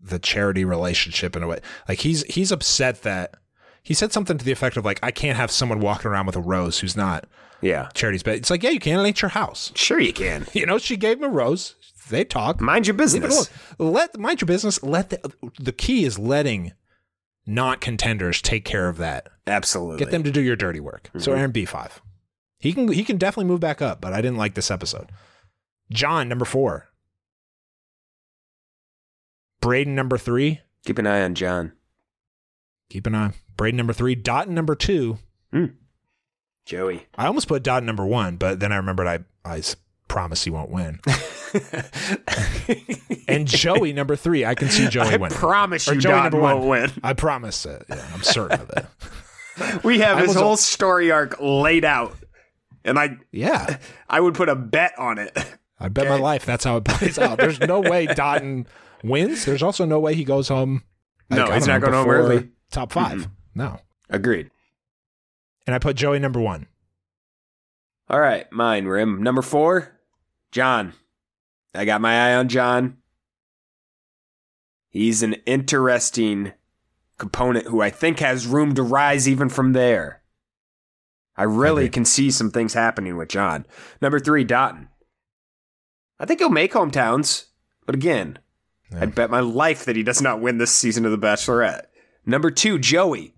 [0.00, 1.60] the charity relationship in a way.
[1.88, 3.34] Like he's he's upset that
[3.82, 6.36] he said something to the effect of like I can't have someone walking around with
[6.36, 7.26] a rose who's not
[7.60, 7.88] Yeah.
[7.94, 9.70] charity's but it's like yeah you can it ain't your house.
[9.74, 10.46] Sure you can.
[10.54, 11.74] You know she gave him a rose.
[12.10, 12.60] They talk.
[12.60, 13.48] Mind your business.
[13.78, 14.82] Let mind your business.
[14.82, 16.72] Let the the key is letting
[17.46, 19.28] not contenders take care of that.
[19.46, 19.98] Absolutely.
[19.98, 21.10] Get them to do your dirty work.
[21.18, 21.38] So Mhm.
[21.38, 22.00] Aaron B five.
[22.58, 25.10] He can he can definitely move back up, but I didn't like this episode.
[25.90, 26.88] John number four.
[29.62, 30.60] Brayden number three.
[30.84, 31.72] Keep an eye on John.
[32.90, 33.32] Keep an eye.
[33.56, 34.14] Brayden number three.
[34.14, 35.18] Dot number two.
[36.66, 37.06] Joey.
[37.16, 39.62] I almost put Dot number one, but then I remembered I I
[40.08, 41.00] promise he won't win.
[43.26, 44.44] And Joey number three.
[44.44, 45.14] I can see Joey win.
[45.14, 45.38] I winning.
[45.38, 46.68] promise Or you Joey Don number won't one.
[46.68, 46.90] win.
[47.02, 47.84] I promise it.
[47.88, 48.86] Yeah, I'm certain of it.
[49.84, 52.16] We have I his whole story arc laid out.
[52.84, 53.78] And I Yeah.
[54.08, 55.36] I would put a bet on it.
[55.78, 57.38] I bet my life that's how it plays out.
[57.38, 58.66] There's no way Dotun
[59.04, 59.44] wins.
[59.44, 60.82] There's also no way he goes home.
[61.30, 62.48] No, I he's not know, going home early.
[62.72, 63.78] Top 5 No.
[64.10, 64.50] Agreed.
[65.68, 66.66] And I put Joey number one.
[68.08, 69.22] All right, mine, Rim.
[69.22, 69.98] Number four,
[70.52, 70.92] John.
[71.74, 72.98] I got my eye on John.
[74.90, 76.52] He's an interesting
[77.18, 80.22] component who I think has room to rise even from there.
[81.36, 83.66] I really can see some things happening with John.
[84.00, 84.88] Number three, Dotun.
[86.20, 87.46] I think he'll make hometowns,
[87.86, 88.38] but again,
[88.96, 91.86] I'd bet my life that he does not win this season of The Bachelorette.
[92.24, 93.34] Number two, Joey.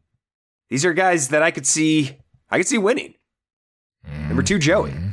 [0.68, 2.18] These are guys that I could see.
[2.50, 3.14] I could see winning.
[4.28, 4.90] Number two, Joey.
[4.90, 5.08] Mm-hmm.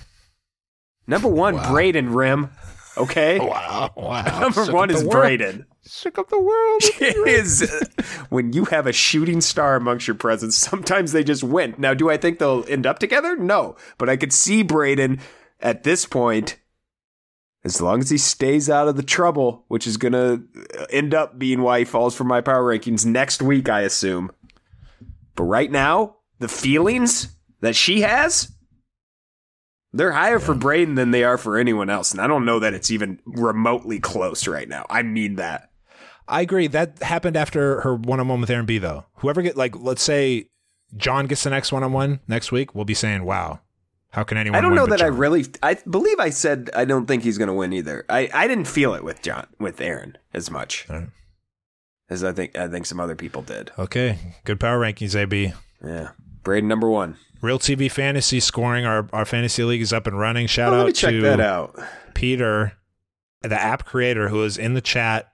[1.08, 2.50] Number one, Brayden Rim.
[2.98, 3.40] Okay.
[3.54, 4.40] Wow, wow.
[4.40, 5.66] Number one is Brayden.
[5.86, 6.82] Shook up the world.
[7.02, 11.44] It is uh, when you have a shooting star amongst your presence, sometimes they just
[11.44, 11.76] win.
[11.78, 13.36] Now, do I think they'll end up together?
[13.36, 13.76] No.
[13.98, 15.20] But I could see Brayden
[15.60, 16.58] at this point,
[17.66, 20.44] as long as he stays out of the trouble, which is going to
[20.80, 24.32] uh, end up being why he falls from my power rankings next week, I assume.
[25.36, 28.53] But right now, the feelings that she has,
[29.94, 32.12] they're higher for Brayden than they are for anyone else.
[32.12, 34.86] And I don't know that it's even remotely close right now.
[34.90, 35.70] I mean that.
[36.28, 36.68] I agree.
[36.68, 38.78] That happened after her one on one with Aaron B.
[38.78, 40.48] Though, whoever get like, let's say
[40.96, 43.60] John gets the next one on one next week, we'll be saying, "Wow,
[44.12, 45.46] how can anyone?" I don't know that I really.
[45.62, 48.06] I believe I said I don't think he's going to win either.
[48.10, 51.10] I, I didn't feel it with John with Aaron as much right.
[52.10, 53.72] as I think I think some other people did.
[53.78, 55.52] Okay, good power rankings, AB.
[55.84, 56.12] Yeah,
[56.44, 57.18] Brayden number one.
[57.44, 58.86] Real TV fantasy scoring.
[58.86, 60.48] Our our fantasy league is up and running.
[60.48, 61.78] Shout Oh, out check to that out.
[62.14, 62.78] Peter,
[63.42, 65.30] the app creator, who is in the chat,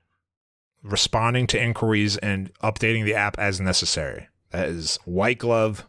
[0.81, 4.27] responding to inquiries and updating the app as necessary.
[4.49, 5.87] That is white glove,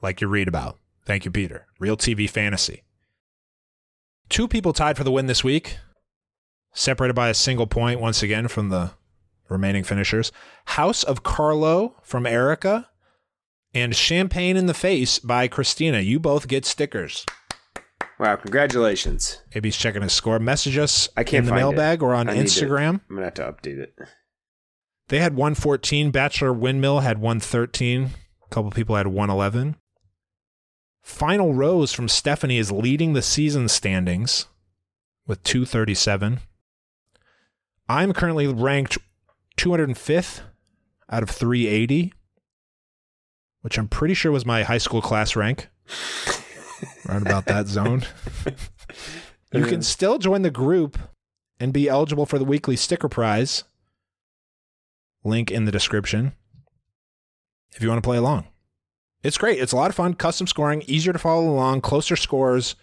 [0.00, 0.78] like you read about.
[1.04, 1.66] Thank you, Peter.
[1.80, 2.84] Real TV fantasy.
[4.28, 5.78] Two people tied for the win this week,
[6.74, 8.92] separated by a single point once again from the
[9.48, 10.30] remaining finishers.
[10.66, 12.88] House of Carlo from Erica
[13.76, 16.00] and Champagne in the Face by Christina.
[16.00, 17.26] You both get stickers.
[18.18, 19.42] Wow, congratulations!
[19.54, 20.38] Maybe he's checking his score.
[20.38, 22.02] Message us I can't in the mailbag it.
[22.02, 23.02] or on Instagram.
[23.10, 23.94] I'm gonna have to update it.
[25.08, 26.10] They had 114.
[26.10, 28.10] Bachelor Windmill had 113.
[28.44, 29.76] A couple people had 111.
[31.02, 34.46] Final Rose from Stephanie is leading the season standings
[35.26, 36.40] with 237.
[37.90, 38.96] I'm currently ranked
[39.58, 40.40] 205th
[41.10, 42.14] out of 380,
[43.66, 45.68] which I'm pretty sure was my high school class rank.
[47.08, 48.02] Right about that zone.
[49.52, 50.98] you can still join the group
[51.58, 53.64] and be eligible for the weekly sticker prize.
[55.24, 56.32] Link in the description
[57.74, 58.44] if you want to play along.
[59.24, 59.58] It's great.
[59.58, 60.14] It's a lot of fun.
[60.14, 62.76] Custom scoring, easier to follow along, closer scores.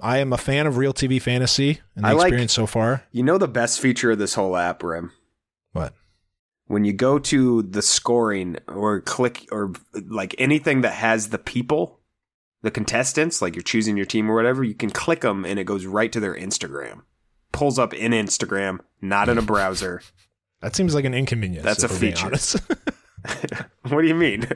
[0.00, 3.04] I am a fan of Real TV Fantasy and the I like- experience so far.
[3.12, 5.12] You know the best feature of this whole app, Rim?
[5.72, 5.92] What?
[6.70, 9.72] When you go to the scoring or click or
[10.06, 11.98] like anything that has the people,
[12.62, 15.64] the contestants, like you're choosing your team or whatever, you can click them and it
[15.64, 17.02] goes right to their Instagram.
[17.50, 20.00] Pulls up in Instagram, not in a browser.
[20.60, 21.64] That seems like an inconvenience.
[21.64, 22.28] That's a feature.
[23.88, 24.46] what do you mean?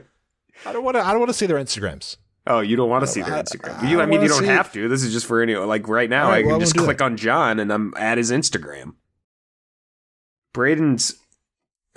[0.66, 1.00] I don't want to.
[1.02, 2.18] I don't want to see their Instagrams.
[2.46, 3.82] Oh, you don't want to see their I- Instagram.
[3.82, 4.86] I you, I mean, you don't have to.
[4.86, 5.56] This is just for any.
[5.56, 7.02] Like right now, right, I can well, just click it.
[7.02, 8.96] on John and I'm at his Instagram.
[10.52, 11.14] Brayden's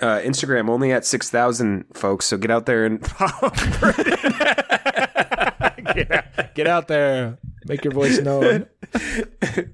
[0.00, 2.26] uh, Instagram only at six thousand folks.
[2.26, 3.50] So get out there and follow
[5.94, 7.38] get, out, get out there.
[7.66, 8.66] Make your voice known.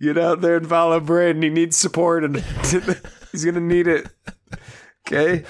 [0.00, 1.42] get out there and follow Brayden.
[1.42, 2.36] He needs support, and
[3.32, 4.08] he's gonna need it.
[5.06, 5.44] Okay.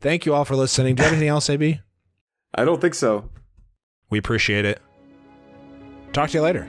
[0.00, 0.94] Thank you all for listening.
[0.96, 1.80] Do you have anything else, AB?
[2.54, 3.30] I don't think so.
[4.10, 4.80] We appreciate it.
[6.12, 6.68] Talk to you later.